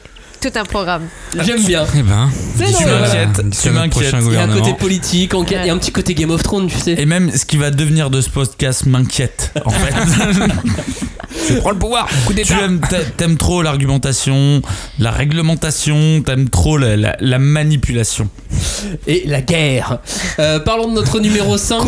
[0.49, 1.03] tout un programme.
[1.45, 1.85] J'aime bien.
[1.95, 5.69] Eh ben, Tu m'inquiètes, tu prochain Il y a un côté politique, enquête, il y
[5.69, 6.93] a un petit côté Game of Thrones, tu sais.
[6.97, 9.93] Et même ce qui va devenir de ce podcast m'inquiète en fait.
[11.49, 12.07] Je prends le pouvoir.
[12.25, 14.61] Coup tu aimes, trop l'argumentation,
[14.99, 18.29] la réglementation, t'aimes trop la, la- la manipulation.
[19.05, 19.99] Et la guerre.
[20.39, 21.81] Euh, parlons de notre numéro 5.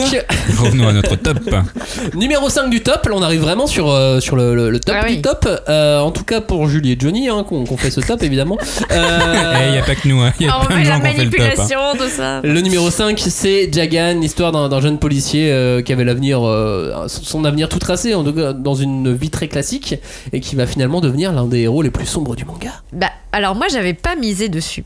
[0.60, 1.40] Revenons à notre top.
[2.16, 3.06] numéro 5 du top.
[3.08, 5.48] Là, on arrive vraiment sur, euh, sur le, le- le top Ah du top.
[5.68, 8.49] Euh, en tout cas pour Julie et Johnny, hein, qu'on qu'on fait ce top évidemment.
[8.92, 10.34] Eh, il y a pas que nous, hein.
[10.40, 11.10] Il y a Ah, on plein de fait la le top.
[11.10, 11.18] hein.
[11.18, 12.42] manipulation, tout ça.
[12.42, 17.46] Le numéro 5, c'est Jagan, l'histoire d'un jeune policier euh, qui avait l'avenir, euh, son
[17.46, 19.96] avenir tout tracé, en dans une vie très classique,
[20.34, 22.72] et qui va finalement devenir l'un des héros les plus sombres du manga.
[22.94, 24.84] Bah, alors moi, j'avais pas misé dessus.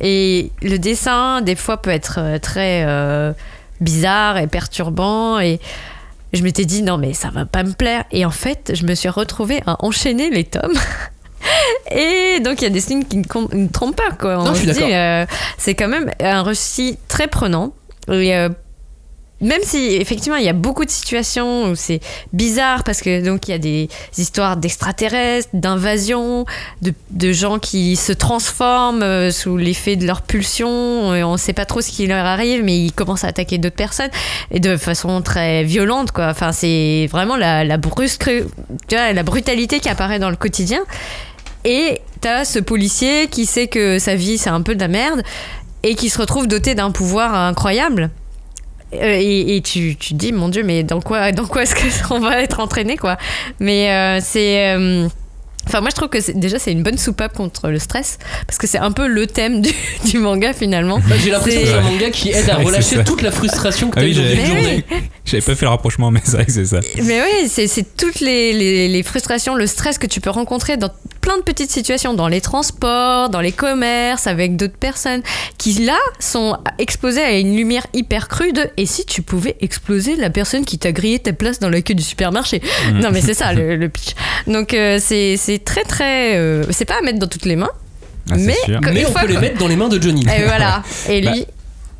[0.00, 3.32] Et le dessin, des fois, peut être euh, très euh,
[3.80, 5.38] bizarre et perturbant.
[5.38, 5.60] Et
[6.32, 8.04] je m'étais dit, non, mais ça va pas me plaire.
[8.10, 10.72] Et en fait, je me suis retrouvée à enchaîner les tomes.
[11.90, 14.36] Et donc, il y a des signes qui ne, trompent pas, quoi.
[14.36, 14.88] Non, On je suis d'accord.
[14.90, 15.26] euh,
[15.58, 17.72] c'est quand même un récit très prenant.
[18.10, 18.48] Et, euh,
[19.42, 22.00] même si effectivement il y a beaucoup de situations où c'est
[22.32, 26.46] bizarre parce que donc il y a des histoires d'extraterrestres, d'invasion,
[26.80, 31.36] de, de gens qui se transforment euh, sous l'effet de leur pulsion, et on ne
[31.36, 34.10] sait pas trop ce qui leur arrive, mais ils commencent à attaquer d'autres personnes
[34.52, 36.28] et de façon très violente quoi.
[36.28, 38.30] Enfin c'est vraiment la, la brusque,
[38.90, 40.80] la brutalité qui apparaît dans le quotidien.
[41.64, 45.22] Et t'as ce policier qui sait que sa vie c'est un peu de la merde
[45.82, 48.10] et qui se retrouve doté d'un pouvoir incroyable.
[48.94, 52.02] Euh, et, et tu, tu te dis, mon Dieu, mais dans quoi, dans quoi est-ce
[52.06, 53.16] qu'on va être entraîné, quoi?
[53.58, 54.74] Mais euh, c'est.
[54.76, 55.08] euh,
[55.68, 58.66] Enfin, moi, je trouve que déjà, c'est une bonne soupape contre le stress, parce que
[58.66, 59.70] c'est un peu le thème du,
[60.10, 60.98] du manga finalement.
[61.08, 64.00] Bah, J'ai l'impression que C'est- un manga qui aide à relâcher toute la frustration que
[64.00, 64.84] Ah oui, Mais journée.
[64.90, 64.96] oui.
[65.24, 66.80] J'avais pas fait le rapprochement, mais c'est vrai que c'est ça.
[67.04, 70.76] Mais oui, c'est c'est toutes les, les- les frustrations, le stress que tu peux rencontrer
[70.76, 70.90] dans
[71.22, 75.22] plein de petites situations, dans les transports, dans les commerces, avec d'autres personnes,
[75.56, 80.16] qui là sont exposées à une lumière hyper crue de et si tu pouvais exploser
[80.16, 82.60] la personne qui t'a grillé ta place dans la queue du supermarché
[82.92, 84.14] Non mais c'est ça le, le pitch.
[84.46, 86.36] Donc euh, c'est c'est très très...
[86.36, 87.70] euh, c'est pas à mettre dans toutes les mains,
[88.30, 88.56] Ah, mais,
[88.92, 90.22] Mais on peut les mettre dans les mains de Johnny.
[90.22, 90.82] Et voilà.
[91.08, 91.46] Et Bah, lui,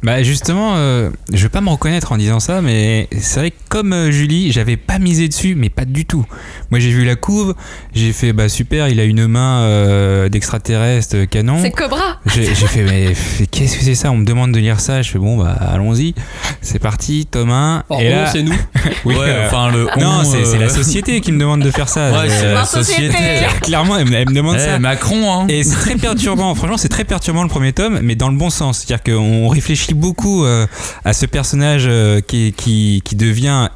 [0.03, 3.57] Bah justement, euh, je vais pas me reconnaître en disant ça, mais c'est vrai que
[3.69, 6.27] comme euh, Julie, j'avais pas misé dessus, mais pas du tout.
[6.73, 7.55] Moi j'ai vu la couve,
[7.95, 11.59] j'ai fait bah super, il a une main euh, d'extraterrestre euh, canon.
[11.63, 12.19] c'est Cobra.
[12.27, 13.15] J'ai fait mais
[13.53, 14.11] qu'est-ce que c'est ça?
[14.11, 16.15] On me demande de lire ça, je fais bon bah allons-y,
[16.63, 17.85] c'est parti, Thomas.
[17.89, 18.53] Or, Et là, c'est nous.
[19.05, 19.85] oui, ouais, enfin le.
[20.01, 22.11] non, on, c'est la société qui me demande de faire ça.
[22.11, 23.17] Ouais, c'est Euh, la société.
[23.63, 24.79] Clairement, elle, me- elle me demande Eh, ça.
[24.81, 25.47] Macron, hein.
[25.49, 28.51] Et c'est très perturbant, franchement, c'est très perturbant le premier tome, mais dans le bon
[28.51, 28.79] sens.
[28.85, 30.67] C'est-à-dire qu'on réfléchit beaucoup euh,
[31.05, 33.69] à ce personnage euh, qui, qui, devient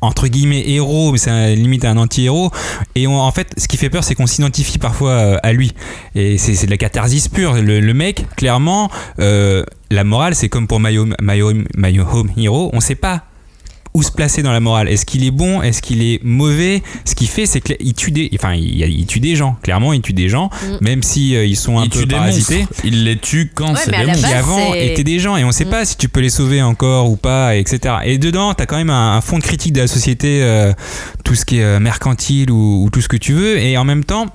[0.00, 2.50] entre guillemets héros, mais c'est limite un anti-héros.
[2.94, 5.72] Et en fait, ce qui fait peur, c'est qu'on s'identifie parfois euh, à lui.
[6.14, 7.54] Et c'est de la catharsis pure.
[7.54, 13.22] Le, mec, clairement, la morale, c'est comme pour My Home, Home Hero, on sait pas
[13.94, 14.88] où se placer dans la morale.
[14.88, 15.60] Est-ce qu'il est bon?
[15.60, 16.82] Est-ce qu'il est mauvais?
[17.04, 19.56] Ce qu'il fait, c'est qu'il tue des, enfin, il, il tue des gens.
[19.62, 20.76] Clairement, il tue des gens, Mm.
[20.80, 22.66] même si euh, ils sont un il peu parasités.
[22.84, 24.26] Il les tue quand Ouais, c'est des monstres.
[24.28, 25.70] Qui avant étaient des gens et on sait Mm.
[25.70, 27.96] pas si tu peux les sauver encore ou pas, etc.
[28.04, 30.72] Et dedans, t'as quand même un, un fond de critique de la société, euh,
[31.24, 33.84] tout ce qui est euh, mercantile ou, ou tout ce que tu veux, et en
[33.84, 34.26] même temps,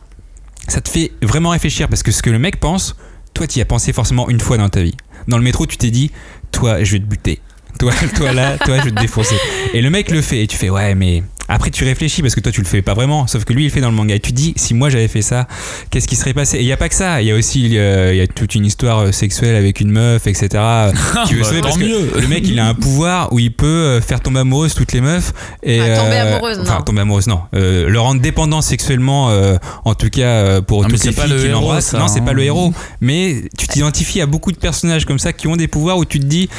[0.67, 2.95] ça te fait vraiment réfléchir parce que ce que le mec pense,
[3.33, 4.95] toi, tu y as pensé forcément une fois dans ta vie.
[5.27, 6.11] Dans le métro, tu t'es dit,
[6.51, 7.39] toi, je vais te buter.
[7.79, 9.35] Toi, toi là, toi, je vais te défoncer.
[9.73, 12.41] Et le mec le fait et tu fais, ouais, mais après tu réfléchis parce que
[12.41, 14.13] toi tu le fais pas vraiment, sauf que lui il le fait dans le manga
[14.15, 15.47] et tu te dis, si moi j'avais fait ça,
[15.89, 16.57] qu'est-ce qui serait passé?
[16.57, 18.27] Et il y a pas que ça, il y a aussi euh, il y a
[18.27, 20.49] toute une histoire euh, sexuelle avec une meuf, etc.
[20.55, 20.91] euh,
[21.25, 22.11] qui veut Bah, sauver parce que mieux.
[22.21, 24.99] le mec il a un pouvoir où il peut euh, faire tomber amoureuse toutes les
[24.99, 25.31] meufs
[25.63, 26.81] et Ah, tomber euh, amoureuse, enfin non.
[26.83, 29.55] tomber amoureuse non euh, le rendre dépendant sexuellement euh,
[29.85, 32.23] en tout cas pour Ah, mais toutes les filles le qui l'embrassent non c'est hein.
[32.25, 35.69] pas le héros mais tu t'identifies à beaucoup de personnages comme ça qui ont des
[35.69, 36.49] pouvoirs où tu te dis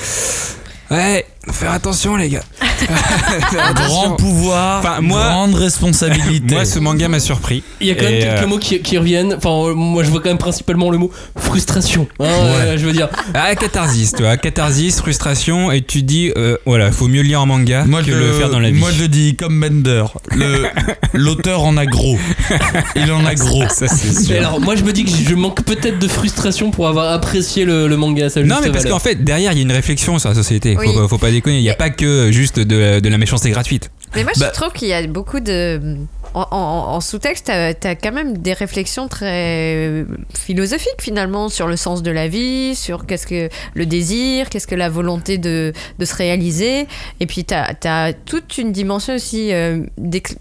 [0.91, 2.42] ouais faire attention les gars
[2.78, 3.74] Faire.
[3.74, 6.55] Grand pouvoir, Enfin, moi- grande responsabilité.
[6.55, 8.96] moi ce manga m'a surpris Il y a quand même quelques euh, mots qui, qui
[8.99, 9.34] reviennent.
[9.34, 12.07] Enfin, moi je vois quand même principalement le mot frustration.
[12.20, 16.57] hein, euh, je veux dire, ah catharsis tu vois catharsis frustration et tu dis euh,
[16.66, 18.78] voilà faut mieux le lire en manga moi, que je, le faire dans la vie
[18.78, 20.05] moi je le dis comme Bender.
[21.14, 22.18] L'auteur en a gros.
[22.96, 23.64] Il en a gros.
[23.68, 26.70] ça c'est sûr mais alors moi je me dis que je manque peut-être de frustration
[26.70, 29.57] pour avoir apprécié le, le manga à sa Non, mais parce qu'en fait, derrière, il
[29.57, 30.76] y a une réflexion sur la société.
[30.78, 30.86] Oui.
[30.86, 31.59] Faut, pas- faut pas déconner.
[31.59, 33.91] Il n'y a pas que juste de, de la méchanceté gratuite.
[34.14, 35.97] Mais moi, Bah- je trouve qu'il y a beaucoup de.
[36.34, 40.05] En, en- en sous-texte, t'as as quand même des réflexions très
[40.36, 44.74] philosophiques finalement sur le sens de la vie, sur qu'est-ce que le désir, qu'est-ce que
[44.74, 46.86] la volonté de, de se réaliser.
[47.20, 49.53] Et puis, t'as as toute une dimension aussi.
[49.53, 49.80] euh,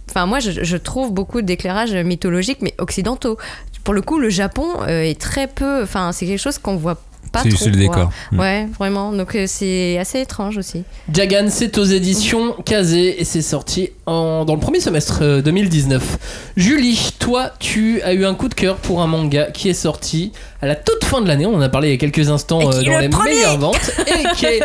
[0.09, 3.37] Enfin, moi, je, je trouve beaucoup d'éclairages mythologiques, mais occidentaux.
[3.83, 5.83] Pour le coup, le Japon euh, est très peu.
[5.83, 7.01] Enfin, c'est quelque chose qu'on voit
[7.31, 7.63] pas C'est trop.
[7.65, 8.09] c'est le décor.
[8.31, 8.39] Mm.
[8.39, 9.11] Ouais, vraiment.
[9.11, 10.83] Donc, euh, c'est assez étrange aussi.
[11.13, 16.51] Jagan, c'est aux éditions Kazé et c'est sorti en, dans le premier semestre euh, 2019.
[16.55, 20.31] Julie, toi, tu as eu un coup de cœur pour un manga qui est sorti
[20.61, 21.45] à la toute fin de l'année.
[21.45, 23.31] On en a parlé il y a quelques instants euh, qui dans le les premier
[23.35, 24.61] meilleures ventes et qui est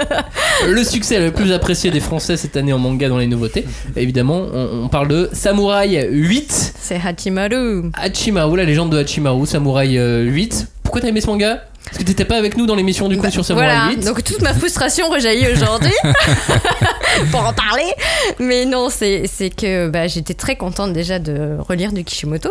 [0.66, 3.64] le succès le plus apprécié des Français cette année en manga dans les nouveautés.
[3.96, 6.74] Évidemment, on, on parle de Samouraï 8.
[6.78, 7.90] C'est Hachimaru.
[7.94, 10.68] Hachimaru, la légende de Hachimaru, Samouraï euh, 8.
[10.82, 11.64] Pourquoi t'as aimé ce manga?
[11.86, 14.04] Parce que t'étais pas avec nous dans l'émission du coup Bah, sur Samouraï voilà, 8.
[14.04, 15.92] donc toute ma frustration rejaillit aujourd'hui
[17.30, 17.92] pour en parler.
[18.38, 22.50] Mais non, c'est c'est que bah, j'étais très contente déjà de relire du Kishimoto.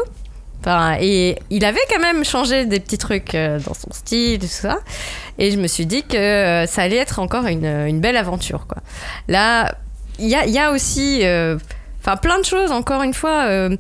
[0.60, 4.46] Enfin, et il avait quand même changé des petits trucs euh, dans son style, tout
[4.46, 4.78] ça.
[5.40, 8.68] Et je me suis dit que euh, ça allait être encore une, une belle aventure.
[8.68, 8.78] Quoi.
[9.28, 9.74] Là,
[10.20, 11.58] il y a, il y a aussi euh,
[12.22, 13.46] plein de choses, encore une fois.
[13.46, 13.76] euh,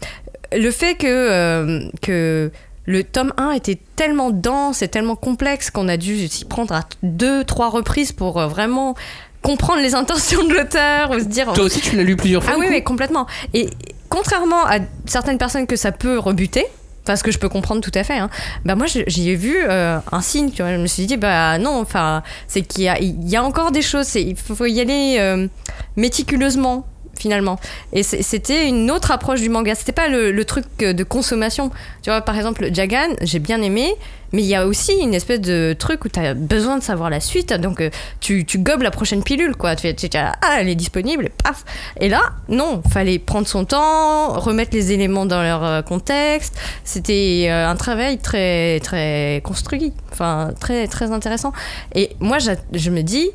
[0.54, 2.52] le fait que, euh, que
[2.92, 6.82] le tome 1 était tellement dense et tellement complexe qu'on a dû s'y prendre à
[7.02, 8.96] deux, trois reprises pour euh, vraiment
[9.42, 12.54] comprendre les intentions de l'auteur ou se dire Toi aussi, tu l'as lu plusieurs fois
[12.56, 13.28] ah oui, oui, complètement.
[13.54, 13.70] Et
[14.10, 16.66] contrairement à certaines personnes que ça peut rebuter,
[17.06, 18.30] parce que je peux comprendre tout à fait, hein,
[18.66, 20.74] bah moi j'y ai vu euh, un signe, tu vois.
[20.74, 23.72] Je me suis dit, bah non, enfin, c'est qu'il y a, il y a encore
[23.72, 25.48] des choses, il faut y aller euh,
[25.96, 26.86] méticuleusement.
[27.22, 27.60] Finalement.
[27.94, 29.76] Et c'était une autre approche du manga.
[29.76, 31.70] C'était pas le, truc de consommation.
[32.02, 33.94] Tu vois, par exemple, Jagan, j'ai bien aimé,
[34.32, 37.10] mais il y a aussi une espèce de truc où tu as besoin de savoir
[37.12, 37.54] la suite.
[37.54, 37.92] Donc, euh,
[38.22, 39.76] tu, tu gobes la prochaine pilule, quoi.
[39.76, 41.64] Tu tu dis, ah, elle est disponible, et paf.
[42.00, 46.58] Et là, non, fallait prendre son temps, remettre les éléments dans leur euh, contexte.
[46.84, 51.54] C'était euh, un travail très, très construit, enfin, très, très intéressant.
[51.94, 53.30] Et moi, je me dis,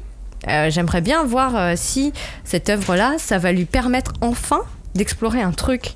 [0.48, 2.12] euh, j'aimerais bien voir euh, si
[2.44, 4.62] cette œuvre-là, ça va lui permettre enfin
[4.94, 5.94] d'explorer un truc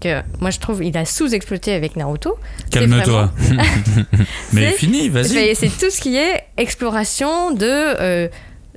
[0.00, 2.38] que moi je trouve il a sous-exploité avec Naruto.
[2.70, 3.30] Calme-toi.
[3.36, 3.62] vraiment-
[4.52, 5.28] Mais fini, vas-y.
[5.28, 8.28] C'est c'est tout ce qui est exploration de, euh,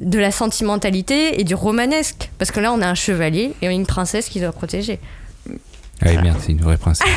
[0.02, 2.30] de la sentimentalité et du romanesque.
[2.38, 5.00] Parce que là, on a un chevalier et une princesse qui doit protéger.
[6.04, 7.08] Merde, c'est une vraie princesse.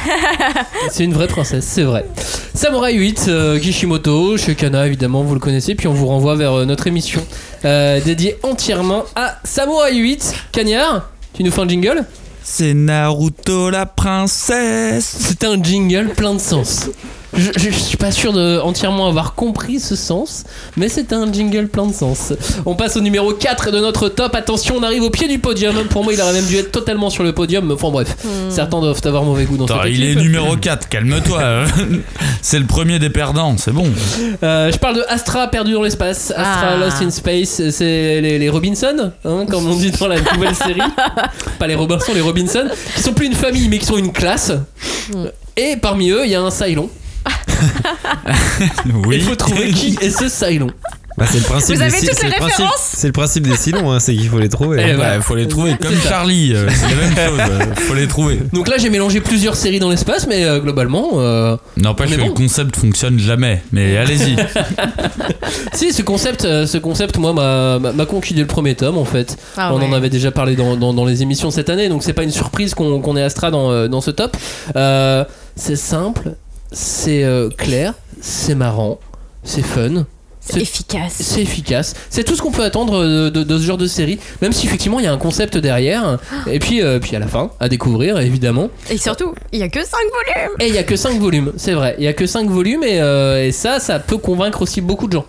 [0.91, 2.07] C'est une vraie princesse, c'est vrai.
[2.55, 5.75] Samurai 8, euh, Kishimoto, chez Kana évidemment, vous le connaissez.
[5.75, 7.27] Puis on vous renvoie vers euh, notre émission
[7.65, 10.35] euh, dédiée entièrement à Samurai 8.
[10.53, 12.05] Cagnard, tu nous fais un jingle?
[12.43, 15.17] C'est Naruto la princesse.
[15.19, 16.89] C'est un jingle plein de sens.
[17.37, 20.45] Je, je- je suis pas sûr de entièrement avoir compris ce sens,
[20.77, 22.33] mais c'est un jingle plein de sens.
[22.65, 24.35] On passe au numéro 4 de notre top.
[24.35, 25.75] Attention, on arrive au pied du podium.
[25.91, 27.67] Pour moi, il aurait même dû être totalement sur le podium.
[27.67, 28.17] mais Enfin bref,
[28.49, 31.65] certains doivent avoir mauvais goût dans cette il est numéro 4, calme-toi.
[32.43, 33.87] c'est le premier des perdants, c'est bon.
[34.43, 36.77] Euh, je parle de Astra perdu dans l'espace, Astra Ah.
[36.77, 40.81] Lost in Space, c'est les, les Robinson, hein, comme on dit dans la nouvelle série.
[41.59, 42.65] Pas les Robinson, les Robinson,
[42.95, 44.53] qui sont plus une famille mais qui sont une classe.
[45.57, 46.89] Et parmi eux, il y a un Cylon.
[49.07, 49.17] Oui.
[49.17, 50.71] Il faut trouver qui est ce Cylon.
[51.19, 53.57] Bah, c'est le principe Vous avez toutes les le principe- références C'est le principe des
[53.57, 54.85] Silons, hein, c'est qu'il faut les trouver.
[54.87, 54.97] Eh hein.
[54.99, 55.95] ben, faut les trouver comme.
[55.99, 58.39] Charlie, euh, c'est la même chose, euh, faut les trouver.
[58.53, 62.27] Donc là, j'ai mélangé plusieurs séries dans l'espace, mais euh, globalement, euh, N'empêche que bon.
[62.27, 64.37] le concept fonctionne jamais, mais allez-y.
[65.73, 69.39] si ce concept, euh, ce concept, moi, m'a- conquis dès le premier tome en fait.
[69.57, 72.13] Ah On en avait déjà parlé dans, dans- dans les émissions cette année, donc c'est
[72.13, 74.37] pas une surprise qu'on qu'on ait Astra dans, euh, dans ce top.
[74.77, 75.25] Euh,
[75.57, 76.35] c'est simple,
[76.77, 78.99] c'est euh, clair, c'est marrant,
[79.45, 80.05] c'est fun.
[80.41, 81.15] C'est efficace.
[81.19, 81.95] C'est efficace.
[82.09, 84.67] C'est tout ce qu'on peut attendre de, de- de ce genre de série, même si
[84.67, 86.19] effectivement il y a un concept derrière.
[86.47, 88.69] Et puis, euh, puis à la fin, à découvrir évidemment.
[88.89, 90.57] Et surtout, il y a que 5 volumes.
[90.61, 91.97] Et il y a que 5 volumes, c'est vrai.
[91.99, 95.09] Il y a que 5 volumes et, euh, et ça, ça peut convaincre aussi beaucoup
[95.09, 95.25] de gens.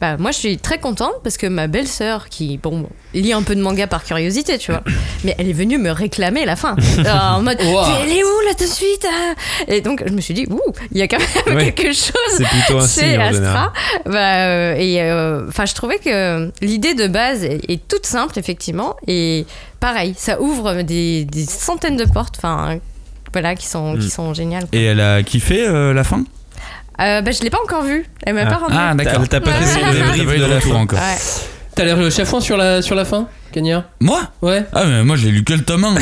[0.00, 3.54] Bah, moi, je suis très contente parce que ma belle-sœur, qui, bon, lit un peu
[3.54, 4.82] de manga par curiosité, tu vois,
[5.24, 6.74] mais elle est venue me réclamer la fin.
[6.98, 7.84] Alors, en mode, Wow.
[8.02, 9.34] elle est où là tout de suite hein
[9.68, 10.58] Et donc, je me suis dit, ouh,
[10.92, 11.72] il y a quand même Ouais.
[11.72, 12.14] quelque chose.
[12.36, 13.72] C'est plutôt un en Astra.
[14.06, 18.38] Bah, euh, et euh, enfin, je trouvais que l'idée de base est, est toute simple,
[18.38, 18.96] effectivement.
[19.06, 19.44] Et
[19.80, 22.78] pareil, ça ouvre des, des centaines de portes, enfin,
[23.32, 23.98] voilà, qui sont, Mm.
[23.98, 24.66] qui sont géniales.
[24.72, 26.24] Et elle a kiffé euh, la fin?
[27.00, 28.04] Euh, bah, je l'ai pas encore vue.
[28.24, 28.46] Elle m'a Ah.
[28.46, 28.74] pas rendu.
[28.76, 29.26] Ah, d'accord.
[29.28, 30.74] T'as pas fait son débrief de la fin.
[30.74, 30.98] encore.
[30.98, 31.16] Ouais.
[31.74, 33.84] T'as l'air le chafouin sur la, sur la fin, Kenya?
[34.00, 34.20] Moi?
[34.42, 34.64] Ouais.
[34.72, 35.94] Ah mais moi j'ai lu que le tome 1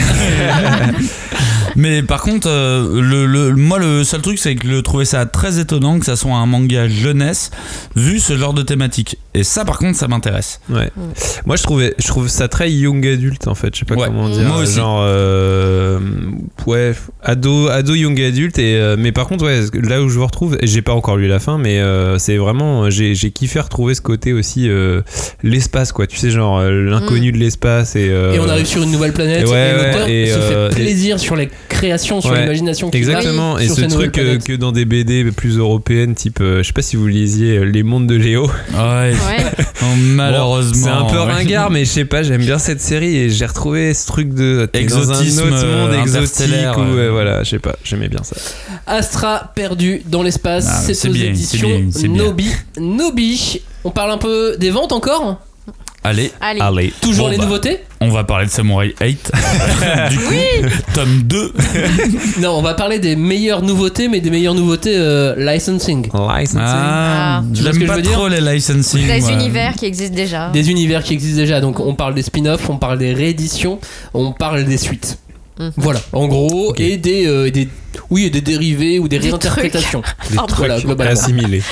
[1.76, 5.26] Mais par contre euh, le, le- moi le seul truc c'est que je trouvais ça
[5.26, 7.50] très étonnant que ça soit un manga jeunesse
[7.96, 10.90] vu ce genre de thématique Et ça par contre ça m'intéresse Ouais.
[11.46, 13.74] Moi je trouvais, je trouve ça très young adulte en fait.
[13.74, 14.06] Je sais pas Ouais.
[14.06, 14.46] comment dire.
[14.48, 14.76] Moi aussi.
[14.76, 15.98] Genre euh,
[16.66, 16.92] ouais,
[17.22, 18.58] ado, ado young adulte.
[18.58, 21.16] Et euh, mais par contre ouais, là où je vous retrouve, et j'ai pas encore
[21.16, 25.02] lu la fin, mais euh, c'est vraiment j'ai kiffé retrouver ce côté aussi euh,
[25.42, 26.06] l'espace quoi.
[26.06, 28.08] Tu sais genre l'inconnu de l'espace et.
[28.10, 30.32] euh, Et on arrive sur une nouvelle planète et ouais, et l'auteur ouais, et, se
[30.38, 34.38] euh, fait et- plaisir sur les créations, sur Ouais, l'imagination Exactement, et ce truc euh,
[34.38, 37.62] que dans des BD plus européennes, type, euh, je sais pas si vous lisiez euh,
[37.64, 38.46] Les Mondes de Léo.
[38.72, 39.44] Ouais, Ouais.
[39.80, 43.30] Oh, malheureusement c'est un peu ringard, mais je sais pas, j'aime bien cette série et
[43.30, 47.44] j'ai retrouvé ce truc de t'es dans un Exotisme, autre monde euh, exotique ou voilà,
[47.44, 48.34] je sais pas, j'aimais bien ça.
[48.86, 52.08] Astra perdu dans l'espace, Ah, c'est aux bien, éditions bien.
[52.08, 52.50] Nobi.
[52.78, 53.60] Nobi.
[53.84, 55.40] On parle un peu des ventes encore
[56.04, 56.60] Allez Allez.
[56.60, 57.44] Allez, Toujours Bon, les bah.
[57.44, 59.32] nouveautés on va parler de Samurai 8
[60.10, 60.34] Du coup
[60.94, 61.52] tome 2
[62.40, 66.04] Non, on va parler des meilleures nouveautés, mais des meilleures nouveautés euh, licensing.
[66.04, 66.60] licensing.
[66.62, 67.42] Ah, Ah.
[67.52, 69.32] Tu vois ce que j'aime je pas veux dire trop les licensing Des moi.
[69.32, 70.50] univers qui existent déjà.
[70.50, 73.80] Des univers qui existent déjà, donc on parle des spin-offs, on parle des rééditions,
[74.14, 75.18] on parle des suites.
[75.58, 75.72] Mhm.
[75.76, 77.68] Voilà, en gros, et des, euh, et des,
[78.10, 80.02] oui, et des dérivés ou des, Des réinterprétations.
[80.30, 80.54] Des Pardon.
[80.54, 81.12] trucs Voilà, globalement.
[81.20, 81.62] assimilés.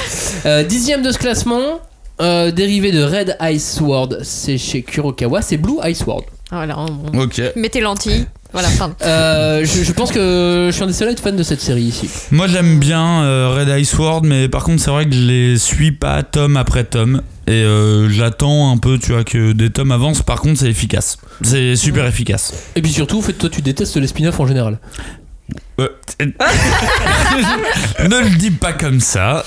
[0.45, 1.79] Euh, dixième de ce classement,
[2.21, 6.25] euh, dérivé de Red Ice Sword, c'est chez Kurokawa, c'est Blue Ice Sword.
[6.51, 8.27] Voilà, on- Ok mettez lentilles.
[8.53, 8.69] Voilà.
[9.03, 11.61] Euh, je, je pense que je suis un des seuls à être fan de cette
[11.61, 12.09] série ici.
[12.31, 15.59] Moi j'aime bien euh, Red Ice Sword, mais par contre c'est vrai que je les
[15.59, 17.23] suis pas tome après tome.
[17.49, 20.21] Et euh, j'attends un peu, tu vois, que des tomes avancent.
[20.23, 21.17] Par contre, c'est efficace.
[21.43, 22.53] C'est super efficace.
[22.75, 24.79] Et puis surtout, en fait, toi tu détestes les spin-offs en général.
[25.79, 25.89] Euh,
[26.21, 26.27] ne
[28.23, 29.45] le dis pas comme ça.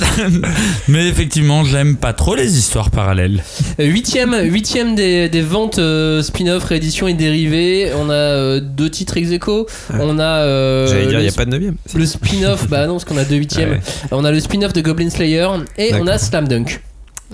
[0.87, 3.43] Mais effectivement, j'aime pas trop les histoires parallèles.
[3.79, 7.91] Huitième, huitième des, des ventes euh, spin-off, rééditions et dérivés.
[7.97, 9.65] On a euh, deux titres ex aequo.
[9.93, 10.23] On a.
[10.23, 11.73] euh, J'allais dire, il le, n'y a pas de 9ème.
[11.95, 13.71] le spin-off, bah non, parce qu'on a deux huitièmes.
[13.71, 13.79] Ouais.
[14.11, 15.47] On a le spin-off de Goblin Slayer
[15.77, 16.17] et on a.
[16.19, 16.81] Slam Dunk.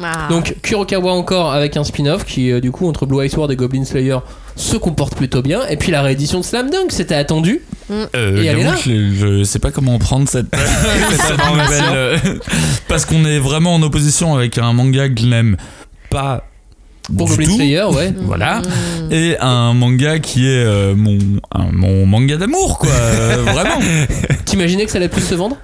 [0.02, 0.28] Ah.
[0.30, 3.56] Donc Kurokawa encore avec un spin-off qui, euh, du coup, entre Blue Eye Sword et
[3.56, 4.18] Goblin Slayer
[4.56, 5.66] se comporte plutôt bien.
[5.68, 7.62] Et puis la réédition de Slam Dunk, c'était attendu.
[7.92, 8.08] Euh,
[8.42, 8.72] Et elle est j'avoue là.
[8.76, 8.82] que
[9.14, 10.48] je, je sais pas comment prendre cette,
[11.12, 11.84] cette nouvelle.
[11.94, 12.18] euh,
[12.88, 15.58] parce qu'on est vraiment en opposition avec un manga que je n'aime
[16.10, 16.44] pas.
[17.16, 17.56] Pour du Goblin tout.
[17.58, 18.14] Slayer, ouais.
[18.22, 18.64] Voilà.
[19.12, 21.20] Et un manga qui est euh, mon,
[21.54, 22.90] un- mon manga d'amour, quoi.
[22.90, 23.78] vraiment.
[24.46, 25.56] T'imaginais que ça allait plus se vendre?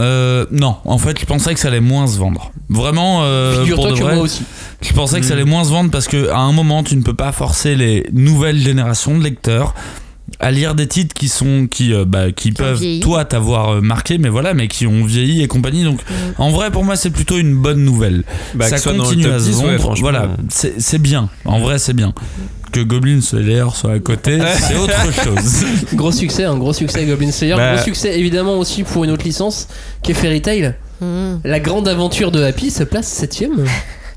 [0.00, 2.50] Euh, non, en fait, je pensais que ça allait moins se vendre.
[2.68, 4.42] Vraiment, euh, pour Figure-toi de que vrai, moi aussi.
[4.82, 7.02] je pensais que ça allait moins se vendre parce que à un moment, tu ne
[7.02, 9.74] peux pas forcer les nouvelles générations de lecteurs
[10.44, 13.70] à lire des titres qui sont qui euh, bah, qui Qui ont peuvent toi t'avoir
[13.76, 16.00] euh, marqué mais voilà mais qui ont vieilli et compagnie donc
[16.38, 19.56] en vrai pour moi c'est plutôt une bonne nouvelle Bah, ça continue à se 10,
[19.56, 20.02] ouais, vendre franchement.
[20.02, 22.12] voilà c'est c'est bien en vrai c'est bien
[22.72, 25.64] que Goblin Slayer soit à côté c'est autre chose
[25.94, 27.54] Gros succès, un gros succès Goblin Slayer.
[27.54, 27.74] Bah.
[27.76, 29.68] Gros succès évidemment aussi pour une autre licence
[30.02, 30.74] qui est Fairy Tail.
[31.00, 31.36] Mm.
[31.44, 33.64] La grande aventure de Happy se place septième.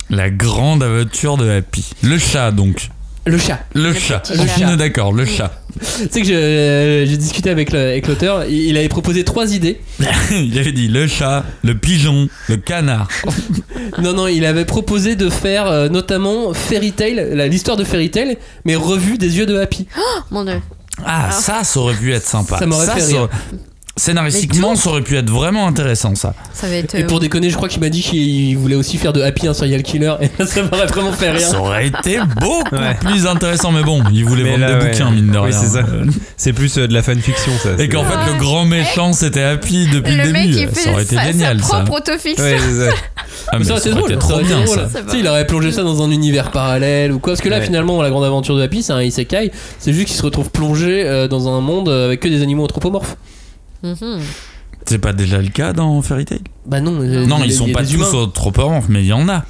[0.09, 2.89] la grande aventure de Happy le chat donc
[3.27, 3.59] Le chat.
[3.73, 4.73] le, Le chat on chat.
[4.73, 8.45] est d'accord le chat Tu sais que je- euh, j'ai discuté avec le- avec l'auteur.
[8.45, 9.79] Il il avait proposé trois idées.
[10.31, 13.07] il avait dit le chat le pigeon le canard
[14.01, 18.37] Non, non, il avait proposé de faire euh, notamment Fairy Tail, l'histoire de Fairy Tail,
[18.65, 19.87] mais revue des yeux de Happy.
[20.31, 20.61] Mon dieu.
[21.05, 22.57] Ah, ça, ça aurait pu être sympa.
[22.57, 23.29] Ça m'aurait fait rire.
[23.97, 26.33] Scénaristiquement, ça aurait pu être vraiment intéressant, ça.
[26.53, 26.95] Ça va être.
[26.95, 29.47] Et euh, pour déconner, je crois qu'il m'a dit qu'il voulait aussi faire de Happy
[29.47, 30.13] un serial killer.
[30.21, 31.47] Et ça m'aurait vraiment fait rire.
[31.47, 32.95] Ça aurait été beaucoup Ouais.
[33.01, 34.91] plus intéressant, mais bon, il voulait Mais vendre là, des ouais.
[34.91, 35.59] bouquins, mine de Oui, rien.
[35.59, 35.79] c'est ça.
[35.79, 36.05] Euh,
[36.37, 37.69] C'est plus euh, de la fanfiction, ça.
[37.79, 40.69] Et qu'en fait, le grand méchant, c'était Happy depuis le, début.
[40.75, 41.79] ça aurait été sa, génial, sa ça.
[41.79, 42.43] propre autofiction.
[42.43, 42.95] Ouais, c'est ça.
[43.51, 44.87] Ah, mais ça, ça c'est aurait drôle, été ça trop bien, ça.
[45.15, 47.33] Il aurait plongé ça dans un univers parallèle ou quoi.
[47.33, 47.65] Parce que là, Ouais.
[47.65, 49.51] finalement, la grande aventure de Happy, c'est un isekai.
[49.79, 52.63] C'est juste qu'il se retrouve plongé euh, dans un monde euh, avec que des animaux
[52.65, 53.15] anthropomorphes.
[53.91, 54.19] Mhm.
[54.85, 56.41] C'est pas déjà le cas dans Fairy Tail?
[56.65, 56.99] Bah non.
[57.01, 58.11] euh, Non, ils sont pas tous humains.
[58.13, 59.43] anthropomorphes, mais il y en a.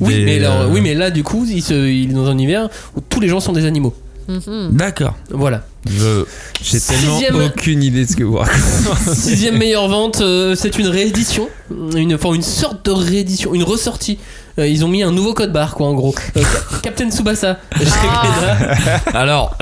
[0.00, 2.26] Oui, Des, mais alors, euh, oui, mais là, du coup, il, se, il est dans
[2.26, 3.94] un univers où tous les gens sont des animaux.
[4.28, 4.70] Mhm.
[4.72, 5.14] D'accord.
[5.30, 5.64] Voilà.
[5.88, 6.24] Je...
[6.62, 9.14] J'ai tellement Sixième- aucune idée de ce que vous racontez.
[9.14, 11.48] Sixième meilleure vente, euh, c'est une réédition,
[11.96, 14.18] une, enfin une sorte de réédition, une ressortie.
[14.58, 16.14] Euh, ils ont mis un nouveau code barre, quoi, en gros.
[16.36, 17.58] Euh, Ca- Captain Tsubasa.
[17.76, 18.76] Glénat.
[19.14, 19.56] Alors,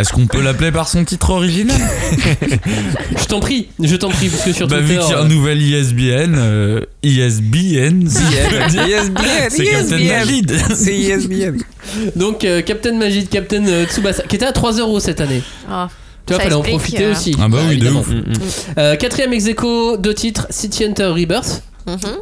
[0.00, 1.76] est-ce qu'on peut l'appeler par son titre original
[3.18, 4.94] Je t'en prie, je t'en prie, parce que sur Bah, Twitter.
[4.94, 10.52] vu qu'il y a euh, un nouvel ISBN, euh, ISBN, ISBN, c'est Captain Majid.
[10.74, 11.56] C'est ISBN.
[12.16, 15.42] Donc, euh, Captain Magid, Captain euh, Tsubasa, qui était à 3 euros cette année.
[15.70, 15.88] Ah.
[16.26, 17.34] Tu vois, fallait en profiter euh, aussi.
[17.40, 18.00] Ah bah oui, de évidemment.
[18.00, 18.08] ouf.
[18.76, 19.46] Euh, quatrième ex
[19.98, 21.62] deux titres City Hunter Rebirth.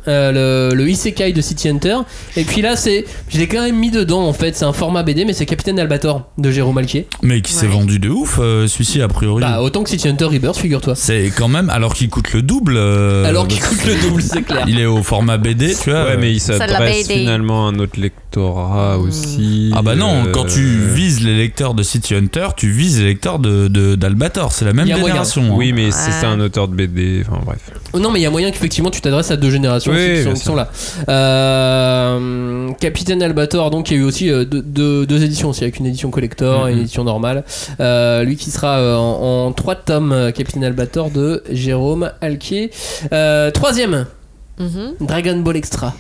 [0.09, 1.97] Euh, le, le Isekai de City Hunter.
[2.37, 3.05] Et puis là, c'est.
[3.29, 4.57] Je l'ai quand même mis dedans en fait.
[4.57, 7.07] C'est un format BD, mais c'est Capitaine Albator de Jérôme Alquier.
[7.23, 7.73] Mais qui s'est Ouais.
[7.73, 9.41] vendu de ouf, euh, celui-ci, a priori.
[9.43, 10.95] Bah, autant que City Hunter Rebirth, figure-toi.
[10.95, 12.75] C'est quand même, alors qu'il coûte le double.
[12.77, 14.65] euh, Alors qu'il coûte le double, c'est clair.
[14.69, 16.05] Il est au format BD, tu vois.
[16.05, 19.73] Ouais, mais il s'adresse finalement à un autre lectorat aussi.
[19.75, 20.61] Ah bah non, quand tu
[20.95, 24.53] vises les lecteurs de City Hunter, tu vises les lecteurs de, de- d'Albator.
[24.53, 25.43] C'est la même génération.
[25.43, 25.55] hein.
[25.57, 25.91] Oui, mais Ouais.
[25.93, 27.23] c'est un auteur de BD.
[27.29, 27.59] Enfin bref.
[27.93, 30.29] Oh non, mais il y a moyen qu'effectivement tu t'adresses à deux générations Oui, aussi
[30.35, 30.69] qui, sont, qui là.
[31.09, 35.65] Euh, Capitaine Albator, donc il y a eu aussi euh, deux, deux- deux éditions aussi,
[35.65, 36.83] avec une édition collector et une Mhm.
[36.83, 37.45] édition normale.
[37.81, 42.71] Euh, lui qui sera euh, en, en trois tomes, Capitaine Albator de Jérôme Alquier.
[43.13, 44.07] Euh, troisième,
[44.59, 44.95] Mhm.
[45.01, 45.93] Dragon Ball Extra.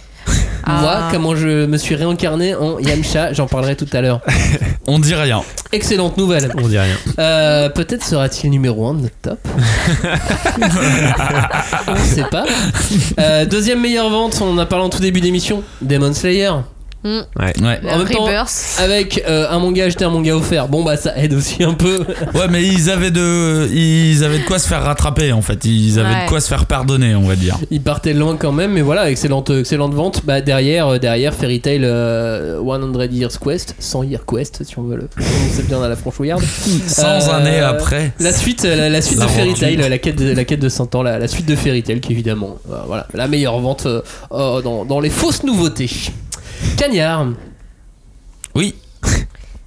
[0.68, 0.80] Ah.
[0.80, 4.20] Moi, comment je me suis réincarné en Yamcha, j'en parlerai tout à l'heure.
[4.88, 5.42] On dit rien.
[5.72, 6.50] Excellente nouvelle.
[6.58, 6.96] On dit rien.
[7.18, 9.38] Euh, Peut-être sera-t-il numéro 1 de notre top.
[11.88, 12.46] On ne sait pas.
[13.20, 16.50] Euh, deuxième meilleure vente, on en a parlé en tout début d'émission, Demon Slayer.
[17.38, 17.52] Ouais.
[17.60, 18.26] En même temps,
[18.78, 21.98] avec euh, un manga acheté, un manga offert, bon bah ça aide aussi un peu.
[22.34, 25.64] Ouais, mais ils avaient de, ils avaient de quoi se faire rattraper en fait.
[25.64, 26.24] Ils avaient Ouais.
[26.24, 27.56] de quoi se faire pardonner, on va dire.
[27.70, 30.22] Il partait loin quand même, mais voilà, excellente, excellente vente.
[30.24, 34.82] Bah derrière, euh, derrière Fairy Tail euh, 100 Years Quest, 100 Year Quest si on
[34.84, 36.42] veut le prononcer bien à la franchouillarde.
[36.86, 38.12] 100 Euh, années après.
[38.20, 39.26] La suite, euh, la, la suite de.
[39.26, 41.82] Fairy Tail, la quête de, la quête de 100 ans, la, la suite de Fairy
[41.82, 43.86] Tail qui évidemment, euh, voilà, la meilleure vente
[44.30, 45.90] dans, dans les fausses nouveautés.
[46.76, 47.28] Cagnard,
[48.54, 48.74] Oui.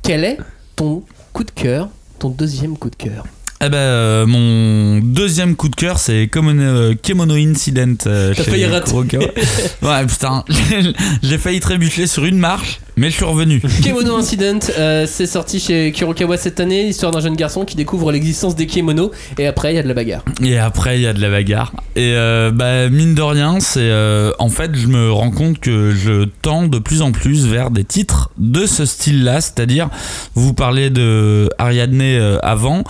[0.01, 0.37] quel est
[0.75, 1.03] ton
[1.33, 1.89] coup de cœur,
[2.19, 3.25] ton deuxième coup de cœur?
[3.61, 7.95] Eh ben, euh, mon deuxième coup de cœur, c'est Kemono, Kemono Incident.
[8.07, 8.65] euh, T'as chez failli
[9.81, 10.45] ouais, putain,
[11.23, 13.61] j'ai failli trébucher sur une marche, mais je suis revenu.
[13.83, 18.13] Kemono Incident, euh, c'est sorti chez Kurokawa cette année, l'histoire d'un jeune garçon qui découvre
[18.13, 20.23] l'existence des kimonos et après il y a de la bagarre.
[20.41, 21.73] Et après, il y a de la bagarre.
[21.97, 25.91] Et euh, bah, mine de rien, c'est euh, en fait, je me rends compte que
[25.93, 29.41] je tends de plus en plus vers des titres de ce style-là.
[29.41, 29.89] C'est-à-dire,
[30.33, 32.85] vous parlez de Ariadne euh, avant,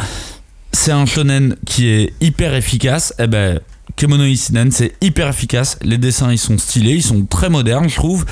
[0.72, 3.14] c'est un shonen qui est hyper efficace.
[3.20, 3.60] Et ben.
[3.96, 5.78] Kemono Incident, c'est hyper efficace.
[5.82, 8.24] Les dessins, ils sont stylés, ils sont très modernes, je trouve.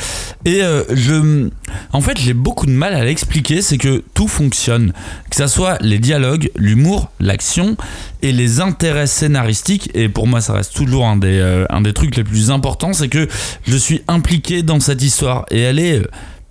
[0.46, 1.50] Et euh, je,
[1.92, 3.62] en fait, j'ai beaucoup de mal à l'expliquer.
[3.62, 4.94] C'est que tout fonctionne,
[5.30, 7.76] que ça soit les dialogues, l'humour, l'action
[8.22, 9.90] et les intérêts scénaristiques.
[9.94, 12.94] Et pour moi, ça reste toujours un des, euh, un des trucs les plus importants,
[12.94, 13.28] c'est que
[13.66, 16.08] je suis impliqué dans cette histoire et elle est euh,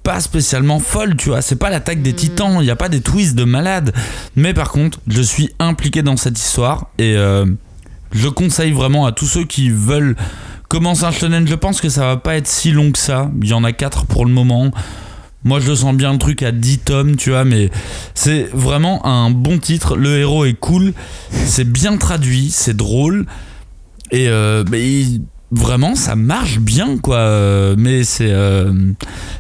[0.07, 1.43] pas spécialement folle, tu vois.
[1.43, 3.93] C'est pas l'attaque des titans, il n'y a pas des twists de malade.
[4.37, 7.45] Mais par contre, je suis impliqué dans cette histoire et euh,
[8.13, 10.15] je conseille vraiment à tous ceux qui veulent
[10.69, 11.49] commencer un shonen.
[11.49, 13.33] Je pense que ça va pas être si long que ça.
[13.43, 14.71] Il y en a 4 pour le moment.
[15.43, 17.71] Moi, je le sens bien le truc à 10 tomes, tu vois, mais
[18.15, 19.97] c'est vraiment un bon titre.
[19.97, 20.93] Le héros est cool,
[21.31, 23.27] c'est bien traduit, c'est drôle.
[24.13, 27.17] Et euh, il- vraiment, ça marche bien, quoi.
[27.19, 28.73] Euh, Mais c'est euh,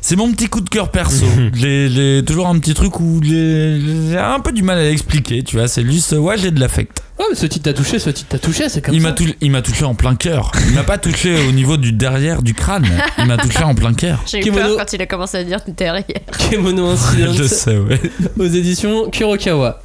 [0.01, 1.27] c'est mon petit coup de cœur perso.
[1.55, 5.57] j'ai j'ai toujours un petit truc où j'ai un peu du mal à l'expliquer, tu
[5.57, 5.69] vois.
[5.69, 7.03] C'est juste, ouais, j'ai de l'affect.
[7.19, 9.09] Ouais, mais ce titre t'a touché, ce titre t'a touché, c'est comme Il ça.
[9.09, 10.53] m'a il m'a touché en plein cœur.
[10.69, 12.87] Il m'a pas touché au niveau du derrière du crâne.
[13.19, 14.23] Il m'a touché en plein cœur.
[14.27, 14.77] J'ai eu Kimono.
[14.77, 16.05] peur quand il a commencé à dire derrière.
[16.51, 18.01] Kemono Incident Je sais, ouais.
[18.39, 19.81] aux éditions Kurokawa.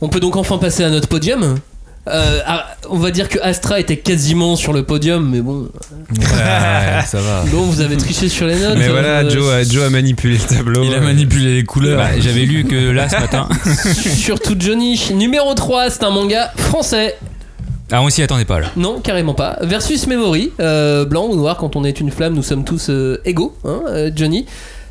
[0.00, 1.56] On peut donc enfin passer à notre podium.
[2.10, 5.68] Euh, ah, on va dire que Astra était quasiment sur le podium, mais bon.
[6.10, 7.44] Ouais, ça va.
[7.50, 8.78] Bon, vous avez triché sur les notes.
[8.78, 10.84] Mais voilà, euh, Joe, a, Joe a manipulé le tableau.
[10.84, 11.98] Il a manipulé les couleurs.
[11.98, 13.48] Bah, J'avais lu que là ce matin.
[14.16, 15.00] Surtout Johnny.
[15.14, 17.16] Numéro 3, c'est un manga français.
[17.90, 18.68] Ah, on s'y attendait pas là.
[18.76, 19.56] Non, carrément pas.
[19.62, 20.52] Versus Memory.
[20.60, 23.80] Euh, blanc ou noir, quand on est une flamme, nous sommes tous euh, égaux, hein,
[23.88, 24.44] euh, Johnny.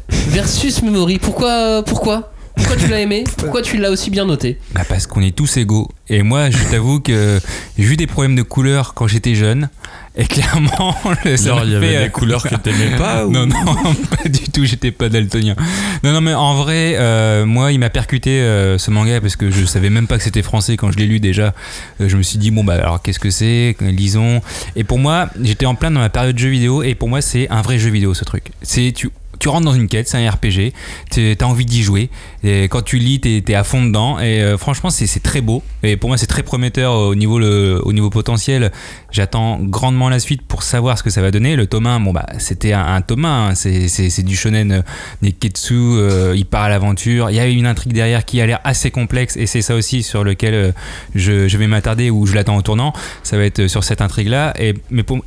[0.09, 1.19] Versus Memory.
[1.19, 2.31] Pourquoi Pourquoi?
[2.57, 5.57] Pourquoi tu l'as aimé Pourquoi tu l'as aussi bien noté Bah parce qu'on est tous
[5.57, 5.89] égaux.
[6.09, 7.39] Et moi, je t'avoue que
[7.77, 9.69] j'ai eu des problèmes de couleur quand j'étais jeune.
[10.15, 13.31] Et clairement, le, ça il y avait fait, euh, des couleurs que t'aimais pas ou...
[13.31, 15.55] Non, non, pas du tout, j'étais pas daltonien.
[16.03, 19.51] Non, non, mais en vrai, euh, moi, il m'a percuté euh, ce manga parce que
[19.51, 21.53] je savais même pas que c'était français quand je l'ai lu déjà.
[22.01, 24.41] Euh, je me suis dit, bon, bah alors qu'est-ce que c'est Lisons.
[24.75, 27.47] Et pour moi, j'étais en plein dans ma période jeu vidéo et pour moi, c'est
[27.49, 28.51] un vrai jeu vidéo ce truc.
[28.63, 29.11] C'est tu.
[29.39, 30.73] Tu rentres dans une quête, c'est un RPG,
[31.11, 32.09] tu as envie d'y jouer.
[32.43, 34.19] Et quand tu lis, tu es, à fond dedans.
[34.19, 35.63] Et euh, franchement, c'est très beau.
[35.83, 38.71] Et pour moi, c'est très prometteur au niveau, potentiel.
[39.11, 41.55] J'attends grandement la suite pour savoir ce que ça va donner.
[41.55, 43.49] Le tome 1, bon, bah, c'était un, un tome 1.
[43.49, 43.55] hein.
[43.55, 44.81] C'est- du shonen euh,
[45.21, 45.73] Neketsu.
[45.73, 47.29] euh, il part à l'aventure.
[47.29, 49.37] Il y a une intrigue derrière qui a l'air assez complexe.
[49.37, 50.71] Et c'est ça aussi sur lequel euh,
[51.15, 52.93] je, vais m'attarder ou je l'attends au tournant.
[53.23, 54.53] Ça va être sur cette intrigue-là.
[54.59, 54.73] Et,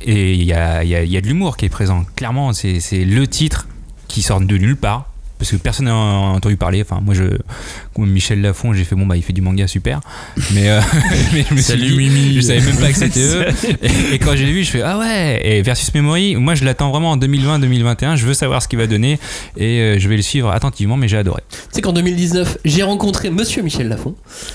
[0.05, 2.05] il y a, de l'humour qui est présent.
[2.15, 3.67] Clairement, c'est le titre
[4.11, 5.07] qui sort de nulle part.
[5.37, 6.83] Parce que personne n'a entendu parler.
[6.87, 7.23] Enfin, moi, je,
[7.97, 9.99] Michel Lafon, j'ai fait bon, bah, il fait du manga super.
[10.53, 10.79] Mais, euh,
[11.33, 12.35] mais je me suis Salut, dit, Mimi.
[12.35, 13.45] je savais même pas que c'était eux.
[13.81, 15.41] Et, et quand j'ai vu, je fais ah ouais.
[15.43, 18.17] Et Versus Memory, moi, je l'attends vraiment en 2020-2021.
[18.17, 19.17] Je veux savoir ce qu'il va donner
[19.57, 20.95] et euh, je vais le suivre attentivement.
[20.95, 21.41] Mais j'ai adoré.
[21.49, 24.13] Tu sais qu'en 2019, j'ai rencontré Monsieur Michel Lafon.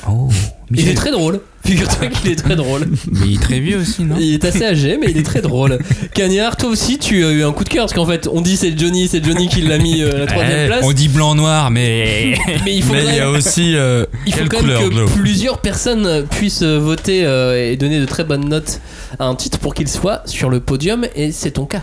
[0.08, 0.28] Oh,
[0.70, 1.40] Il est très drôle.
[1.66, 2.86] Figure-toi qu'il est très drôle.
[3.12, 5.40] Mais il est très vieux aussi, non Il est assez âgé, mais il est très
[5.42, 5.78] drôle.
[6.14, 8.56] Cagnard, toi aussi, tu as eu un coup de cœur parce qu'en fait, on dit
[8.56, 10.84] c'est Johnny, c'est Johnny qui l'a mis euh, à la troisième Eh, place.
[10.84, 12.34] On dit blanc-noir, mais.
[12.64, 13.74] Mais il faut Mais quand il y a même, aussi.
[13.76, 18.06] euh, il faut quand même que plusieurs personnes puissent euh, voter euh, et donner de
[18.06, 18.80] très bonnes notes
[19.18, 21.82] à un titre pour qu'il soit sur le podium, et c'est ton cas.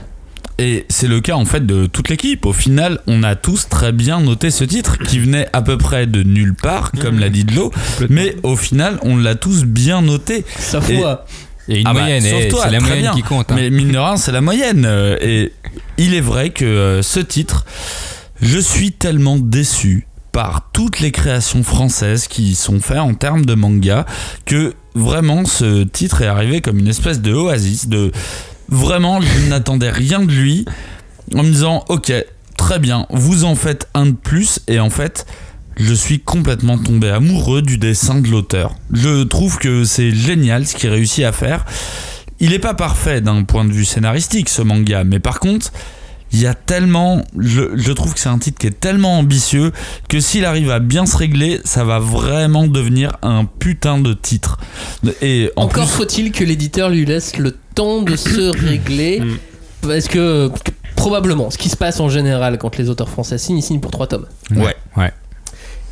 [0.59, 2.45] Et c'est le cas en fait de toute l'équipe.
[2.45, 6.05] Au final, on a tous très bien noté ce titre qui venait à peu près
[6.05, 7.71] de nulle part, comme l'a dit Dlo.
[8.09, 10.45] Mais au final, on l'a tous bien noté.
[10.59, 11.25] Sa Et- foi.
[11.69, 13.13] Il y a une Ah bah, moyenne, sauf toi, c'est la moyenne bien.
[13.13, 13.49] qui compte.
[13.49, 13.55] hein.
[13.55, 14.83] Mais mine de rien, c'est la moyenne.
[14.85, 15.53] Euh, Et
[15.97, 17.65] il est vrai que euh, ce titre,
[18.41, 23.53] je suis tellement déçu par toutes les créations françaises qui sont faites en termes de
[23.53, 24.05] manga
[24.45, 28.11] que vraiment ce titre est arrivé comme une espèce de oasis de
[28.69, 30.65] vraiment je n'attendais rien de lui
[31.35, 32.11] en me disant ok
[32.57, 35.25] très bien vous en faites un de plus et en fait
[35.77, 38.75] je suis complètement tombé amoureux du dessin de l'auteur.
[38.91, 41.65] Je trouve que c'est génial ce qu'il réussit à faire.
[42.39, 45.71] Il n'est pas parfait d'un point de vue scénaristique ce manga, mais par contre,
[46.33, 47.21] il y a tellement.
[47.37, 49.71] Je, je trouve que c'est un titre qui est tellement ambitieux
[50.09, 54.59] que s'il arrive à bien se régler, ça va vraiment devenir un putain de titre.
[55.21, 59.21] Et en Encore plus, faut-il que l'éditeur lui laisse le temps de se régler.
[59.81, 63.37] Parce que, parce que probablement, ce qui se passe en général quand les auteurs français
[63.37, 64.25] signent, ils signent pour trois tomes.
[64.55, 64.75] ouais.
[64.97, 65.11] Ouais.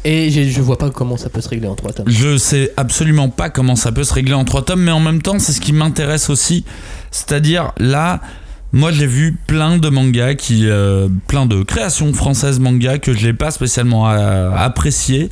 [0.04, 2.10] Et je vois pas comment ça peut se régler en trois tomes.
[2.10, 5.22] Je sais absolument pas comment ça peut se régler en trois tomes, mais en même
[5.22, 6.66] temps, c'est ce qui m'intéresse aussi.
[7.12, 8.20] C'est-à-dire, là,
[8.74, 13.28] moi j'ai vu plein de mangas, qui, euh, plein de créations françaises manga que je
[13.28, 15.30] n'ai pas spécialement euh, appréciées.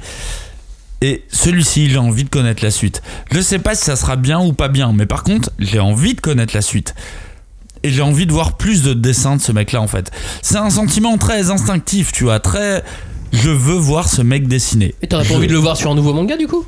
[1.02, 3.02] Et celui-ci, j'ai envie de connaître la suite.
[3.32, 6.14] Je sais pas si ça sera bien ou pas bien, mais par contre, j'ai envie
[6.14, 6.94] de connaître la suite.
[7.84, 10.11] Et j'ai envie de voir plus de dessins de ce mec-là, en fait.
[10.41, 12.84] C'est un sentiment très instinctif, tu vois, très.
[13.32, 14.94] Je veux voir ce mec dessiner.
[15.02, 16.66] Et t'aurais pas Je- envie de le voir sur un nouveau manga du coup?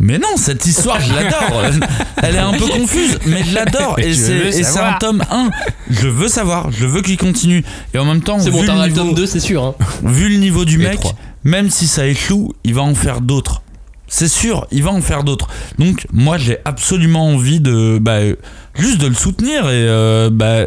[0.00, 1.62] Mais non, cette histoire, je l'adore.
[2.22, 3.98] Elle est un peu confuse, mais je l'adore.
[3.98, 5.50] Et c'est un tome 1.
[5.90, 7.62] Je veux savoir, je veux qu'il continue.
[7.94, 9.62] Et en même temps, C'est bon, t'auras le tome niveau, 2, c'est sûr.
[9.64, 9.74] hein.
[10.02, 11.00] vu le niveau du Et mec,
[11.44, 13.62] même si ça échoue, il va en faire d'autres.
[14.08, 15.46] C'est sûr, il va en faire d'autres.
[15.78, 17.98] Donc, moi, j'ai absolument envie de.
[18.00, 18.34] Bah, euh,
[18.74, 19.66] juste de le soutenir.
[19.66, 19.86] Et.
[19.86, 20.66] euh, bah,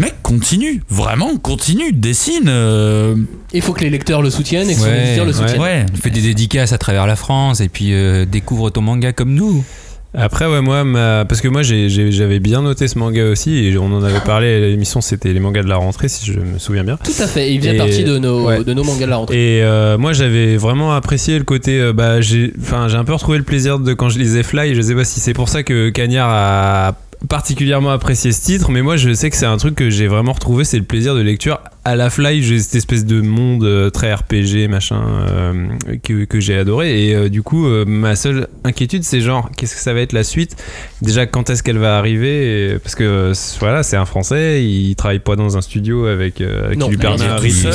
[0.00, 0.82] mec, continue.
[0.88, 1.92] Vraiment, continue.
[1.92, 2.48] Dessine.
[2.48, 3.14] euh,
[3.52, 5.36] Il faut que les lecteurs le soutiennent et que son Ouais, éditeur le ouais.
[5.36, 5.60] soutienne.
[5.60, 5.86] ouais.
[6.00, 9.64] Fais des dédicaces à travers la France et puis euh, découvre ton manga comme nous.
[10.12, 13.84] Après, ouais, moi, ma- parce que moi, j'avais bien noté ce manga aussi, et on
[13.96, 16.82] en avait parlé à l'émission, c'était les mangas de la rentrée, si je me souviens
[16.82, 16.96] bien.
[16.96, 18.64] Tout à fait, il faisait Et- partie de nos, ouais.
[18.64, 19.36] de nos mangas de la rentrée.
[19.58, 21.80] Et euh, moi, j'avais vraiment apprécié le côté.
[21.80, 24.74] euh, bah, j'ai, enfin, j'ai un peu retrouvé le plaisir de quand je lisais Fly.
[24.74, 26.96] Je sais pas si c'est pour ça que Cagnard a
[27.28, 30.32] particulièrement apprécié ce titre, mais moi, je sais que c'est un truc que j'ai vraiment
[30.32, 32.42] retrouvé, c'est le plaisir de lecture à la Fly.
[32.42, 35.68] J'ai cette espèce de monde euh, très RPG, machin, euh,
[36.02, 37.08] que, que j'ai adoré.
[37.08, 40.12] Et euh, du coup, euh, ma seule inquiétude, c'est genre, qu'est-ce que ça va être
[40.12, 40.56] la suite?
[41.02, 42.72] Déjà, quand est-ce qu'elle va arriver?
[42.74, 46.78] Et- Parce que voilà, c'est un Français, il travaille pas dans un studio avec, avec
[46.78, 47.70] Non, qui lui il permet un rythme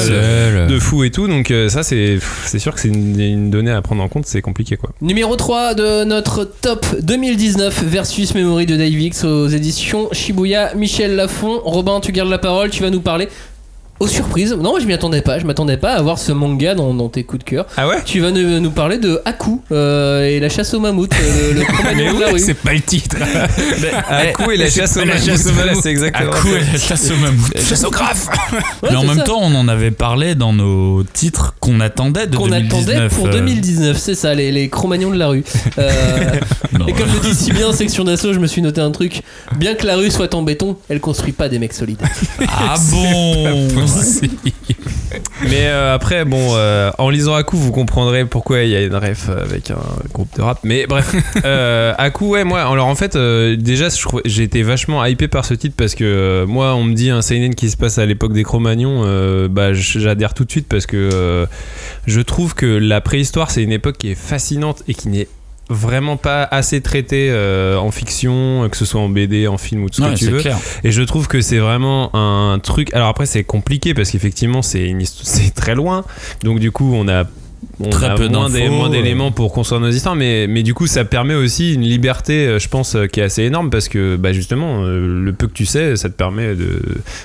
[0.70, 3.72] de fou et tout donc euh, ça c'est c'est sûr que c'est une, une donnée
[3.72, 8.66] à prendre en compte c'est compliqué quoi Numéro 3 de notre top 2019 versus Memory
[8.66, 10.74] de Dave X aux éditions Shibuya.
[10.76, 13.28] Michel Lafon, Robin, tu gardes la parole, tu vas nous parler.
[14.02, 16.76] Aux surprises, non, moi je m'y attendais pas, je m'attendais pas à voir ce manga
[16.76, 17.66] dans, dans tes coups de cœur.
[17.78, 21.14] ah ouais Tu vas nous, nous parler de Haku euh, et la chasse au mammouth,
[21.14, 22.40] euh, le, le la rue.
[22.40, 23.16] c'est pas le titre.
[24.10, 27.58] Haku et la c'est chasse au mammouth, c'est exactement À coup, la chasse au mammouth.
[27.58, 28.28] Chasse au graphe.
[28.84, 29.24] Ouais, Mais en même ça.
[29.24, 32.90] temps, on en avait parlé dans nos titres qu'on attendait de qu'on 2019.
[32.90, 35.46] attendait pour euh, 2019, c'est ça, les, les Cro-Magnons de la rue.
[35.80, 35.90] Euh,
[36.78, 39.22] non, et comme le dit si bien Section d'Assaut, je me suis noté un truc.
[39.56, 42.02] Bien que la rue soit en béton, elle construit pas des mecs solides.
[42.50, 43.85] Ah bon
[45.44, 48.96] mais euh, après bon euh, en lisant Haku vous comprendrez pourquoi il y a une
[48.96, 49.78] ref avec un
[50.14, 50.60] groupe de rap.
[50.64, 53.88] Mais bref euh, Haku ouais moi alors en fait euh, déjà
[54.26, 57.22] j'ai été vachement hypé par ce titre parce que euh, moi on me dit un
[57.22, 60.86] seinen qui se passe à l'époque des Cro-Magnons euh, bah j'adhère tout de suite parce
[60.86, 61.46] que euh,
[62.08, 65.28] je trouve que la préhistoire c'est une époque qui est fascinante et qui n'est
[65.70, 69.90] vraiment pas assez traitée euh, en fiction que ce soit en BD en film ou
[69.90, 70.58] tout ce Ouais, que tu veux clair.
[70.84, 72.94] et je trouve que c'est vraiment un truc.
[72.94, 75.02] Alors après, c'est compliqué parce qu'effectivement, c'est une
[75.56, 76.04] très loin.
[76.44, 77.24] Donc du coup, on a
[77.80, 78.90] on Très a peu moins euh.
[78.92, 82.60] d'éléments pour construire nos histoires, mais, mais du coup, ça permet aussi une liberté, euh,
[82.60, 85.54] je pense, euh, qui est assez énorme parce que bah, justement, euh, le peu que
[85.54, 86.54] tu sais, ça te permet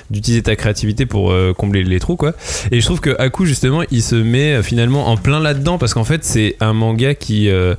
[0.09, 2.33] d'utiliser ta créativité pour euh, combler les trous, quoi.
[2.71, 5.93] Et je trouve que Haku, justement, il se met euh, finalement en plein là-dedans parce
[5.93, 7.47] qu'en fait, c'est un manga qui.
[7.49, 7.75] euh,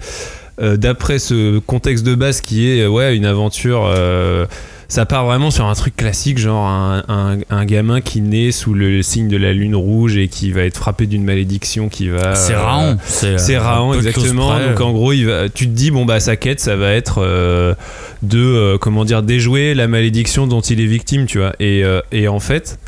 [0.61, 4.45] euh, d'après ce contexte de base qui est euh, ouais une aventure euh,
[4.89, 8.75] ça part vraiment sur un truc classique genre un, un- un gamin qui naît sous
[8.75, 12.35] le signe de la lune rouge et qui va être frappé d'une malédiction qui va
[12.35, 12.99] C'est Raon.
[13.07, 16.37] C'est c'est Raon exactement donc en gros il va, tu te dis bon bah sa
[16.37, 17.75] quête ça va être euh,
[18.23, 22.29] de euh, comment dire déjouer la malédiction dont il est victime tu vois et, et
[22.29, 22.79] en fait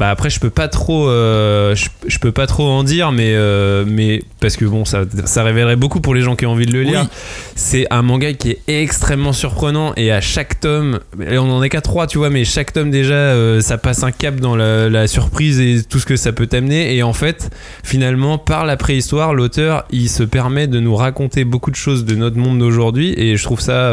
[0.00, 3.34] bah après je peux pas trop euh, je, je peux pas trop en dire mais
[3.34, 6.64] euh, mais parce que bon ça ça révélerait beaucoup pour les gens qui ont envie
[6.64, 7.08] de le lire Oui.
[7.54, 11.00] c'est un manga qui est extrêmement surprenant et à chaque tome
[11.30, 14.02] et on en est qu'à trois tu vois mais chaque tome déjà euh, ça passe
[14.02, 17.12] un cap dans la, la surprise et tout ce que ça peut t'amener et en
[17.12, 17.50] fait
[17.84, 22.14] finalement par la préhistoire l'auteur il se permet de nous raconter beaucoup de choses de
[22.14, 23.92] notre monde d'aujourd'hui et je trouve ça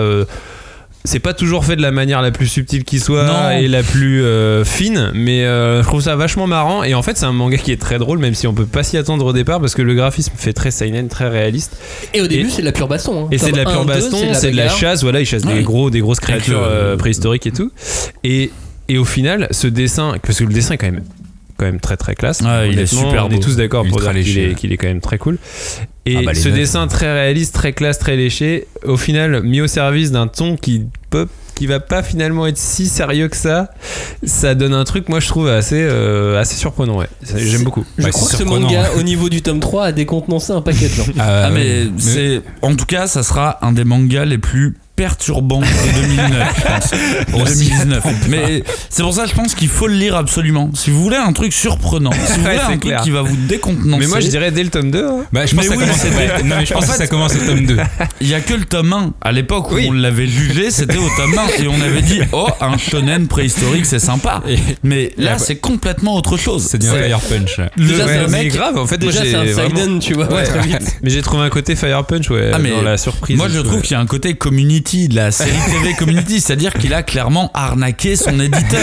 [1.08, 3.50] c'est pas toujours fait de la manière la plus subtile qui soit Non.
[3.58, 6.84] et la plus euh, fine, mais euh, je trouve ça vachement marrant.
[6.84, 8.84] Et en fait, c'est un manga qui est très drôle, même si on peut pas
[8.84, 11.78] s'y attendre au départ, parce que le graphisme fait très seinen, très réaliste.
[12.14, 13.24] Et au début, c'est de la pure baston.
[13.26, 13.28] hein.
[13.32, 15.44] Et c'est de la pure 1, 2, baston, c'est de la chasse, voilà, ils chassent
[15.46, 17.72] des gros, des grosses créatures euh, préhistoriques et tout.
[18.24, 18.52] Et,
[18.90, 21.04] et au final, ce dessin, parce que le dessin est quand même
[21.58, 22.42] quand même très très classe.
[22.42, 23.36] Ouais, il est Honnêtement, super On beau.
[23.36, 25.38] est tous d'accord pour dire qu'il est, qu'il est quand même très cool.
[26.06, 29.68] Et Ah bah, ce dessin très réaliste, très classe, très léché, au final mis au
[29.68, 33.72] service d'un ton qui peut qui va pas finalement être si sérieux que ça,
[34.24, 37.08] ça donne un truc moi je trouve assez euh, assez surprenant ouais.
[37.36, 37.84] J'aime beaucoup.
[37.98, 40.94] Je crois que ce manga, au niveau du tome 3, a décontenancé un paquet de
[40.94, 41.06] gens.
[41.20, 42.42] Ah, mais c'est.
[42.62, 45.66] En tout cas, ça sera un des mangas les plus perturbants de
[46.02, 46.92] 2009, je pense.
[46.92, 48.04] De 2019.
[48.30, 50.70] Mais c'est pour ça, je pense qu'il faut le lire absolument.
[50.74, 53.02] Si vous voulez un truc surprenant, si vous Ouais, voulez c'est un truc clair.
[53.02, 54.00] qui va vous décontenancer.
[54.04, 55.06] Mais moi, je dirais dès le tome 2.
[55.08, 55.20] hein.
[55.32, 56.88] Bah, je pense Mais que ça oui, commence, c'est- ouais, non, mais je pense En
[56.88, 57.78] que fait- ça commence au tome 2.
[58.22, 59.14] Il y a que le tome 1.
[59.22, 59.86] À l'époque où Oui.
[59.88, 63.86] on l'avait jugé, c'était au tome 1 et on avait dit oh un shonen préhistorique
[63.86, 64.42] c'est sympa.
[64.84, 66.66] Mais là Là, c'est complètement autre chose.
[66.72, 67.58] C'est du Fire Punch.
[67.58, 67.70] là.
[67.76, 68.48] Le, Déjà, le c'est un mec.
[68.54, 70.32] grave, en fait, Déjà, c'est un vraiment- Seiden, tu vois.
[70.34, 70.44] Ouais.
[70.44, 70.98] très vite.
[71.04, 73.36] Mais j'ai trouvé un côté Fire Punch, ouais, Ah, mais dans la surprise.
[73.38, 73.82] Moi je trouve ouais.
[73.82, 75.52] qu'il y a un côté community de la série
[75.82, 78.80] TV community, c'est-à-dire qu'il a clairement arnaqué son éditeur.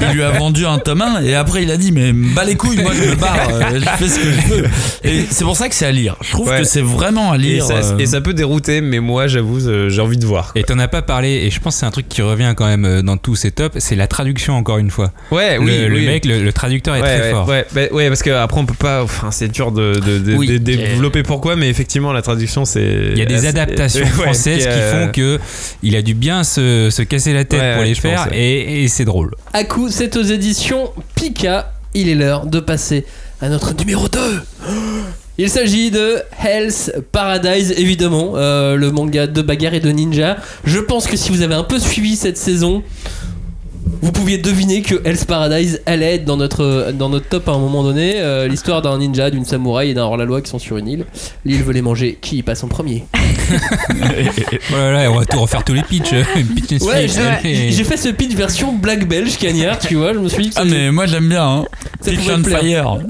[0.00, 2.56] Il lui a vendu un tome 1 et après il a dit mais bas les
[2.56, 4.64] couilles, moi je me barre, euh, je fais ce que je veux.
[5.04, 6.16] Et c'est pour ça que c'est à lire.
[6.22, 6.58] Je trouve Ouais.
[6.58, 7.64] que c'est vraiment à Et lire.
[7.64, 10.50] ça, euh, et ça peut dérouter, mais moi j'avoue, euh, j'ai envie de voir.
[10.56, 12.66] Et t'en as pas parlé, et je pense que c'est un truc qui revient quand
[12.66, 15.12] même euh, dans tous ces tops, c'est la traduction encore une fois.
[15.30, 16.06] Ouais, le, oui, le oui.
[16.06, 17.48] mec, le, le traducteur est ouais, très ouais, fort.
[17.48, 19.02] Ouais, bah, ouais, parce qu'après on peut pas.
[19.04, 20.46] Enfin, c'est dur de, de, de- Oui.
[20.48, 23.10] de développer pourquoi, mais effectivement, la traduction c'est.
[23.12, 25.35] Il y a des assez- adaptations françaises qui, qui euh, font que
[25.82, 28.32] il a dû bien se, se casser la tête Ouais, pour ouais, les faire pense,
[28.32, 28.38] ouais.
[28.38, 29.34] et, et c'est drôle.
[29.52, 31.72] À coup, c'est aux éditions Pika.
[31.94, 33.04] Il est l'heure de passer
[33.40, 34.18] à notre numéro 2.
[35.38, 40.38] Il s'agit de Hell's Paradise, évidemment, euh, le manga de bagarre et de ninja.
[40.64, 42.82] Je pense que si vous avez un peu suivi cette saison,
[44.02, 47.58] vous pouviez deviner que Hell's Paradise allait être dans notre, dans notre top à un
[47.58, 48.14] moment donné.
[48.16, 51.04] Euh, L'histoire d'un ninja, d'une samouraï et d'un hors-la-loi qui sont sur une île.
[51.44, 52.18] L'île veut les manger.
[52.20, 53.04] Qui y passe en premier
[54.70, 56.14] Voilà, on va tout refaire tous les pitchs.
[56.54, 60.12] Pitch and Ouais, speech, j'ai fait ce pitch version black belge cagnard, tu vois.
[60.12, 61.64] Je me suis dit que Ah mais moi j'aime bien hein.
[62.00, 62.44] Ça Pitch on.
[62.44, 62.98] Fire.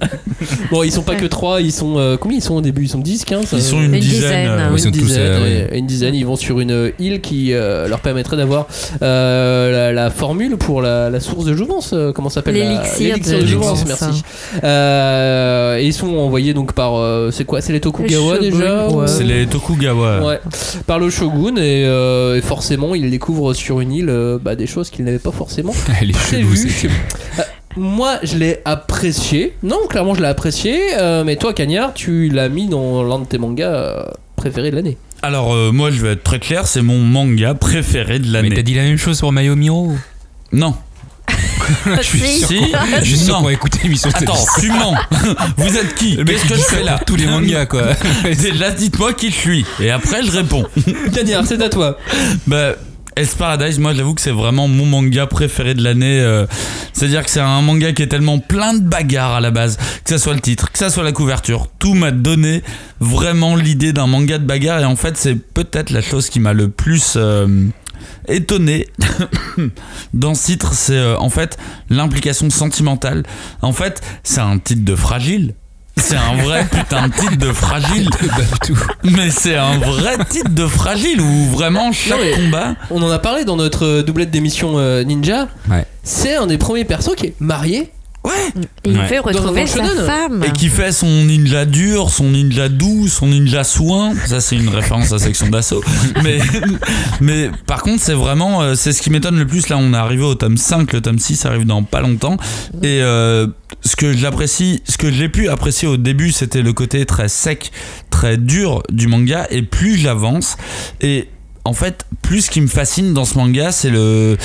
[0.70, 1.94] Bon, ils sont pas que 3, ils sont.
[1.98, 2.82] euh, combien ils sont au début?
[2.84, 4.20] Ils sont 10, 15 Ils sont euh, une, Une dizaine.
[4.20, 4.70] dizaine, euh, hein.
[4.74, 7.52] Ils sont une tous, dizaine, euh, ouais, une dizaine, ils vont sur une île qui
[7.52, 8.66] euh, leur permettrait d'avoir
[9.02, 11.92] euh, la, la formule pour la, la source de jouvence.
[11.92, 14.22] euh, comment ça s'appelle L'élixir de de jouvence, merci.
[14.64, 16.96] Euh, et ils sont envoyés donc par.
[16.96, 19.06] euh, c'est quoi C'est les Tokugawa Les déjà ouais.
[19.08, 20.24] C'est les Tokugawa.
[20.26, 20.40] Ouais,
[20.86, 24.66] par le shogun et, euh, et forcément ils découvrent sur une île euh, bah, des
[24.66, 26.90] choses qu'ils n'avaient pas forcément Elle est chelou, prévues.
[27.38, 27.42] Euh,
[27.76, 32.48] Moi je l'ai apprécié, non clairement je l'ai apprécié, euh, mais toi Cagnard tu l'as
[32.48, 34.02] mis dans l'un de tes mangas euh,
[34.36, 34.96] préférés de l'année.
[35.22, 38.42] Alors euh, moi je vais être très clair, c'est mon manga préféré de Mais t'as
[38.48, 38.62] l'année.
[38.62, 39.92] dit la même chose pour Mayo Miro
[40.56, 40.74] Non.
[41.96, 42.56] Je suis sûr Si.
[42.70, 43.40] qu'on- je suis sûr Non.
[43.40, 44.08] qu'on va écouter l'émission.
[44.10, 44.94] de Attends, tu mens.
[45.56, 47.82] Vous êtes qui Le mec Qu'est-ce que je fais là Tous les mangas quoi.
[48.24, 50.64] Déjà dites-moi qui je suis et après je réponds.
[51.12, 51.98] Cagnard c'est à toi.
[52.46, 52.72] Bah,
[53.16, 56.20] Hell's Paradise, moi j'avoue que c'est vraiment mon manga préféré de l'année.
[56.20, 56.46] euh,
[56.92, 60.10] C'est-à-dire que c'est un manga qui est tellement plein de bagarres à la base, que
[60.10, 62.62] ça soit le titre, que ça soit la couverture, tout m'a donné
[63.00, 64.80] vraiment l'idée d'un manga de bagarre.
[64.80, 67.46] Et en fait, c'est peut-être la chose qui m'a le plus euh,
[68.28, 68.86] étonné
[70.14, 71.56] dans ce titre, c'est euh, en fait
[71.90, 73.24] l'implication sentimentale.
[73.62, 75.54] En fait, c'est un titre de fragile.
[75.98, 78.10] C'est un vrai putain de titre de fragile.
[79.04, 82.74] Mais c'est un vrai titre de fragile où vraiment chaque Non, combat.
[82.90, 85.48] On en a parlé dans notre euh, doublette d'émission euh, Ninja.
[85.70, 85.86] Ouais.
[86.02, 87.90] C'est un des premiers persos qui est marié.
[88.26, 88.62] Ouais.
[88.84, 89.16] Et il Ouais.
[89.16, 90.42] un retrouver sa femme.
[90.44, 94.14] Et qui fait son ninja dur, son ninja doux, son ninja soin.
[94.26, 95.82] Ça, c'est une référence à section d'assaut.
[96.24, 96.38] Mais,
[97.20, 99.68] mais par contre, c'est vraiment, euh, c'est ce qui m'étonne le plus.
[99.68, 102.36] Là, on est arrivé au tome 5, le tome 6 arrive dans pas longtemps.
[102.82, 103.46] Et euh,
[103.82, 107.70] ce que j'apprécie, ce que j'ai pu apprécier au début, c'était le côté très sec,
[108.10, 109.46] très dur du manga.
[109.50, 110.56] Et plus j'avance,
[111.00, 111.28] et
[111.66, 114.36] en fait, plus ce qui me fascine dans ce manga, c'est le,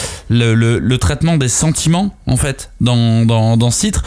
[0.99, 4.03] traitement des sentiments, en fait, dans, dans, dans ce titre.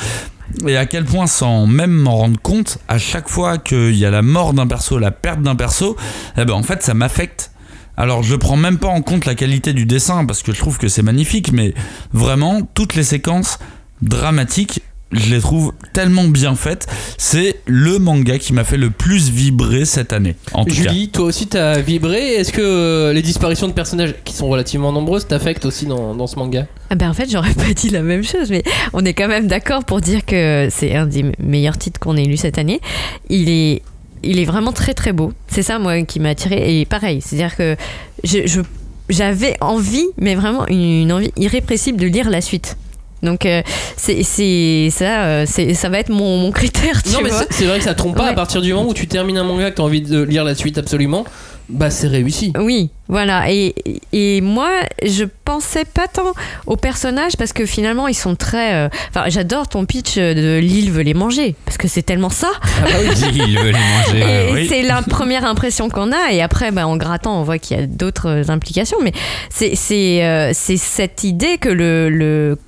[0.66, 4.10] Et à quel point, sans même m'en rendre compte, à chaque fois qu'il y a
[4.10, 5.96] la mort d'un perso, la perte d'un perso,
[6.36, 7.50] eh ben en fait, ça m'affecte.
[7.96, 10.78] Alors, je prends même pas en compte la qualité du dessin parce que je trouve
[10.78, 11.74] que c'est magnifique, mais
[12.12, 13.58] vraiment, toutes les séquences
[14.02, 14.82] dramatiques,
[15.12, 16.86] je les trouve tellement bien faites.
[17.18, 20.34] C'est le manga qui m'a fait le plus vibrer cette année.
[20.52, 20.82] En tout cas.
[20.90, 22.34] Julie, toi aussi t'as vibré.
[22.34, 26.26] Est-ce que euh, les disparitions de personnages qui sont relativement nombreuses t'affectent aussi dans, dans
[26.26, 26.66] ce manga?
[26.90, 28.62] Ah ben en fait, j'aurais pas dit la même chose, mais
[28.92, 32.24] on est quand même d'accord pour dire que c'est un des meilleurs titres qu'on ait
[32.24, 32.80] lu cette année.
[33.30, 33.82] Il est,
[34.24, 35.32] il est vraiment très très beau.
[35.48, 36.80] C'est ça, moi, qui m'a attiré.
[36.80, 37.76] Et pareil, c'est-à-dire que
[38.24, 38.60] je, je-
[39.10, 42.76] j'avais envie, mais vraiment une envie irrépressible de lire la suite.
[43.24, 43.62] Donc euh,
[43.96, 47.40] c'est, c'est ça, euh, c'est, ça va être mon, mon critère, tu Non, mais vois.
[47.40, 48.24] c'est- c'est vrai que ça trompe pas.
[48.24, 48.30] Ouais.
[48.30, 50.54] À partir du moment où tu termines un manga que t'as envie de lire la
[50.54, 51.24] suite absolument,
[51.70, 52.52] bah c'est réussi.
[52.60, 53.50] Oui, voilà.
[53.50, 53.74] Et,
[54.12, 54.68] et moi,
[55.02, 56.34] je pensais pas tant
[56.66, 58.74] aux personnages parce que finalement, ils sont très.
[58.74, 62.50] euh, Enfin, j'adore ton pitch de l'île veut les manger parce que c'est tellement ça.
[62.60, 63.08] Ah bah oui.
[63.56, 64.48] Veut les manger.
[64.48, 64.66] et oui.
[64.68, 66.32] c'est la première impression qu'on a.
[66.32, 68.98] Et après, bah, en grattant, on voit qu'il y a d'autres implications.
[69.02, 69.12] Mais
[69.48, 72.58] c'est c'est euh, c'est cette idée que le, le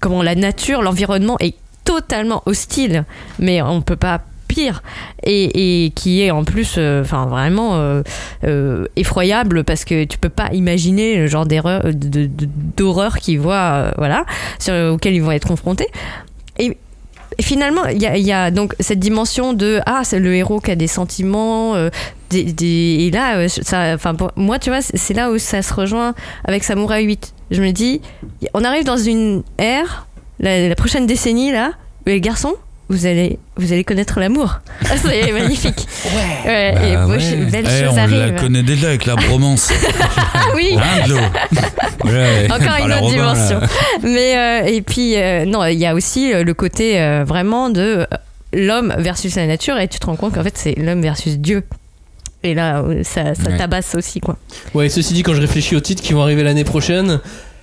[0.00, 1.54] comment la nature, l'environnement est
[1.84, 3.04] totalement hostile,
[3.38, 4.82] mais on peut pas pire.
[5.24, 8.02] Et, qui est en plus euh, enfin vraiment euh,
[8.44, 13.40] euh, effroyable parce que tu peux pas imaginer le genre d'erreur de- de- d'horreur qu'ils
[13.40, 14.24] voient voilà
[14.60, 15.88] sur, auquel ils vont être confrontés
[17.40, 20.76] finalement, il y y a donc cette dimension de ah c'est le héros qui a
[20.76, 21.90] des sentiments, euh,
[22.30, 25.72] des, des- et là euh, ça, enfin moi tu vois c'est là où ça se
[25.74, 26.14] rejoint
[26.44, 27.34] avec Samurai 8.
[27.50, 28.00] Je me dis,
[28.54, 30.06] on arrive dans une ère,
[30.40, 31.72] la, la prochaine décennie là,
[32.06, 32.54] où les garçons
[32.88, 34.60] vous allez vous allez connaître l'amour.
[34.88, 35.86] Ah, c'est magnifique.
[36.46, 36.70] Ouais.
[36.70, 37.20] et Bah moi, ouais.
[37.20, 38.18] je- belle Eh, chose on arrive.
[38.34, 39.70] la connaît déjà avec la bromance.
[40.34, 40.76] Ah oui.
[40.78, 41.10] Hein,
[42.04, 43.32] Ouais, Encore une autre Robin, là.
[43.34, 43.60] dimension.
[44.02, 47.68] Mais euh, et puis euh, non, il y a aussi euh, le côté euh, vraiment
[47.70, 48.06] de
[48.52, 51.64] l'homme versus la nature et tu te rends compte qu'en fait c'est l'homme versus Dieu.
[52.44, 53.56] Et là, ça, ça Ouais.
[53.56, 54.36] tabasse aussi quoi.
[54.74, 57.18] Ouais, ceci dit, quand je réfléchis aux titres qui vont arriver l'année prochaine,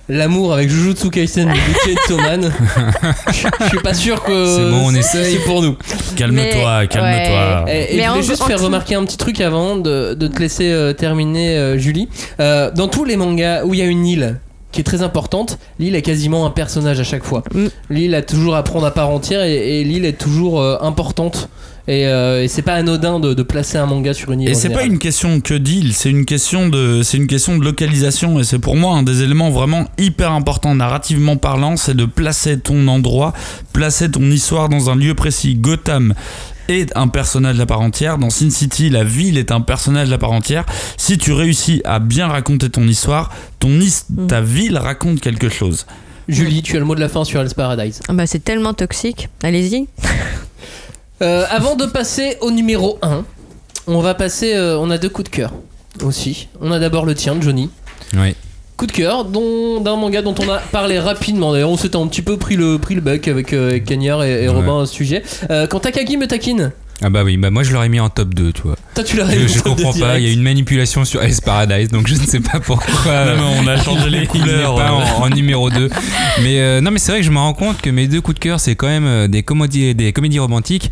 [0.08, 1.54] l'amour avec Jujutsu Kaisen de
[1.84, 2.52] Chainsaw Man,
[3.28, 5.34] je suis pas sûr que C'est bon, on essaye.
[5.34, 5.76] c'est pour nous.
[6.16, 7.64] Calme-toi, calme-toi.
[7.68, 9.76] Et, et Mais je voulais en- juste en faire tout- remarquer un petit truc avant
[9.76, 12.08] de, de te laisser euh, terminer, euh, Julie.
[12.40, 14.40] Euh, dans tous les mangas où il y a une île
[14.72, 17.42] qui est très importante, l'île est quasiment un personnage à chaque fois.
[17.54, 17.66] Mm.
[17.90, 21.48] L'île a toujours à prendre à part entière et, et l'île est toujours euh, importante.
[21.86, 24.48] Et, euh, et c'est pas anodin de, de placer un manga sur une île.
[24.48, 27.64] Et c'est pas une question que d'île, c'est une question de, c'est une question de
[27.64, 32.06] localisation et c'est pour moi un des éléments vraiment hyper importants narrativement parlant, c'est de
[32.06, 33.34] placer ton endroit,
[33.74, 35.56] placer ton histoire dans un lieu précis.
[35.56, 36.14] Gotham
[36.68, 38.16] est un personnage à part entière.
[38.16, 40.64] Dans Sin City, la ville est un personnage à part entière.
[40.96, 44.26] Si tu réussis à bien raconter ton histoire, ton his- Mm.
[44.28, 45.84] ta ville raconte quelque chose.
[46.28, 48.00] Julie, tu as le mot de la fin sur Hell's Paradise.
[48.08, 49.28] Ah bah, c'est tellement toxique.
[49.42, 49.86] Allez-y.
[51.22, 53.24] Euh, avant de passer au numéro 1,
[53.86, 54.54] on va passer.
[54.54, 55.52] euh, on a deux coups de cœur
[56.02, 56.48] aussi.
[56.60, 57.70] On a d'abord le tien, Johnny.
[58.16, 58.34] Oui.
[58.76, 61.52] Coup de cœur dont- d'un manga dont on a parlé rapidement.
[61.52, 64.44] D'ailleurs, on s'était un petit peu pris le, pris le bec avec euh, Cagnard et,
[64.44, 64.54] et Ouais.
[64.54, 65.22] Robin à ce sujet.
[65.50, 66.72] Euh, quand Takagi me taquine,
[67.06, 68.76] Ah bah oui, bah moi je l'aurais mis en top 2, tu vois.
[68.94, 71.42] toi tu l'as Je, réussi je comprends pas, il y a une manipulation sur Ice
[71.42, 73.26] Paradise, donc je ne sais pas pourquoi.
[73.26, 74.74] Non, mais on a changé les il n'est couleurs.
[74.74, 75.90] pas en, en numéro 2.
[76.42, 78.36] Mais euh, non, mais c'est vrai que je me rends compte que mes deux coups
[78.36, 80.90] de cœur, c'est quand même euh, des comédies, des comédies romantiques.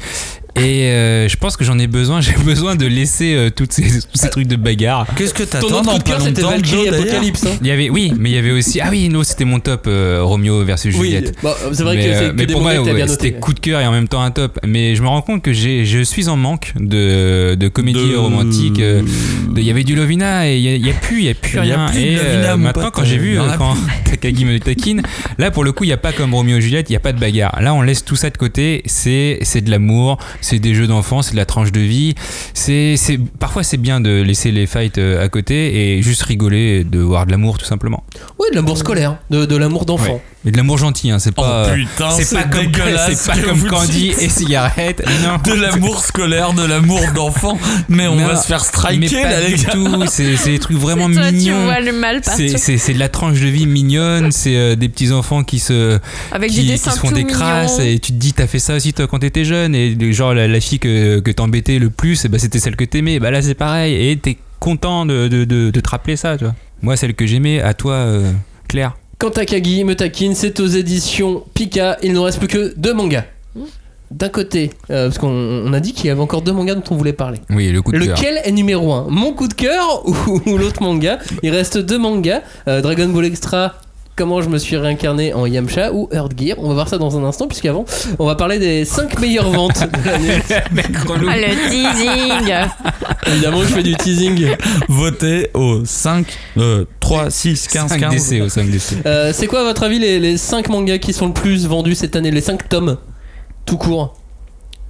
[0.54, 2.20] Et euh, je pense que j'en ai besoin.
[2.22, 5.06] J'ai besoin de laisser euh, toutes ces, tous ces trucs de bagarre.
[5.16, 7.46] Qu'est-ce que t'attends dans pas cœur c'était longtemps, Valkyrie Joe, Apocalypse.
[7.46, 7.56] hein.
[7.62, 8.80] Il y avait, oui, mais il y avait aussi.
[8.80, 11.36] Ah oui, non, c'était mon top euh, Romeo versus Oui, Juliette.
[11.42, 13.60] bon, c'est vrai mais, que euh, c'est mais des pour moi, ouais, c'était coup de
[13.60, 14.58] cœur et en même temps un top.
[14.66, 18.16] Mais je me rends compte que j'ai, je suis en manque de, de comédies De-
[18.16, 18.80] romantiques.
[18.80, 19.02] euh,
[19.50, 21.34] de- Il y avait du Lovina et il y a, a plus, il y a
[21.34, 21.86] plus Il y a rien.
[21.86, 23.74] plus de et euh, Lovina, maintenant, pote, quand j'ai euh, vu euh, a quand
[24.04, 25.02] Takagi me taquine,
[25.38, 27.00] là pour le coup, il n'y a pas comme Romeo et Juliette, il n'y a
[27.00, 27.58] pas de bagarre.
[27.62, 28.82] Là, on laisse tout ça de côté.
[28.86, 32.14] C'est, c'est de l'amour, c'est des jeux d'enfants, c'est de la tranche de vie.
[32.52, 36.80] C'est, c'est parfois c'est bien de laisser les fights euh, à côté et juste rigoler,
[36.80, 38.04] et de voir de l'amour tout simplement.
[38.38, 40.14] Oui, de l'amour scolaire, de, de l'amour d'enfant.
[40.14, 40.22] Ouais.
[40.44, 41.68] Mais de l'amour gentil, hein, c'est pas.
[41.68, 44.22] Oh putain, c'est pas comme, dégueulasse c'est pas que comme Candy dites.
[44.22, 45.02] et cigarette.
[45.22, 45.38] Non.
[45.44, 47.56] De l'amour scolaire, de l'amour d'enfant.
[47.88, 48.64] Mais on Non, va se faire mais
[49.08, 49.70] striker pas là, les du gars.
[49.72, 50.04] tout.
[50.08, 51.64] C'est c'est des trucs vraiment Toi, tu mignons.
[51.64, 52.38] vois le mal partout.
[52.48, 55.60] C'est- C'est c'est de la tranche de vie mignonne, c'est euh, des petits enfants qui
[55.60, 55.98] se
[56.32, 57.90] Avec qui, des qui se font des crasses mignons.
[57.92, 60.48] et tu te dis t'as fait ça aussi toi quand t'étais jeune et genre la,
[60.48, 63.42] la fille que, que t'embêtais le plus eh ben, c'était celle que t'aimais bah là
[63.42, 66.54] c'est pareil et t'es content de, de, de, de te rappeler ça tu vois.
[66.82, 68.32] Moi celle que j'aimais à toi euh,
[68.68, 68.96] Claire.
[69.22, 71.96] Quand Takagi me taquine, c'est aux éditions Pika.
[72.02, 73.22] Il ne nous reste plus que deux mangas.
[74.10, 76.82] D'un côté, euh, parce qu'on on a dit qu'il y avait encore deux mangas dont
[76.90, 77.38] on voulait parler.
[77.48, 78.16] Oui le coup de cœur.
[78.16, 81.20] Lequel est numéro 1 Mon coup de cœur ou, ou l'autre manga?
[81.44, 83.76] Il reste deux mangas euh, Dragon Ball Extra.
[84.14, 86.56] Comment je me suis réincarné en Yamcha ou Earth Gear.
[86.58, 87.86] On va voir ça dans un instant, puisqu'avant,
[88.18, 90.42] on va parler des 5 meilleures ventes de l'année.
[90.50, 92.54] Ah, le teasing
[93.26, 94.48] Évidemment, je fais du teasing.
[94.88, 96.26] Votez au 5,
[96.58, 98.30] euh, 3, 6, 15, 5 15.
[98.30, 98.82] DC au 5 DC.
[99.06, 101.94] Euh, c'est quoi, à votre avis, les, les 5 mangas qui sont le plus vendus
[101.94, 102.30] cette année?
[102.30, 102.98] Les 5 tomes?
[103.64, 104.14] Tout court.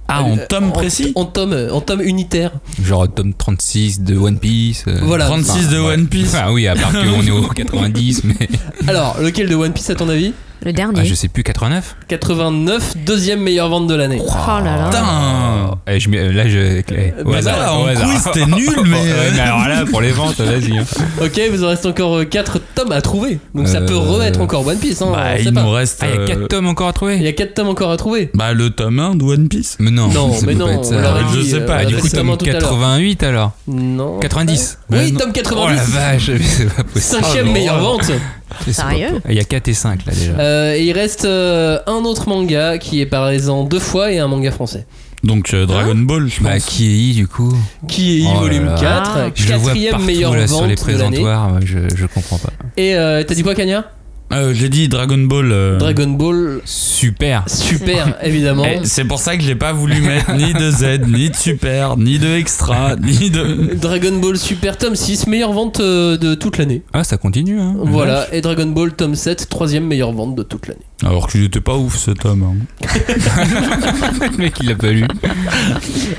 [0.07, 2.51] Ah, en Euh, tome précis En tome, en tome unitaire.
[2.83, 4.83] Genre tome 36 de One Piece.
[4.87, 5.25] euh, Voilà.
[5.25, 5.93] 36 de ouais.
[5.93, 6.35] One Piece.
[6.35, 8.35] Ah oui, à part qu'on est au 90, mais.
[8.87, 10.33] Alors, lequel de One Piece, à ton avis?
[10.65, 10.99] Le dernier.
[11.01, 14.21] Ah, je sais plus, 89 89, deuxième meilleure vente de l'année.
[14.25, 14.31] Oh
[14.63, 14.85] là là.
[14.89, 16.57] Putain Eh, je mets- Là, je.
[16.57, 18.07] eh, au bah hasard, là, au en hasard.
[18.09, 20.77] quiz, t'es nul, mais- Ouais, mais alors là, pour les ventes, vas-y.
[20.77, 20.83] hein.
[21.21, 23.39] Ok, vous en reste encore 4 tomes à trouver.
[23.53, 25.01] Donc ça Euh, peut remettre encore One Piece.
[25.01, 25.61] Hein, Bah, on sait il pas.
[25.63, 25.99] nous reste.
[26.01, 27.67] Ah, il y a 4 euh, tomes encore à Il trouver y a 4 tomes
[27.67, 28.29] encore à trouver.
[28.33, 29.75] Bah, le tome 1 de One Piece.
[29.79, 31.01] Mais non, Non, ça mais peut non, pas être on ça.
[31.01, 32.61] l'aurait Je dit, sais euh, pas, du coup, tome tout à l'heure.
[32.61, 34.19] 88 alors Non.
[34.19, 35.19] 90 Oui, Ouais, non.
[35.19, 35.75] tome Oh 90.
[35.75, 37.01] la vache, mais c'est pas possible.
[37.23, 38.11] Cinquième Oh, meilleure vente.
[38.71, 39.21] Sérieux.
[39.29, 40.31] Il y a 4 et 5 là déjà.
[40.33, 44.27] Euh, et il reste euh, un autre manga qui est présent deux fois et un
[44.27, 44.85] manga français.
[45.23, 46.43] Donc, euh, Dragon Ball, je pense.
[46.43, 47.55] Bah, qui est I du coup
[47.87, 48.75] Qui est Oh volume là.
[48.79, 49.29] 4, Ah.
[49.33, 52.37] Je le vois quatrième meilleure là vente sur les de présentoirs, ouais, je, je comprends
[52.37, 52.49] pas.
[52.75, 53.85] Et euh, t'as dit quoi, Kanya?
[54.31, 55.51] Euh, J'ai dit Dragon Ball.
[55.51, 57.43] euh, Dragon Ball, Super.
[57.47, 58.63] super, évidemment.
[58.65, 61.97] eh, c'est pour ça que j'ai pas voulu mettre ni de Z, ni de Super,
[61.97, 63.75] ni de Extra, ni de.
[63.75, 66.81] Dragon Ball Super tome 6, meilleure vente euh, de toute l'année.
[66.93, 67.75] Ah, ça continue, hein.
[67.77, 70.81] Voilà, et Dragon Ball tome 7, troisième meilleure vente de toute l'année.
[71.01, 72.43] Alors qu'il était pas ouf cet homme.
[72.43, 72.87] hein.
[74.31, 75.05] Le mec, il l'a pas lu.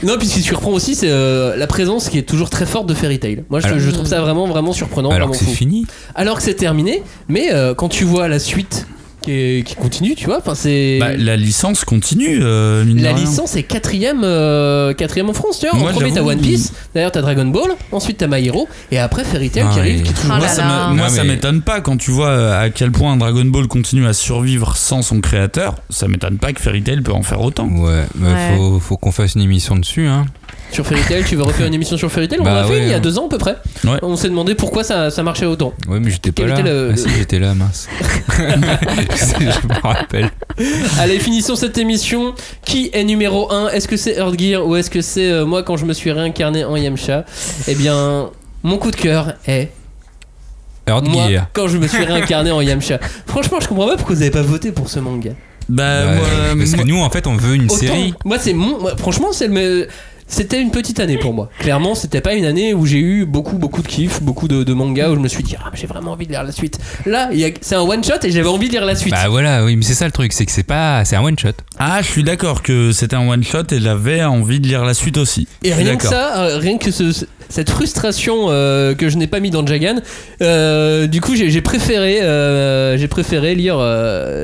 [0.03, 2.87] Non, puis ce qui surprend aussi, c'est euh, la présence qui est toujours très forte
[2.87, 3.45] de Fairy Tail.
[3.51, 5.09] Moi, je, Alors- je trouve ça vraiment, vraiment surprenant.
[5.11, 5.57] Alors vraiment que c'est fou.
[5.57, 5.87] fini.
[6.15, 8.87] Alors que c'est terminé, mais euh, quand tu vois la suite
[9.25, 10.99] qui, est- qui continue, tu vois, enfin c'est.
[11.01, 13.25] Bah, la licence continue, euh, mine de La rien.
[13.25, 15.79] licence est quatrième, euh, quatrième en France, tu vois.
[15.79, 18.99] Moi, en premier, t'as One Piece, d'ailleurs, t'as Dragon Ball, ensuite t'as My Hero, et
[18.99, 21.63] après Fairy Tail Ah, qui arrive, qui est toujours Ah Moi, ça moi, ça m'étonne
[21.63, 25.21] pas quand tu vois euh, à quel point Dragon Ball continue à survivre sans son
[25.21, 25.75] créateur.
[25.91, 27.67] Ça m'étonne pas que Fairy Tail peut en faire autant.
[27.69, 28.57] Ouais, mais Ouais.
[28.57, 30.27] faut, faut qu'on fasse une émission dessus, hein.
[30.73, 32.71] Sur Fairy Tail, tu veux refaire une émission sur Fairy Tail On Bah l'a fait
[32.73, 33.01] ouais, il y a hein.
[33.01, 33.57] deux ans à peu près.
[33.85, 33.99] Ouais.
[34.03, 35.73] On s'est demandé pourquoi ça, ça marchait autant.
[35.89, 36.61] Ouais, mais j'étais pas là.
[36.63, 37.89] le- Ah si, j'étais là, mince.
[38.39, 40.31] je me rappelle.
[40.99, 42.35] Allez, finissons cette émission.
[42.65, 45.77] Qui est numéro 1 Est-ce que c'est Earthgear ou est-ce que c'est euh, moi quand
[45.77, 47.25] je me suis réincarné en Yamcha
[47.69, 48.31] Eh bien,
[48.65, 49.71] mon coup de cœur est
[50.89, 51.47] Earth moi Gear.
[51.53, 52.99] quand je me suis réincarné en Yamcha.
[53.27, 55.31] Franchement, je comprends pas pourquoi vous avez pas voté pour ce manga.
[55.69, 56.27] Bah, Ouais, moi,
[56.59, 58.13] parce que nous, en fait, on veut une Autant- série.
[58.27, 58.81] Moi, c'est mon.
[58.81, 59.89] moi, franchement, c'est le.
[60.27, 61.51] C'était une petite année pour moi.
[61.59, 64.73] Clairement, c'était pas une année où j'ai eu beaucoup, beaucoup de kiff, beaucoup de, de
[64.73, 66.79] mangas où je me suis dit, ah, j'ai vraiment envie de lire la suite.
[67.07, 69.13] Là, il y a- c'est un one shot et j'avais envie de lire la suite.
[69.13, 71.05] Bah voilà, oui, mais c'est ça le truc, c'est que c'est pas.
[71.05, 71.51] C'est un one shot.
[71.79, 74.95] Ah, je suis d'accord que c'était un one shot et j'avais envie de lire la
[74.95, 75.47] suite aussi.
[75.63, 76.19] Et Je suis rien que d'accord.
[76.19, 79.67] ça, euh, rien que ce- ce- cette frustration euh, que je n'ai pas mis dans
[79.67, 79.97] Jagan,
[80.43, 83.79] euh, du coup j'ai préféré, euh, j'ai préféré lire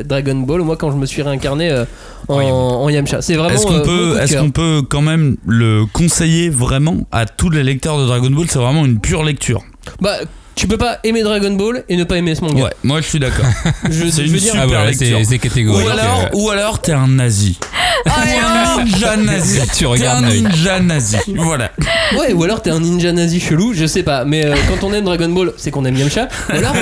[0.04, 1.84] Dragon Ball moi quand je me suis réincarné
[2.28, 3.22] en, en Yamcha.
[3.22, 3.54] C'est vraiment.
[3.54, 8.30] Est-ce qu'on peut, peut quand même le conseiller vraiment à tous les lecteurs de Dragon
[8.30, 8.46] Ball?
[8.48, 9.62] C'est vraiment une pure lecture.
[10.00, 10.18] Bah,
[10.60, 12.64] tu peux pas aimer Dragon Ball et ne pas aimer ce manga.
[12.64, 13.46] Ouais, moi je suis d'accord.
[13.90, 15.06] Je, C'est je une dire, super Ah voilà, lecture.
[15.18, 15.88] c'est c'est ou catégorique.
[15.88, 17.58] alors, euh, ou alors t'es un nazi.
[18.04, 19.60] T'es un ninja nazi.
[19.72, 20.42] Tu T'es regardes un l'œil.
[20.42, 21.16] ninja nazi.
[21.36, 21.70] Voilà.
[22.18, 24.24] ouais, ou alors t'es un ninja nazi chelou, je sais pas.
[24.26, 26.28] Mais euh, quand on aime Dragon Ball, c'est qu'on aime Yamcha.
[26.50, 26.74] Ou alors.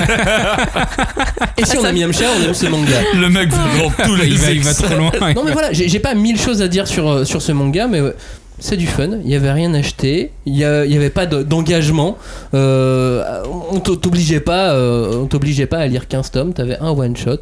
[1.57, 2.99] et si on aime Yamcha, on aime ce manga.
[3.15, 5.11] Le mec dans tous les il, va, il va trop loin.
[5.35, 7.87] Non mais voilà, j'ai j'ai pas mille choses à dire sur, euh, sur ce manga,
[7.87, 8.11] mais euh,
[8.59, 9.09] c'est du fun.
[9.23, 12.17] Il y avait rien acheté, il y, a- il y avait pas de- d'engagement.
[12.53, 16.53] Euh, on t'obligeait pas, euh, on t'obligeait pas à lire 15 tomes.
[16.53, 17.39] T'avais un one shot,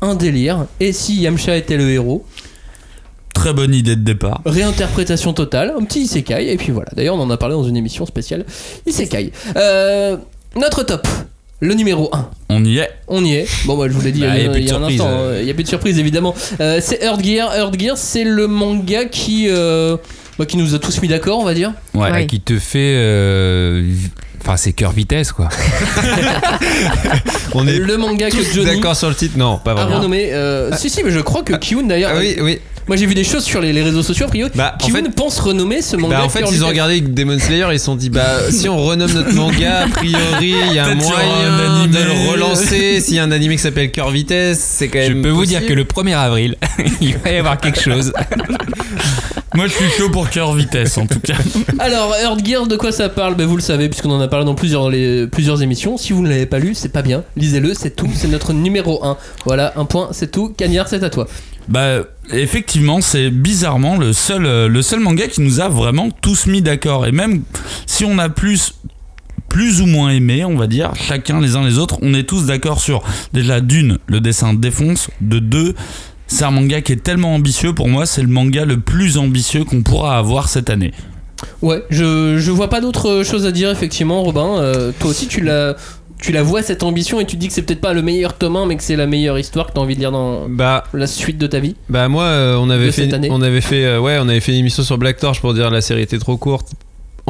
[0.00, 0.66] un délire.
[0.80, 2.24] Et si Yamcha était le héros,
[3.34, 4.42] Très bonne idée de départ.
[4.44, 6.52] réinterprétation totale, un petit isekai.
[6.52, 6.90] Et puis voilà.
[6.94, 8.44] D'ailleurs, on en a parlé dans une émission spéciale
[8.86, 9.32] isekai.
[9.56, 10.16] Euh,
[10.56, 11.06] notre top,
[11.60, 12.28] le numéro 1.
[12.50, 12.90] On y est.
[13.08, 13.46] On y est.
[13.66, 15.06] Bon, moi je vous l'ai dit Bah, il y y a y un instant.
[15.08, 15.38] euh.
[15.40, 16.34] Il n'y a plus de surprise évidemment.
[16.60, 17.54] Euh, c'est Earth Gear.
[17.56, 19.96] Earth Gear, c'est le manga qui, euh,
[20.40, 21.72] bah, qui nous a tous mis d'accord, on va dire.
[21.94, 22.10] Ouais.
[22.10, 22.94] Ouais, Qui te fait.
[22.96, 23.84] euh,
[24.42, 25.50] Enfin, c'est cœur vitesse, quoi.
[27.52, 29.96] On est le manga que Johnny d'accord sur le titre Non, pas a vraiment.
[29.98, 30.30] renommé.
[30.32, 32.12] euh, si, si, mais je crois que Kyun d'ailleurs.
[32.14, 32.58] Ah oui, oui.
[32.88, 34.24] Moi j'ai vu des choses sur les, les réseaux sociaux.
[34.24, 36.16] A priori, Bah, en Kyun fait- pense renommer ce manga.
[36.18, 38.78] Bah, en fait, ils ont regardé Demon Slayer, ils se sont dit, bah, si on
[38.82, 43.00] renomme notre manga, a priori, il y a moyen de le relancer.
[43.02, 45.20] S'il y a un animé qui s'appelle Cœur Vitesse, c'est quand Je même.
[45.22, 46.56] peux vous dire que le 1er avril,
[47.02, 48.10] il va y avoir quelque chose.
[49.54, 51.34] Moi je suis chaud pour cœur vitesse en tout cas.
[51.78, 53.34] Alors, Earth Gear, de quoi ça parle?
[53.34, 55.96] Ben, Vous le savez, puisqu'on en a parlé dans plusieurs, les, plusieurs émissions.
[55.96, 57.24] Si vous ne l'avez pas lu, c'est pas bien.
[57.36, 58.08] Lisez-le, c'est tout.
[58.14, 59.16] C'est notre numéro 1.
[59.44, 60.50] Voilà, un point, c'est tout.
[60.56, 61.26] Cagnard, c'est à toi.
[61.68, 62.00] Bah
[62.32, 66.62] effectivement c'est bizarrement le seul, euh, le seul manga qui nous a vraiment tous mis
[66.62, 67.06] d'accord.
[67.06, 67.42] Et même
[67.86, 68.74] si on a plus
[69.50, 72.46] plus ou moins aimé, on va dire, chacun les uns les autres, on est tous
[72.46, 73.02] d'accord sur
[73.32, 75.74] déjà d'une, le dessin défonce, de deux,
[76.30, 79.64] c'est un manga qui est tellement ambitieux, pour moi c'est le manga le plus ambitieux
[79.64, 80.92] qu'on pourra avoir cette année.
[81.62, 84.58] Ouais, je, je vois pas d'autre chose à dire, effectivement, Robin.
[84.58, 85.74] Euh, toi aussi, tu la,
[86.20, 88.34] tu la vois, cette ambition, et tu te dis que c'est peut-être pas le meilleur
[88.36, 90.84] tome 1, mais que c'est la meilleure histoire que t'as envie de lire dans Bah,
[90.92, 91.76] la suite de ta vie.
[91.88, 94.58] Bah moi euh, on avait fait on avait fait euh, ouais on avait fait une
[94.58, 96.72] émission sur Black Torch pour dire la série était trop courte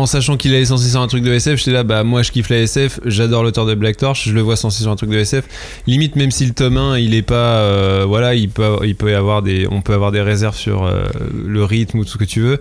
[0.00, 2.32] en sachant qu'il est censé sur un truc de SF j'étais là bah moi je
[2.32, 5.10] kiffe la SF j'adore l'auteur de Black Torch je le vois censé sur un truc
[5.10, 5.44] de SF
[5.86, 9.10] limite même si le tome 1 il est pas euh, voilà il peut il peut
[9.10, 11.04] y avoir des on peut avoir des réserves sur euh,
[11.46, 12.60] le rythme ou tout ce que tu veux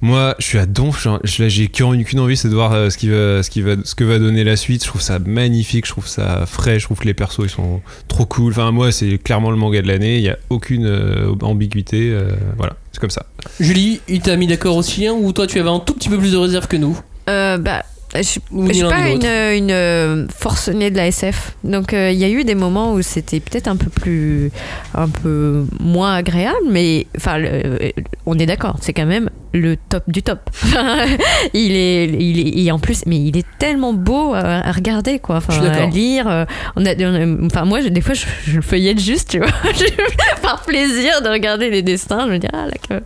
[0.00, 3.42] moi je suis à donf j'ai qu'une envie c'est de voir euh, ce qui va
[3.42, 6.06] ce qui va ce que va donner la suite je trouve ça magnifique je trouve
[6.06, 8.52] ça frais je trouve que les persos ils sont trop cool.
[8.52, 10.16] Enfin, moi, c'est clairement le manga de l'année.
[10.16, 12.10] Il n'y a aucune euh, ambiguïté.
[12.10, 13.26] euh, voilà, c'est comme ça.
[13.58, 16.18] Julie, il t'a mis d'accord aussi, hein, ou toi, tu avais un tout petit peu
[16.18, 16.98] plus de réserve que nous?
[17.28, 17.84] Euh, bah,
[18.14, 19.24] Je je suis pas une,
[19.64, 21.54] une, euh, forcenée de la SF.
[21.62, 24.50] Donc euh, il y a eu des moments où c'était peut-être un peu plus.
[24.94, 27.92] un peu moins agréable, mais enfin, le-
[28.26, 30.40] on est d'accord, c'est quand même le top du top.
[31.54, 32.64] il, est, il est.
[32.64, 35.36] Et en plus, mais il est tellement beau à, à regarder, quoi.
[35.36, 36.26] Enfin, à lire.
[36.28, 36.44] euh,
[36.76, 38.26] On a, on a- enfin, moi, des fois, je,
[38.56, 39.48] le feuillette juste, tu vois.
[40.42, 42.26] Par plaisir de regarder les destins.
[42.26, 43.04] Je me dis, ah, là, que-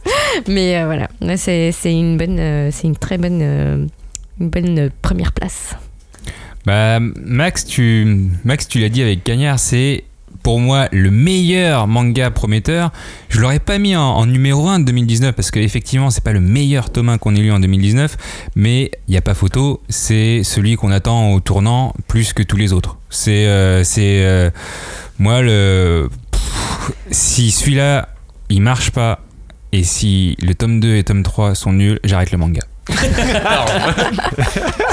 [0.51, 2.71] Mais euh, voilà, Là, c'est une bonne.
[2.71, 3.89] c'est une très bonne.
[4.40, 5.77] Une bonne euh, première place.
[6.66, 10.05] Bah, Max, tu, Max, tu l'as dit avec Cagnard, c'est
[10.43, 12.93] pour moi le meilleur manga prometteur.
[13.28, 16.90] Je l'aurais pas mis en, numéro 1 de 2019 parce qu'effectivement, c'est pas le meilleur
[16.90, 18.16] tome 1 qu'on ait lu en 2019,
[18.55, 22.56] mais il n'y a pas photo, c'est celui qu'on attend au tournant plus que tous
[22.56, 22.98] les autres.
[23.11, 23.47] C'est.
[23.47, 24.51] euh, euh,
[25.19, 26.09] moi, le.
[27.11, 28.09] si celui-là,
[28.51, 29.20] il marche pas.
[29.73, 32.62] Et si le tome 2 et tome 3 sont nuls, j'arrête le manga.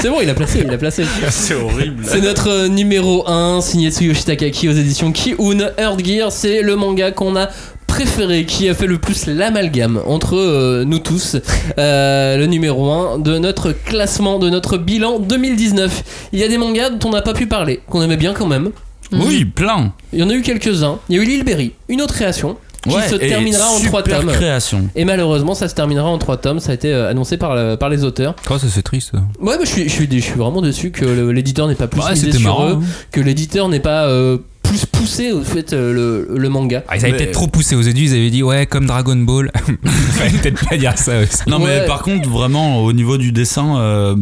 [0.00, 1.04] C'est bon, il a placé, il a placé.
[1.30, 2.04] C'est horrible.
[2.06, 5.72] C'est notre euh, numéro 1, signé Tsuyoshi Takaki aux éditions Ki-Un.
[5.78, 7.48] Earth Gear, c'est le manga qu'on a
[7.86, 11.36] préféré, qui a fait le plus l'amalgame entre euh, nous tous.
[11.78, 16.30] Euh, le numéro 1 de notre classement, de notre bilan 2019.
[16.32, 18.46] Il y a des mangas dont on n'a pas pu parler, qu'on aimait bien quand
[18.46, 18.70] même.
[19.12, 19.92] Oui, plein.
[20.14, 20.98] Il y en a eu quelques-uns.
[21.10, 24.02] Il y a eu Lil Berry, une autre création, qui Ouais, se terminera en 3
[24.02, 24.26] tomes.
[24.32, 24.88] création.
[24.96, 26.58] Et malheureusement, ça se terminera en 3 tomes.
[26.60, 28.34] Ça a été euh, annoncé par, le- par les auteurs.
[28.50, 29.12] Oh, ça c'est triste.
[29.40, 32.00] Ouais, bah, je, suis, je, suis, je suis vraiment déçu que l'éditeur n'ait pas plus
[32.00, 32.82] Ouais, misé sur marrant, eux, hein.
[33.12, 36.82] que l'éditeur n'ait pas euh, plus poussé au fait euh, le, le manga.
[36.88, 39.16] Ah, ils avaient Mais- peut-être trop poussé aux adieux, ils avaient dit ouais comme Dragon
[39.16, 39.50] Ball.
[39.84, 41.42] Fallait peut-être pas dire ça aussi.
[41.48, 41.80] Non, Ouais.
[41.82, 44.16] mais par contre, vraiment, au niveau du dessin, euh,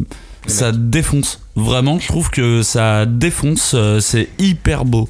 [0.46, 1.40] ça défonce.
[1.56, 3.72] Vraiment, je trouve que ça défonce.
[3.74, 5.08] euh, c'est hyper beau.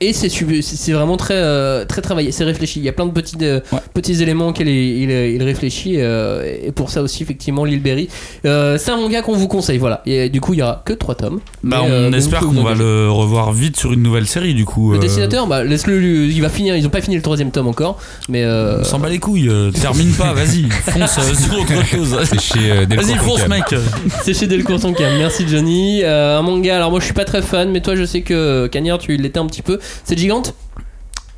[0.00, 2.80] Et c'est c'est vraiment très, euh, très travaillé, c'est réfléchi.
[2.80, 3.78] Il y a plein de petits, euh, Ouais.
[3.94, 5.94] petits éléments auxquels il, il, il réfléchit.
[5.98, 8.08] euh, et pour ça aussi, effectivement, Lil Berry.
[8.46, 10.02] Euh, c'est un manga qu'on vous conseille, voilà.
[10.06, 11.40] Et du coup, il y aura que 3 tomes.
[11.62, 14.64] Bah, Mais, euh, on espère qu'on va le revoir vite sur une nouvelle série, du
[14.64, 14.92] coup.
[14.92, 16.76] Le euh, dessinateur, bah, laisse-le, il va finir.
[16.76, 17.98] Ils ont pas fini le troisième tome encore,
[18.28, 21.84] mais euh, On s'en bat les couilles, euh, termine pas, vas-y, fonce euh, sur autre
[21.86, 22.16] chose.
[22.24, 23.64] C'est chez euh, Delcourt Vas-y, fonce, mec.
[24.24, 24.78] C'est chez Delcourt.
[25.18, 26.00] Merci Johnny.
[26.02, 28.66] Euh, un manga, alors moi je suis pas très fan, mais toi je sais que
[28.68, 29.69] Cagnard tu l'étais un petit peu.
[30.04, 30.54] C'est gigante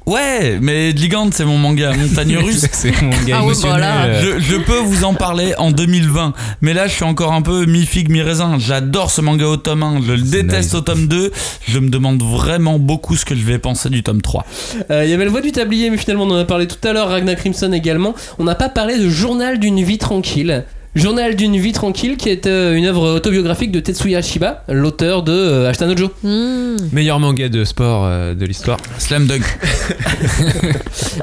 [0.05, 2.67] Ouais, mais Gigante, c'est mon manga, Montagne Russe.
[2.73, 3.71] c'est mon gars Ah ouais, émotionnel.
[3.79, 4.03] voilà.
[4.07, 7.41] euh, Je, je peux vous en parler en 2020, mais là je suis encore un
[7.41, 8.59] peu mi-figue, mi-raisin.
[8.59, 10.75] J'adore ce manga au tome 1, je le déteste nice.
[10.75, 11.31] au tome 2.
[11.69, 14.45] Je me demande vraiment beaucoup ce que je vais penser du tome 3.
[14.91, 16.85] Euh, Il y avait le voix du tablier, mais finalement on en a parlé tout
[16.89, 17.09] à l'heure.
[17.09, 18.13] Ragnar Crimson également.
[18.41, 20.65] On n'a pas parlé de Journal d'une vie tranquille.
[20.95, 25.33] Journal d'une vie tranquille, qui est euh, une œuvre autobiographique de Tetsuya Shiba, l'auteur de
[25.33, 26.11] euh, Ashtanojo.
[26.23, 26.77] Hmm.
[26.93, 28.77] Meilleur manga de sport euh, de l'histoire.
[28.99, 29.43] Slam Dunk.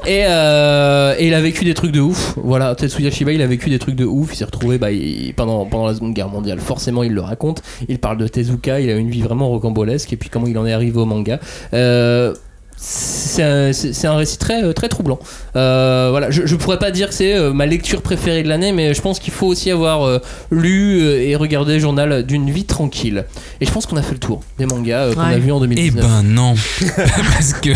[0.08, 2.34] Et, euh, et il a vécu des trucs de ouf.
[2.38, 4.30] Voilà, Tetsuya Shiba, il a vécu des trucs de ouf.
[4.34, 6.60] Il s'est retrouvé bah, il- pendant, pendant la Seconde Guerre mondiale.
[6.60, 7.62] Forcément, il le raconte.
[7.88, 8.80] Il parle de Tezuka.
[8.80, 10.12] Il a une vie vraiment rocambolesque.
[10.14, 11.40] Et puis, comment il en est arrivé au manga.
[12.82, 13.44] C'est
[14.08, 15.20] un, récit très, euh, très troublant.
[15.56, 18.72] Euh, voilà, je, je pourrais pas dire que c'est euh, ma lecture préférée de l'année,
[18.72, 20.20] mais je pense qu'il faut aussi avoir euh,
[20.50, 23.26] lu et regardé le journal d'une vie tranquille.
[23.60, 25.34] Et je pense qu'on a fait le tour des mangas euh, qu'on Ouais.
[25.34, 26.06] a vus en Eh 2019.
[26.06, 26.54] ben non,
[27.34, 27.72] parce que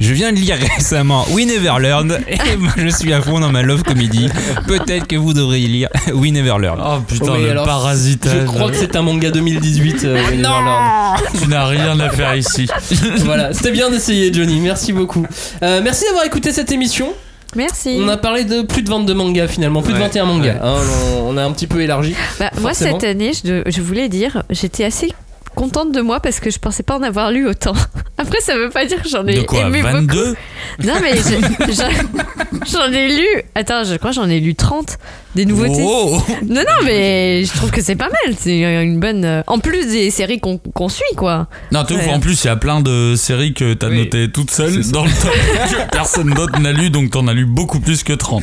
[0.00, 3.50] je viens de lire récemment We Never Learned et moi je suis à fond dans
[3.52, 4.28] ma love comedy.
[4.66, 6.82] Peut-être que vous devriez lire We Never Learned.
[6.84, 8.32] Oh putain, Oui, le alors, parasitage.
[8.40, 10.04] Je crois que c'est un manga 2018.
[10.04, 11.18] euh, Neverland.
[11.42, 12.66] Tu n'as rien à faire ici.
[13.18, 14.60] voilà, c'était bien d'essayer, Johnny.
[14.60, 15.26] Merci beaucoup.
[15.62, 17.12] Euh, merci d'avoir écouté cette émission.
[17.56, 17.98] Merci.
[18.00, 20.52] On a parlé de plus de 22 mangas finalement, plus de Ouais, 21 mangas.
[20.54, 20.58] ouais.
[20.62, 20.76] hein,
[21.16, 22.14] on, on a un petit peu élargi.
[22.38, 25.12] Bah, moi, cette année, je, je voulais dire, j'étais assez
[25.54, 27.72] contente de moi parce que je pensais pas en avoir lu autant.
[28.18, 30.86] Après, ça veut pas dire que j'en ai De quoi aimé 22 beaucoup.
[30.86, 33.26] Non, mais je- j'en- j'en ai lu.
[33.56, 34.98] Attends, je crois que j'en ai lu 30
[35.38, 35.82] des nouveautés.
[35.84, 38.34] Oh Non, non, mais je trouve que c'est pas mal.
[38.38, 39.24] C'est une bonne.
[39.24, 41.46] euh, En plus des séries qu'on suit, quoi.
[41.70, 42.12] Non, t'es ouf, Ouais.
[42.12, 43.98] en plus, il y a plein de séries que t'as Oui.
[43.98, 44.92] notées toute seule C'est ça.
[44.92, 48.12] dans le top que personne d'autre n'a lu, donc t'en as lu beaucoup plus que
[48.12, 48.42] 30.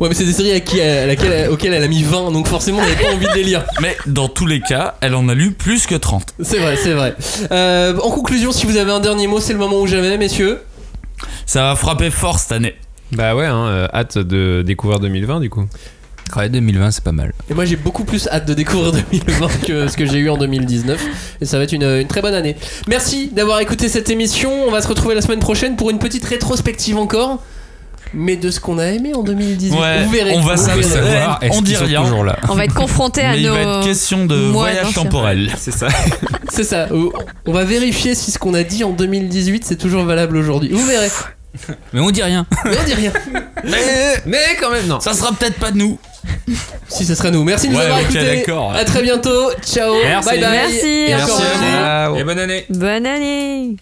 [0.00, 2.48] Ouais, mais c'est des séries à qui, à laquelle, auxquelles elle a mis 20, donc
[2.48, 3.64] forcément on n'avait pas envie de les lire.
[3.82, 6.34] Mais dans tous les cas, elle en a lu plus que 30.
[6.40, 7.14] C'est vrai, c'est vrai.
[7.52, 10.60] Euh, en conclusion, si vous avez un dernier mot, c'est le moment où jamais, messieurs.
[11.44, 12.74] Ça va frapper fort cette année.
[13.12, 15.66] Bah ouais, hein, euh, hâte de découvrir 2020 du coup.
[16.36, 17.32] Ouais, 2020 c'est pas mal.
[17.50, 20.36] Et moi j'ai beaucoup plus hâte de découvrir 2020 que ce que j'ai eu en
[20.38, 21.00] 2019.
[21.40, 22.56] Et ça va être une, une très bonne année.
[22.88, 24.50] Merci d'avoir écouté cette émission.
[24.66, 27.42] On va se retrouver la semaine prochaine pour une petite rétrospective encore.
[28.14, 29.74] Mais de ce qu'on a aimé en 2018.
[29.78, 30.34] Ouais, vous verrez.
[30.36, 31.40] on va vous savoir.
[31.50, 32.02] on dit rien.
[32.02, 33.54] toujours là On va être confronté à Mais il nos.
[33.54, 35.50] va être question de voyage temporel.
[35.56, 35.88] C'est ça.
[36.50, 36.88] C'est ça.
[37.46, 40.68] On va vérifier si ce qu'on a dit en 2018 c'est toujours valable aujourd'hui.
[40.70, 41.08] Vous verrez.
[41.94, 42.44] Mais on dit rien.
[42.66, 43.12] Mais on dit rien.
[43.64, 45.00] Mais Mais quand même, non.
[45.00, 45.98] ça sera peut-être pas de nous.
[46.88, 47.42] Si ce serait nous.
[47.44, 48.24] Merci de nous Ouais, avoir écoutés.
[48.36, 48.72] d'accord.
[48.72, 49.50] À très bientôt.
[49.64, 49.94] Ciao.
[50.04, 50.28] Merci.
[50.30, 50.50] Bye bye.
[50.50, 51.42] Merci, Et merci.
[52.18, 53.76] Et bonne année Bonne année